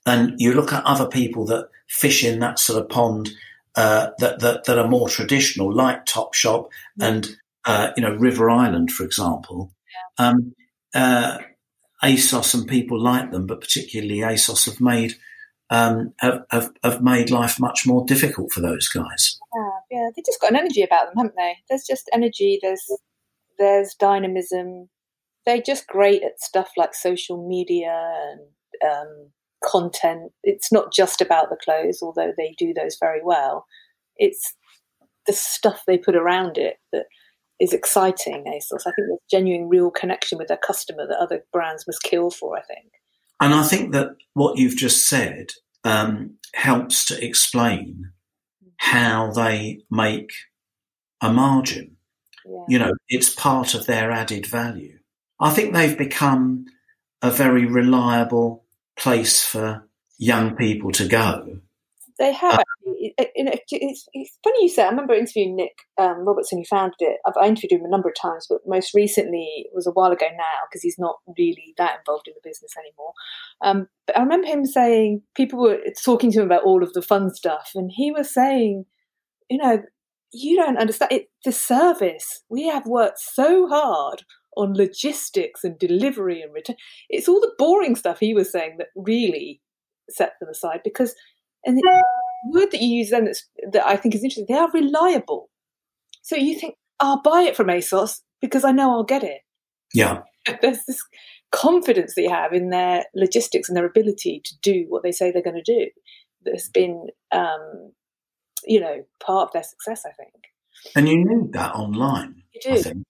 And 0.06 0.34
you 0.38 0.54
look 0.54 0.72
at 0.72 0.86
other 0.86 1.08
people 1.08 1.46
that 1.48 1.70
fish 1.88 2.24
in 2.24 2.40
that 2.40 2.60
sort 2.60 2.82
of 2.82 2.90
pond 2.90 3.32
uh, 3.76 4.10
that, 4.20 4.40
that 4.40 4.66
that 4.66 4.78
are 4.78 4.88
more 4.88 5.10
traditional, 5.10 5.74
like 5.74 6.06
Topshop 6.06 6.70
and 7.00 7.38
uh, 7.66 7.92
you 7.96 8.04
know 8.04 8.16
River 8.16 8.50
Island, 8.50 8.92
for 8.92 9.04
example. 9.04 9.74
Um, 10.18 10.54
uh, 10.94 11.40
ASOS 12.04 12.54
and 12.54 12.68
people 12.68 13.02
like 13.02 13.32
them, 13.32 13.48
but 13.48 13.62
particularly 13.62 14.18
ASOS, 14.18 14.66
have 14.66 14.82
made 14.82 15.16
um, 15.70 16.14
have, 16.20 16.44
have, 16.52 16.72
have 16.84 17.02
made 17.02 17.32
life 17.32 17.60
much 17.60 17.88
more 17.88 18.06
difficult 18.06 18.52
for 18.52 18.62
those 18.62 18.88
guys. 18.90 19.40
Yeah, 19.56 19.70
yeah, 19.92 20.10
they 20.16 20.22
just 20.26 20.42
got 20.42 20.52
an 20.52 20.58
energy 20.58 20.84
about 20.84 21.08
them, 21.08 21.16
haven't 21.18 21.36
they? 21.36 21.56
There's 21.70 21.86
just 21.88 22.10
energy. 22.14 22.60
There's 22.62 22.84
there's 23.58 23.96
dynamism. 23.96 24.90
They're 25.46 25.62
just 25.62 25.88
great 25.88 26.24
at 26.24 26.40
stuff 26.40 26.72
like 26.78 26.94
social 26.94 27.48
media 27.48 27.96
and 28.32 28.92
um, 28.92 29.32
content. 29.64 30.32
It's 30.44 30.72
not 30.72 30.94
just 30.94 31.22
about 31.22 31.50
the 31.50 31.58
clothes, 31.64 32.00
although 32.02 32.34
they 32.38 32.56
do 32.58 32.74
those 32.74 32.98
very 33.00 33.22
well. 33.24 33.66
It's 34.18 34.56
the 35.26 35.34
stuff 35.34 35.84
they 35.88 35.98
put 35.98 36.16
around 36.16 36.58
it 36.58 36.78
that 36.92 37.06
is 37.60 37.74
exciting, 37.74 38.44
ASOS. 38.46 38.82
I 38.82 38.92
think 38.92 39.08
there's 39.08 39.20
genuine, 39.30 39.70
real 39.70 39.92
connection 39.92 40.38
with 40.38 40.48
their 40.48 40.58
customer 40.58 41.08
that 41.08 41.18
other 41.18 41.44
brands 41.52 41.86
must 41.88 42.04
kill 42.04 42.30
for, 42.30 42.58
I 42.58 42.62
think. 42.62 42.92
And 43.40 43.54
I 43.54 43.64
think 43.64 43.92
that 43.94 44.16
what 44.34 44.58
you've 44.58 44.76
just 44.76 45.08
said 45.08 45.52
um, 45.84 46.36
helps 46.54 47.06
to 47.08 47.26
explain 47.26 48.12
how 48.78 49.32
they 49.32 49.82
make 49.90 50.32
a 51.22 51.32
margin. 51.32 51.98
Yeah. 52.46 52.64
You 52.68 52.80
know, 52.80 52.94
it's 53.08 53.30
part 53.30 53.74
of 53.74 53.86
their 53.86 54.12
added 54.12 54.46
value. 54.46 55.00
I 55.40 55.52
think 55.52 55.74
they've 55.74 55.98
become 55.98 56.66
a 57.22 57.32
very 57.32 57.66
reliable 57.66 58.66
place 58.98 59.44
for 59.44 59.88
young 60.18 60.56
people 60.56 60.92
to 60.94 61.08
go. 61.08 61.60
They 62.20 62.34
have. 62.34 62.60
Uh, 62.60 62.64
it's, 63.18 64.08
it's, 64.14 64.38
funny 64.44 64.64
you 64.64 64.70
say. 64.70 64.84
I 64.84 64.90
remember 64.90 65.14
interviewing 65.14 65.56
Nick 65.56 65.74
um, 65.98 66.26
Robertson, 66.26 66.60
who 66.60 66.66
founded 66.66 66.96
it. 67.00 67.20
I've 67.26 67.48
interviewed 67.48 67.72
him 67.72 67.86
a 67.86 67.90
number 67.90 68.10
of 68.10 68.16
times, 68.20 68.48
but 68.50 68.60
most 68.66 68.94
recently 68.94 69.68
was 69.74 69.88
a 69.88 69.92
while 69.92 70.12
ago 70.12 70.28
now 70.32 70.66
because 70.70 70.82
he's 70.82 71.00
not 71.00 71.18
really 71.38 71.74
that 71.78 72.00
involved 72.00 72.28
in 72.28 72.34
the 72.36 72.48
business 72.48 72.74
anymore. 72.78 73.14
Um, 73.62 73.88
but 74.08 74.18
I 74.18 74.22
remember 74.22 74.48
him 74.48 74.66
saying 74.66 75.22
people 75.36 75.60
were 75.60 75.80
talking 76.04 76.32
to 76.32 76.40
him 76.40 76.46
about 76.46 76.64
all 76.64 76.84
of 76.84 76.94
the 76.94 77.02
fun 77.02 77.34
stuff, 77.34 77.72
and 77.76 77.92
he 77.94 78.12
was 78.12 78.34
saying, 78.34 78.86
you 79.50 79.58
know, 79.58 79.84
you 80.32 80.56
don't 80.56 80.78
understand 80.78 81.12
it. 81.12 81.30
The 81.46 81.52
service 81.52 82.44
we 82.50 82.68
have 82.68 82.86
worked 82.86 83.20
so 83.20 83.68
hard 83.68 84.24
on 84.58 84.76
logistics 84.76 85.64
and 85.64 85.78
delivery 85.80 86.42
and 86.42 86.54
return. 86.54 86.76
It's 87.10 87.28
all 87.28 87.42
the 87.42 87.54
boring 87.58 87.96
stuff 87.96 88.20
he 88.20 88.34
was 88.34 88.52
saying 88.52 88.76
that 88.78 88.88
really 88.96 89.62
set 90.10 90.34
them 90.40 90.50
aside 90.50 90.82
because 90.84 91.16
and 91.66 91.80
word 92.52 92.72
that 92.72 92.82
you 92.82 92.98
use 92.98 93.10
then 93.10 93.26
that's, 93.26 93.48
that 93.72 93.86
I 93.86 93.96
think 93.96 94.16
is 94.16 94.24
interesting, 94.24 94.46
they 94.48 94.56
are 94.56 94.72
reliable. 94.72 95.50
So 96.22 96.36
you 96.36 96.58
think, 96.58 96.76
I'll 97.00 97.22
buy 97.22 97.42
it 97.42 97.56
from 97.56 97.68
ASOS 97.68 98.22
because 98.42 98.64
I 98.64 98.72
know 98.72 98.92
I'll 98.92 99.04
get 99.04 99.24
it. 99.24 99.42
Yeah. 99.94 100.22
There's 100.62 100.84
this 100.86 101.02
confidence 101.52 102.16
that 102.16 102.22
you 102.24 102.30
have 102.30 102.54
in 102.54 102.70
their 102.70 103.06
logistics 103.16 103.70
and 103.70 103.78
their 103.78 103.86
ability 103.86 104.42
to 104.44 104.56
do 104.62 104.86
what 104.90 105.04
they 105.04 105.12
say 105.12 105.32
they're 105.32 105.42
going 105.42 105.62
to 105.64 105.80
do 105.80 105.90
that 106.46 106.54
has 106.54 106.70
been, 106.70 107.08
um, 107.32 107.92
you 108.66 108.80
know, 108.80 109.04
part 109.24 109.48
of 109.48 109.54
their 109.54 109.64
success, 109.64 110.04
I 110.06 110.12
think. 110.14 110.34
And 110.96 111.08
you 111.08 111.18
need 111.18 111.54
that 111.54 111.74
online. 111.76 112.44
You 112.54 112.62
do. 112.62 112.72
I 112.72 112.82
think, 112.82 113.04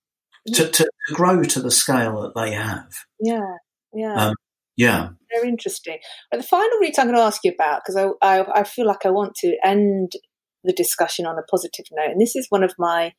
to, 0.55 0.69
to 0.69 0.89
grow 1.13 1.43
to 1.43 1.61
the 1.61 1.71
scale 1.71 2.21
that 2.21 2.35
they 2.35 2.51
have. 2.51 2.91
Yeah, 3.19 3.55
yeah. 3.93 4.27
Um, 4.27 4.35
yeah. 4.75 5.09
Very 5.31 5.49
interesting. 5.49 5.97
But 6.31 6.37
the 6.37 6.43
final 6.43 6.79
read 6.79 6.97
I'm 6.97 7.07
going 7.07 7.17
to 7.17 7.23
ask 7.23 7.41
you 7.43 7.51
about, 7.51 7.81
because 7.83 7.95
I, 7.95 8.09
I, 8.21 8.61
I, 8.61 8.63
feel 8.63 8.87
like 8.87 9.05
I 9.05 9.09
want 9.09 9.35
to 9.35 9.55
end 9.63 10.13
the 10.63 10.73
discussion 10.73 11.25
on 11.25 11.37
a 11.37 11.43
positive 11.43 11.85
note, 11.91 12.11
and 12.11 12.21
this 12.21 12.35
is 12.35 12.47
one 12.49 12.63
of 12.63 12.73
my. 12.77 13.13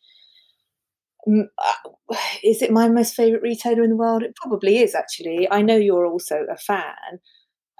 Uh, 1.27 2.17
is 2.43 2.61
it 2.61 2.71
my 2.71 2.89
most 2.89 3.15
favourite 3.15 3.43
retailer 3.43 3.83
in 3.83 3.91
the 3.91 3.97
world? 3.97 4.23
It 4.23 4.37
probably 4.37 4.79
is, 4.79 4.95
actually. 4.95 5.49
I 5.51 5.63
know 5.63 5.77
you're 5.77 6.07
also 6.07 6.45
a 6.51 6.57
fan, 6.57 7.21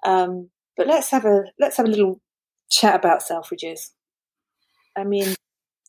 um, 0.05 0.51
but 0.77 0.87
let's 0.87 1.11
have 1.11 1.25
a 1.25 1.45
let's 1.59 1.77
have 1.77 1.87
a 1.87 1.91
little 1.91 2.21
chat 2.71 2.95
about 2.95 3.23
Selfridges. 3.23 3.91
I 4.97 5.05
mean, 5.05 5.35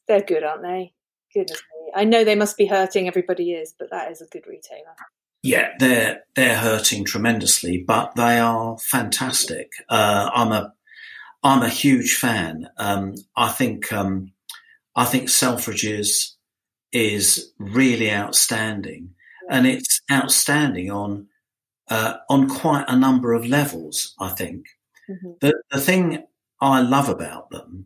they're 0.07 0.21
good, 0.21 0.43
aren't 0.43 0.63
they? 0.63 0.93
Goodness 1.33 1.61
me. 1.85 1.91
I 1.95 2.03
know 2.03 2.23
they 2.23 2.35
must 2.35 2.57
be 2.57 2.65
hurting. 2.65 3.07
Everybody 3.07 3.51
is, 3.51 3.73
but 3.77 3.89
that 3.91 4.11
is 4.11 4.21
a 4.21 4.27
good 4.27 4.45
retailer. 4.47 4.95
Yeah, 5.45 5.73
they're 5.77 6.23
they're 6.35 6.57
hurting 6.57 7.05
tremendously, 7.05 7.77
but 7.77 8.15
they 8.15 8.39
are 8.39 8.79
fantastic. 8.79 9.73
Uh, 9.87 10.31
I'm 10.33 10.51
a 10.51 10.73
I'm 11.43 11.61
a 11.61 11.69
huge 11.69 12.15
fan. 12.15 12.67
Um, 12.77 13.13
I 13.37 13.49
think 13.49 13.93
um, 13.93 14.31
I 14.95 15.05
think 15.05 15.29
Selfridges 15.29 16.31
is 16.91 17.51
really 17.59 18.11
outstanding, 18.11 19.11
and 19.47 19.67
it's 19.67 20.01
outstanding 20.11 20.89
on 20.89 21.27
uh, 21.89 22.15
on 22.27 22.49
quite 22.49 22.85
a 22.87 22.97
number 22.97 23.31
of 23.33 23.45
levels. 23.45 24.15
I 24.19 24.29
think 24.29 24.65
mm-hmm. 25.07 25.33
the 25.41 25.61
the 25.69 25.79
thing 25.79 26.23
I 26.59 26.81
love 26.81 27.07
about 27.07 27.51
them 27.51 27.85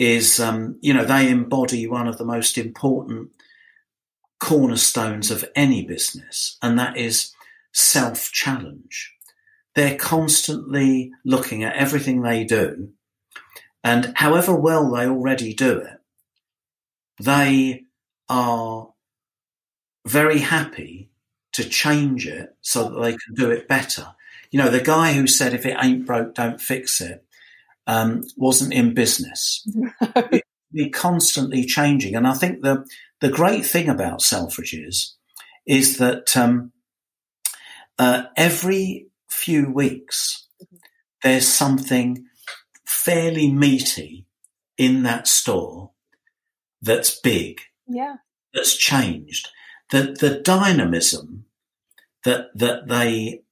is 0.00 0.40
um, 0.40 0.80
you 0.80 0.94
know 0.94 1.04
they 1.04 1.30
embody 1.30 1.86
one 1.86 2.08
of 2.08 2.18
the 2.18 2.24
most 2.24 2.58
important 2.58 3.30
cornerstones 4.38 5.30
of 5.30 5.44
any 5.54 5.84
business, 5.84 6.56
and 6.62 6.78
that 6.78 6.96
is 6.96 7.32
self 7.72 8.30
challenge. 8.32 9.14
They're 9.74 9.96
constantly 9.96 11.12
looking 11.24 11.62
at 11.64 11.76
everything 11.76 12.22
they 12.22 12.44
do, 12.44 12.90
and 13.84 14.12
however 14.16 14.54
well 14.54 14.90
they 14.90 15.06
already 15.06 15.54
do 15.54 15.78
it, 15.78 16.00
they 17.20 17.84
are 18.28 18.88
very 20.06 20.38
happy 20.38 21.10
to 21.52 21.64
change 21.64 22.26
it 22.26 22.54
so 22.60 22.88
that 22.88 23.00
they 23.00 23.12
can 23.12 23.34
do 23.34 23.50
it 23.50 23.68
better. 23.68 24.14
You 24.50 24.58
know, 24.58 24.70
the 24.70 24.80
guy 24.80 25.12
who 25.14 25.26
said, 25.26 25.54
if 25.54 25.66
it 25.66 25.76
ain't 25.82 26.06
broke, 26.06 26.34
don't 26.34 26.60
fix 26.60 27.00
it, 27.00 27.24
um, 27.86 28.24
wasn't 28.36 28.72
in 28.72 28.94
business. 28.94 29.66
be 30.76 30.90
constantly 30.90 31.64
changing. 31.64 32.14
And 32.14 32.26
I 32.26 32.34
think 32.34 32.62
the, 32.62 32.86
the 33.20 33.30
great 33.30 33.64
thing 33.64 33.88
about 33.88 34.20
Selfridges 34.20 35.12
is 35.66 35.98
that 35.98 36.36
um, 36.36 36.72
uh, 37.98 38.24
every 38.36 39.08
few 39.28 39.70
weeks 39.72 40.46
there's 41.22 41.48
something 41.48 42.26
fairly 42.84 43.50
meaty 43.50 44.26
in 44.76 45.02
that 45.02 45.26
store 45.26 45.90
that's 46.82 47.18
big, 47.20 47.60
yeah, 47.88 48.16
that's 48.52 48.76
changed. 48.76 49.48
The 49.90 50.16
the 50.20 50.40
dynamism 50.40 51.46
that 52.24 52.48
that 52.54 52.88
they 52.88 53.42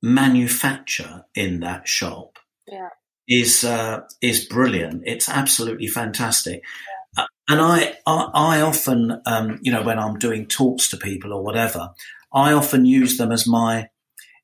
manufacture 0.00 1.24
in 1.34 1.60
that 1.60 1.88
shop 1.88 2.38
yeah. 2.70 2.88
Is 3.28 3.62
uh, 3.62 4.00
is 4.22 4.44
brilliant. 4.46 5.02
It's 5.06 5.28
absolutely 5.28 5.86
fantastic. 5.86 6.62
Uh, 7.16 7.26
and 7.48 7.60
I, 7.60 7.94
I, 8.06 8.30
I 8.34 8.60
often, 8.60 9.20
um, 9.26 9.58
you 9.62 9.72
know, 9.72 9.82
when 9.82 9.98
I'm 9.98 10.18
doing 10.18 10.46
talks 10.46 10.88
to 10.90 10.96
people 10.96 11.32
or 11.32 11.42
whatever, 11.42 11.90
I 12.32 12.52
often 12.52 12.86
use 12.86 13.18
them 13.18 13.32
as 13.32 13.46
my 13.46 13.88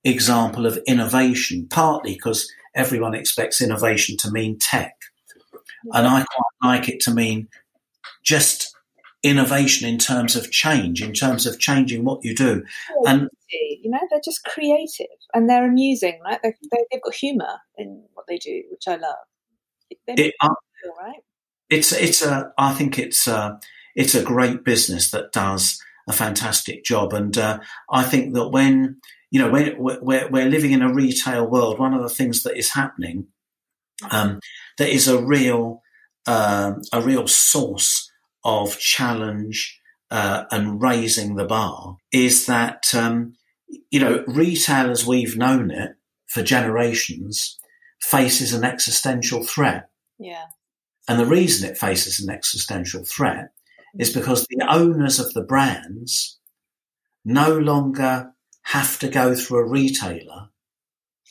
example 0.04 0.66
of 0.66 0.78
innovation, 0.86 1.66
partly 1.70 2.14
because 2.14 2.50
everyone 2.74 3.14
expects 3.14 3.60
innovation 3.60 4.16
to 4.18 4.30
mean 4.30 4.58
tech. 4.58 4.94
And 5.92 6.06
I 6.06 6.24
quite 6.24 6.78
like 6.78 6.88
it 6.88 7.00
to 7.00 7.14
mean 7.14 7.48
just 8.22 8.73
innovation 9.24 9.88
in 9.88 9.98
terms 9.98 10.36
of 10.36 10.50
change, 10.50 11.02
in 11.02 11.14
terms 11.14 11.46
of 11.46 11.58
changing 11.58 12.04
what 12.04 12.22
you 12.22 12.34
do. 12.34 12.62
And 13.06 13.28
you 13.50 13.90
know, 13.90 13.98
they're 14.10 14.20
just 14.24 14.44
creative 14.44 15.06
and 15.32 15.48
they're 15.48 15.66
amusing, 15.66 16.20
right? 16.24 16.38
They, 16.42 16.54
have 16.92 17.02
got 17.02 17.14
humour 17.14 17.58
in 17.76 18.04
what 18.12 18.26
they 18.28 18.36
do, 18.36 18.62
which 18.70 18.86
I 18.86 18.96
love. 18.96 19.16
It, 20.06 20.34
uh, 20.40 20.48
right? 21.00 21.20
It's 21.70 21.92
it's 21.92 22.22
a. 22.22 22.52
I 22.58 22.74
think 22.74 22.98
it's 22.98 23.26
a, 23.26 23.58
it's 23.96 24.14
a 24.14 24.22
great 24.22 24.64
business 24.64 25.10
that 25.12 25.32
does 25.32 25.80
a 26.06 26.12
fantastic 26.12 26.84
job, 26.84 27.12
and 27.12 27.36
uh, 27.38 27.60
I 27.90 28.02
think 28.02 28.34
that 28.34 28.48
when 28.48 29.00
you 29.30 29.40
know 29.40 29.50
when 29.50 29.76
we're, 29.78 30.28
we're 30.28 30.48
living 30.48 30.72
in 30.72 30.82
a 30.82 30.92
retail 30.92 31.48
world, 31.48 31.78
one 31.78 31.94
of 31.94 32.02
the 32.02 32.14
things 32.14 32.42
that 32.42 32.58
is 32.58 32.72
happening 32.72 33.28
um, 34.10 34.40
that 34.78 34.88
is 34.88 35.08
a 35.08 35.22
real 35.22 35.82
uh, 36.26 36.72
a 36.92 37.00
real 37.00 37.26
source 37.26 38.10
of 38.44 38.78
challenge 38.78 39.80
uh, 40.10 40.44
and 40.50 40.80
raising 40.80 41.34
the 41.34 41.44
bar 41.44 41.96
is 42.12 42.46
that 42.46 42.94
um, 42.94 43.34
you 43.90 44.00
know 44.00 44.24
retail 44.26 44.90
as 44.90 45.06
we've 45.06 45.36
known 45.36 45.70
it 45.70 45.92
for 46.26 46.42
generations 46.42 47.58
faces 48.00 48.52
an 48.52 48.64
existential 48.64 49.42
threat. 49.42 49.88
Yeah. 50.18 50.44
And 51.08 51.18
the 51.18 51.26
reason 51.26 51.68
it 51.68 51.78
faces 51.78 52.20
an 52.20 52.32
existential 52.32 53.04
threat 53.04 53.50
is 53.98 54.10
because 54.10 54.46
the 54.46 54.66
owners 54.68 55.18
of 55.18 55.32
the 55.32 55.42
brands 55.42 56.38
no 57.24 57.56
longer 57.56 58.32
have 58.62 58.98
to 58.98 59.08
go 59.08 59.34
through 59.34 59.58
a 59.58 59.68
retailer 59.68 60.48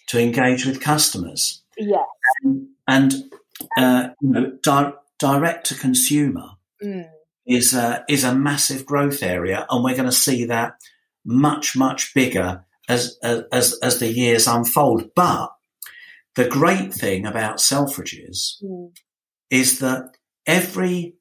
to 0.07 0.20
engage 0.20 0.66
with 0.66 0.82
customers. 0.82 1.61
Yeah. 1.78 2.03
And, 2.43 2.68
and 2.88 3.14
uh, 3.78 4.09
you 4.22 4.30
know, 4.30 4.51
di- 4.61 4.93
direct 5.20 5.68
to 5.68 5.76
consumer 5.76 6.51
mm. 6.84 7.06
is 7.46 7.74
a, 7.74 8.04
is 8.10 8.24
a 8.24 8.36
massive 8.36 8.86
growth 8.86 9.24
area, 9.24 9.66
and 9.70 9.84
we're 9.84 9.96
going 9.96 10.06
to 10.06 10.12
see 10.12 10.46
that 10.46 10.76
much 11.26 11.76
much 11.76 12.14
bigger 12.14 12.66
as 12.90 13.18
as 13.24 13.78
as 13.82 14.00
the 14.00 14.12
years 14.12 14.48
unfold. 14.48 15.12
But 15.16 15.54
the 16.36 16.48
great 16.48 16.94
thing 16.94 17.26
about 17.26 17.58
Selfridges 17.58 18.62
mm. 18.64 18.92
is 19.50 19.80
that 19.80 20.12
every 20.46 21.16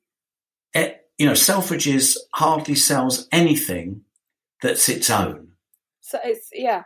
you 1.23 1.27
know 1.27 1.33
Selfridges 1.33 2.17
hardly 2.35 2.75
sells 2.75 3.29
anything 3.31 4.03
that's 4.61 4.89
its 4.89 5.09
own. 5.09 5.53
So 6.01 6.19
it's 6.25 6.49
yeah. 6.53 6.83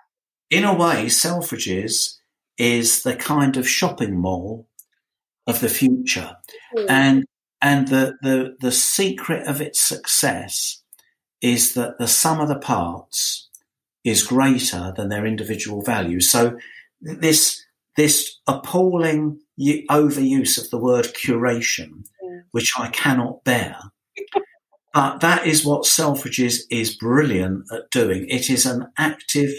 In 0.51 0.65
a 0.65 0.75
way, 0.75 1.07
Selfridges 1.07 2.19
is 2.59 3.03
the 3.03 3.17
kind 3.17 3.57
of 3.57 3.69
shopping 3.69 4.21
mall 4.21 4.69
of 5.47 5.61
the 5.61 5.71
future. 5.71 6.37
Mm. 6.77 6.87
And 6.91 7.25
and 7.63 7.89
the, 7.89 8.17
the 8.23 8.57
the 8.61 8.73
secret 8.73 9.47
of 9.47 9.61
its 9.61 9.81
success 9.81 10.83
is 11.41 11.75
that 11.75 11.99
the 11.99 12.09
sum 12.09 12.41
of 12.41 12.49
the 12.49 12.59
parts 12.59 13.49
is 14.05 14.23
greater 14.23 14.93
than 14.97 15.09
their 15.09 15.27
individual 15.27 15.83
value. 15.83 16.21
So 16.21 16.59
this 17.01 17.63
this 17.97 18.39
appalling 18.47 19.41
overuse 19.91 20.63
of 20.63 20.71
the 20.71 20.79
word 20.79 21.07
curation, 21.07 22.05
which 22.51 22.73
I 22.79 22.89
cannot 22.89 23.43
bear. 23.45 23.77
but 24.95 25.21
that 25.21 25.47
is 25.47 25.65
what 25.65 25.85
Selfridges 25.85 26.61
is 26.71 26.97
brilliant 26.97 27.65
at 27.73 27.91
doing. 27.91 28.27
It 28.29 28.51
is 28.51 28.67
an 28.67 28.89
active 28.99 29.51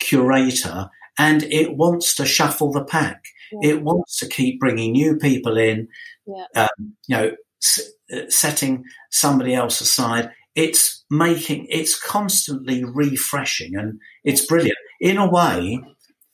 curator 0.00 0.88
and 1.18 1.44
it 1.44 1.76
wants 1.76 2.14
to 2.16 2.26
shuffle 2.26 2.72
the 2.72 2.84
pack. 2.84 3.24
Yeah. 3.52 3.70
It 3.70 3.82
wants 3.82 4.18
to 4.18 4.28
keep 4.28 4.60
bringing 4.60 4.92
new 4.92 5.16
people 5.16 5.56
in, 5.56 5.88
yeah. 6.26 6.62
um, 6.62 6.96
you 7.06 7.16
know, 7.16 7.30
s- 7.62 7.90
uh, 8.12 8.28
setting 8.28 8.84
somebody 9.10 9.54
else 9.54 9.80
aside. 9.80 10.30
It's 10.54 11.04
making, 11.10 11.66
it's 11.68 12.00
constantly 12.00 12.84
refreshing 12.84 13.76
and 13.76 14.00
it's 14.24 14.46
brilliant. 14.46 14.78
In 15.00 15.18
a 15.18 15.28
way, 15.28 15.80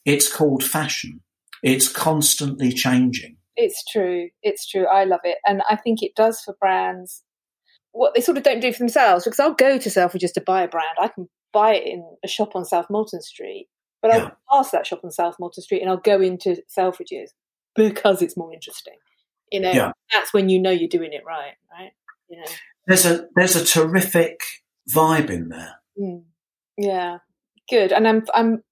it's 0.04 0.32
called 0.32 0.62
fashion. 0.62 1.20
It's 1.62 1.88
constantly 1.88 2.72
changing. 2.72 3.36
It's 3.56 3.84
true. 3.90 4.28
It's 4.42 4.68
true. 4.68 4.86
I 4.86 5.04
love 5.04 5.20
it. 5.24 5.38
And 5.46 5.62
I 5.68 5.76
think 5.76 6.02
it 6.02 6.14
does 6.14 6.40
for 6.40 6.54
brands 6.60 7.22
what 7.90 8.14
they 8.14 8.20
sort 8.20 8.38
of 8.38 8.44
don't 8.44 8.60
do 8.60 8.72
for 8.72 8.78
themselves 8.78 9.24
because 9.24 9.38
I'll 9.38 9.54
go 9.54 9.76
to 9.76 9.88
Selfridges 9.90 10.32
to 10.34 10.40
buy 10.40 10.62
a 10.62 10.68
brand. 10.68 10.96
I 10.98 11.08
can 11.08 11.28
buy 11.52 11.74
it 11.74 11.86
in 11.86 12.02
a 12.24 12.28
shop 12.28 12.56
on 12.56 12.64
South 12.64 12.86
Molton 12.88 13.20
Street 13.20 13.68
but 14.02 14.10
yeah. 14.12 14.30
I'll 14.50 14.62
pass 14.62 14.72
that 14.72 14.86
shop 14.86 15.00
on 15.04 15.12
South 15.12 15.36
Molton 15.40 15.62
Street 15.62 15.80
and 15.80 15.88
I'll 15.88 15.96
go 15.96 16.20
into 16.20 16.60
Selfridges 16.76 17.30
because 17.76 18.20
it's 18.20 18.36
more 18.36 18.52
interesting. 18.52 18.96
You 19.52 19.60
know, 19.60 19.72
yeah. 19.72 19.92
that's 20.12 20.32
when 20.32 20.48
you 20.48 20.60
know 20.60 20.70
you're 20.70 20.88
doing 20.88 21.12
it 21.12 21.24
right, 21.26 21.54
right? 21.70 21.92
You 22.28 22.38
know. 22.38 22.46
There's 22.86 23.06
a 23.06 23.26
there's 23.36 23.56
a 23.56 23.64
terrific 23.64 24.40
vibe 24.94 25.30
in 25.30 25.48
there. 25.50 25.74
Mm. 26.00 26.24
Yeah, 26.76 27.18
good. 27.70 27.92
And 27.92 28.08
I'm 28.08 28.24
I'm 28.34 28.62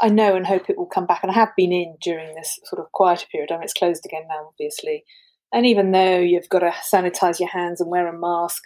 I 0.00 0.08
know 0.08 0.34
and 0.34 0.46
hope 0.46 0.68
it 0.68 0.78
will 0.78 0.86
come 0.86 1.06
back. 1.06 1.20
And 1.22 1.30
I 1.30 1.34
have 1.34 1.50
been 1.56 1.72
in 1.72 1.96
during 2.02 2.34
this 2.34 2.58
sort 2.64 2.80
of 2.80 2.90
quieter 2.92 3.26
period. 3.30 3.52
I 3.52 3.56
mean, 3.56 3.64
it's 3.64 3.74
closed 3.74 4.04
again 4.04 4.24
now, 4.28 4.48
obviously. 4.48 5.04
And 5.52 5.66
even 5.66 5.92
though 5.92 6.18
you've 6.18 6.48
got 6.48 6.60
to 6.60 6.70
sanitize 6.70 7.40
your 7.40 7.48
hands 7.48 7.80
and 7.80 7.90
wear 7.90 8.06
a 8.06 8.18
mask, 8.18 8.62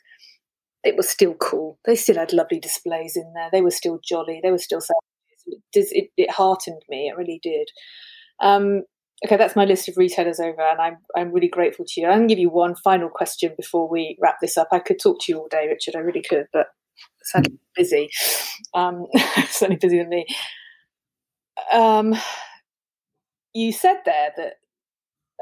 it 0.85 0.97
was 0.97 1.09
still 1.09 1.35
cool. 1.35 1.79
They 1.87 1.97
still 1.97 2.17
had 2.17 2.33
lovely 2.33 2.61
displays 2.61 3.17
in 3.17 3.33
there. 3.35 3.49
They 3.51 3.63
were 3.63 3.71
still 3.71 4.01
jolly. 4.05 4.41
They 4.43 4.51
were 4.51 4.59
still 4.59 4.83
does 5.73 5.89
it, 5.93 6.11
it 6.17 6.31
heartened 6.31 6.83
me. 6.89 7.09
It 7.09 7.17
really 7.17 7.41
did. 7.43 7.69
Um, 8.41 8.83
okay, 9.25 9.37
that's 9.37 9.57
my 9.57 9.65
list 9.65 9.89
of 9.89 9.97
retailers 9.97 10.41
over, 10.41 10.61
and 10.61 10.81
I'm 10.81 10.99
I'm 11.17 11.33
really 11.33 11.49
grateful 11.49 11.85
to 11.87 12.01
you. 12.01 12.07
I'm 12.07 12.19
going 12.19 12.29
to 12.29 12.35
give 12.35 12.41
you 12.41 12.51
one 12.51 12.75
final 12.75 13.09
question 13.09 13.53
before 13.57 13.89
we 13.89 14.17
wrap 14.21 14.37
this 14.41 14.57
up. 14.57 14.69
I 14.73 14.79
could 14.79 14.99
talk 15.01 15.19
to 15.23 15.33
you 15.33 15.39
all 15.39 15.49
day, 15.49 15.67
Richard. 15.69 15.97
I 15.97 16.01
really 16.01 16.23
could, 16.23 16.47
but 16.53 16.67
sadly 17.25 17.59
busy. 17.75 18.09
Um, 18.75 19.07
certainly 19.49 19.79
busier 19.81 20.03
than 20.03 20.11
me. 20.11 20.27
Um, 21.73 22.15
you 23.53 23.73
said 23.73 23.99
there 24.05 24.33
that 24.37 24.55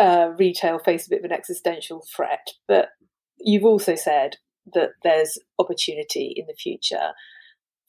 uh, 0.01 0.31
retail 0.39 0.79
faces 0.79 1.09
a 1.09 1.11
bit 1.11 1.21
of 1.21 1.25
an 1.25 1.33
existential 1.33 2.05
threat, 2.15 2.49
but 2.69 2.89
you've 3.39 3.65
also 3.65 3.95
said 3.95 4.37
that 4.75 4.91
there's 5.03 5.39
opportunity 5.59 6.33
in 6.37 6.47
the 6.47 6.55
future 6.55 7.11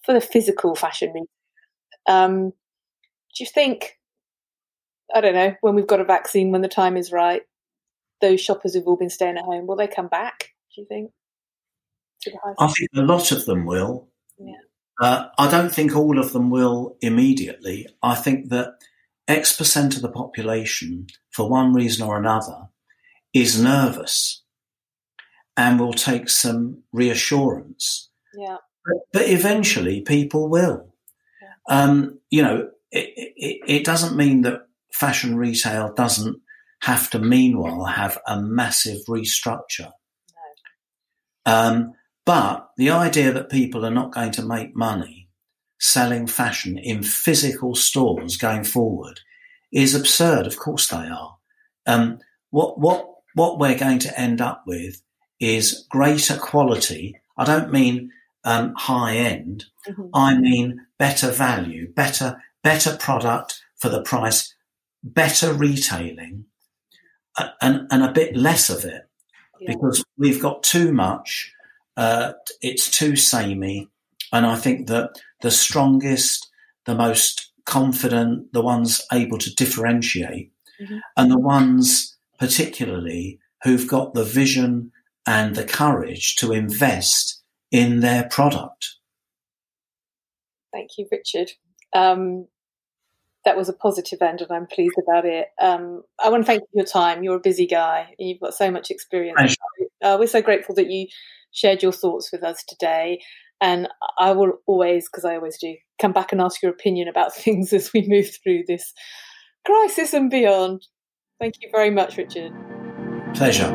for 0.04 0.14
the 0.14 0.22
physical 0.22 0.76
fashion 0.76 1.14
um, 2.08 2.50
do 2.50 3.44
you 3.44 3.46
think 3.46 3.98
I 5.14 5.22
don't 5.22 5.36
know, 5.36 5.56
when 5.62 5.76
we've 5.76 5.88
got 5.88 6.00
a 6.00 6.06
vaccine, 6.06 6.52
when 6.52 6.62
the 6.62 6.68
time 6.68 6.98
is 6.98 7.12
right, 7.12 7.44
those 8.22 8.42
shoppers 8.42 8.74
who've 8.74 8.88
all 8.88 8.98
been 8.98 9.10
staying 9.10 9.38
at 9.38 9.44
home, 9.44 9.68
will 9.68 9.76
they 9.76 9.88
come 9.88 10.08
back, 10.08 10.50
do 10.74 10.82
you 10.82 10.88
think? 10.88 11.12
I 12.58 12.68
think 12.68 12.90
a 12.96 13.02
lot 13.02 13.32
of 13.32 13.46
them 13.46 13.66
will. 13.66 14.08
Yeah. 14.38 14.54
Uh, 15.02 15.26
I 15.38 15.52
don't 15.52 15.74
think 15.74 15.96
all 15.96 16.18
of 16.18 16.32
them 16.32 16.50
will 16.50 16.98
immediately. 17.02 17.88
I 18.02 18.16
think 18.16 18.50
that 18.50 18.76
X 19.28 19.56
percent 19.58 19.96
of 19.96 20.02
the 20.02 20.10
population, 20.10 21.08
for 21.32 21.50
one 21.50 21.74
reason 21.74 22.08
or 22.08 22.18
another, 22.18 22.70
is 23.34 23.62
nervous 23.62 24.44
and 25.58 25.80
will 25.80 25.94
take 25.94 26.30
some 26.30 26.84
reassurance. 26.94 28.10
Yeah. 28.38 28.58
But, 28.86 28.98
but 29.12 29.30
eventually 29.30 30.02
people 30.02 30.48
will. 30.48 30.94
Yeah. 31.42 31.76
Um, 31.84 32.20
you 32.30 32.42
know, 32.42 32.70
it, 32.92 33.14
it, 33.16 33.62
it 33.68 33.84
doesn't 33.84 34.16
mean 34.16 34.42
that 34.44 34.68
fashion 34.94 35.36
retail 35.36 35.94
doesn't 35.94 36.38
have 36.82 37.10
to 37.10 37.20
meanwhile 37.20 37.86
have 37.86 38.18
a 38.28 38.42
massive 38.42 39.00
restructure. 39.08 39.92
No. 41.46 41.54
Um, 41.54 41.94
but 42.26 42.70
the 42.78 42.90
idea 42.90 43.32
that 43.34 43.50
people 43.50 43.86
are 43.86 43.92
not 43.92 44.14
going 44.14 44.32
to 44.32 44.46
make 44.46 44.76
money 44.76 45.30
selling 45.80 46.28
fashion 46.28 46.78
in 46.78 47.04
physical 47.04 47.76
stores 47.76 48.38
going 48.38 48.64
forward 48.64 49.20
is 49.72 49.96
absurd. 49.96 50.48
Of 50.48 50.58
course 50.58 50.88
they 50.88 51.08
are. 51.08 51.38
Um, 51.86 52.20
what, 52.52 52.80
what, 52.80 53.10
what 53.34 53.60
we're 53.60 53.78
going 53.78 54.00
to 54.00 54.20
end 54.20 54.40
up 54.40 54.64
with 54.66 55.02
is 55.40 55.86
greater 55.90 56.38
quality. 56.38 57.20
I 57.38 57.44
don't 57.44 57.74
mean 57.74 58.12
um, 58.46 58.74
high 58.76 59.16
end. 59.16 59.66
Mm-hmm. 59.88 60.08
I 60.14 60.38
mean 60.38 60.86
better 60.98 61.32
value, 61.32 61.92
better 61.94 62.42
better 62.64 62.96
product 62.96 63.62
for 63.78 63.90
the 63.90 64.02
price, 64.02 64.56
better 65.04 65.54
retailing, 65.54 66.46
uh, 67.38 67.50
and 67.62 67.88
and 67.92 68.04
a 68.04 68.12
bit 68.12 68.36
less 68.36 68.70
of 68.70 68.86
it 68.86 69.04
yeah. 69.60 69.74
because 69.74 70.04
we've 70.18 70.42
got 70.42 70.64
too 70.64 70.94
much. 70.94 71.54
Uh, 71.96 72.34
it's 72.62 72.90
too 72.90 73.16
samey, 73.16 73.90
and 74.32 74.46
I 74.46 74.56
think 74.56 74.88
that 74.88 75.12
the 75.42 75.52
strongest, 75.52 76.50
the 76.86 76.96
most 76.96 77.52
confident, 77.66 78.52
the 78.54 78.62
ones 78.62 79.06
able 79.12 79.38
to 79.38 79.54
differentiate, 79.54 80.52
mm-hmm. 80.82 80.98
and 81.18 81.32
the 81.32 81.40
ones 81.40 82.18
particularly 82.40 83.40
who've 83.64 83.88
got 83.88 84.14
the 84.14 84.24
vision 84.24 84.92
and 85.26 85.56
the 85.56 85.64
courage 85.64 86.36
to 86.36 86.52
invest 86.52 87.42
in 87.72 88.02
their 88.02 88.28
product. 88.30 88.96
Thank 90.74 90.92
you, 90.98 91.08
Richard. 91.12 91.52
Um, 91.96 92.48
that 93.46 93.58
was 93.58 93.70
a 93.70 93.74
positive 93.74 94.22
end, 94.22 94.42
and 94.42 94.52
I'm 94.52 94.68
pleased 94.68 94.96
about 95.02 95.26
it. 95.26 95.48
Um, 95.62 96.04
I 96.24 96.30
want 96.30 96.44
to 96.44 96.48
thank 96.48 96.62
you 96.62 96.68
for 96.72 96.78
your 96.78 96.86
time. 96.86 97.24
You're 97.24 97.38
a 97.38 97.42
busy 97.42 97.68
guy. 97.68 98.14
You've 98.18 98.40
got 98.40 98.54
so 98.54 98.72
much 98.72 98.90
experience. 98.90 99.56
Uh, 100.02 100.18
we're 100.20 100.28
so 100.28 100.42
grateful 100.42 100.76
that 100.76 100.90
you 100.90 101.08
shared 101.52 101.82
your 101.84 101.92
thoughts 101.92 102.32
with 102.32 102.44
us 102.44 102.64
today. 102.68 103.22
And 103.62 103.88
I 104.20 104.34
will 104.34 104.60
always, 104.66 105.08
because 105.08 105.24
I 105.24 105.36
always 105.36 105.58
do, 105.58 105.76
come 106.02 106.12
back 106.12 106.32
and 106.32 106.42
ask 106.42 106.62
your 106.62 106.72
opinion 106.72 107.08
about 107.08 107.34
things 107.36 107.72
as 107.72 107.94
we 107.94 108.06
move 108.08 108.30
through 108.44 108.64
this 108.68 108.94
crisis 109.66 110.14
and 110.14 110.30
beyond. 110.30 110.86
Thank 111.40 111.56
you 111.62 111.70
very 111.72 111.90
much, 111.90 112.18
Richard. 112.18 112.52
Pleasure. 113.34 113.72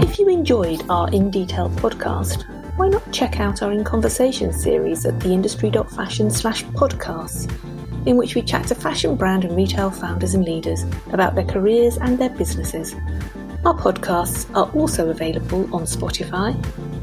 If 0.00 0.18
you 0.18 0.28
enjoyed 0.28 0.82
our 0.88 1.08
In 1.10 1.30
Detail 1.30 1.68
podcast, 1.70 2.44
why 2.80 2.88
not 2.88 3.12
check 3.12 3.40
out 3.40 3.60
our 3.60 3.72
In 3.72 3.84
Conversation 3.84 4.54
series 4.54 5.04
at 5.04 5.12
theindustry.fashion 5.18 6.30
slash 6.30 6.64
podcasts, 6.64 7.46
in 8.06 8.16
which 8.16 8.34
we 8.34 8.40
chat 8.40 8.66
to 8.68 8.74
fashion 8.74 9.16
brand 9.16 9.44
and 9.44 9.54
retail 9.54 9.90
founders 9.90 10.32
and 10.32 10.46
leaders 10.46 10.86
about 11.12 11.34
their 11.34 11.44
careers 11.44 11.98
and 11.98 12.18
their 12.18 12.30
businesses. 12.30 12.94
Our 13.66 13.74
podcasts 13.74 14.48
are 14.56 14.72
also 14.72 15.10
available 15.10 15.64
on 15.74 15.82
Spotify, 15.82 16.56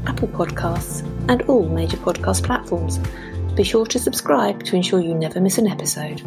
Apple 0.08 0.26
Podcasts, 0.26 1.06
and 1.28 1.42
all 1.42 1.68
major 1.68 1.98
podcast 1.98 2.42
platforms. 2.42 2.98
Be 3.54 3.62
sure 3.62 3.86
to 3.86 4.00
subscribe 4.00 4.64
to 4.64 4.74
ensure 4.74 4.98
you 4.98 5.14
never 5.14 5.40
miss 5.40 5.58
an 5.58 5.68
episode. 5.68 6.20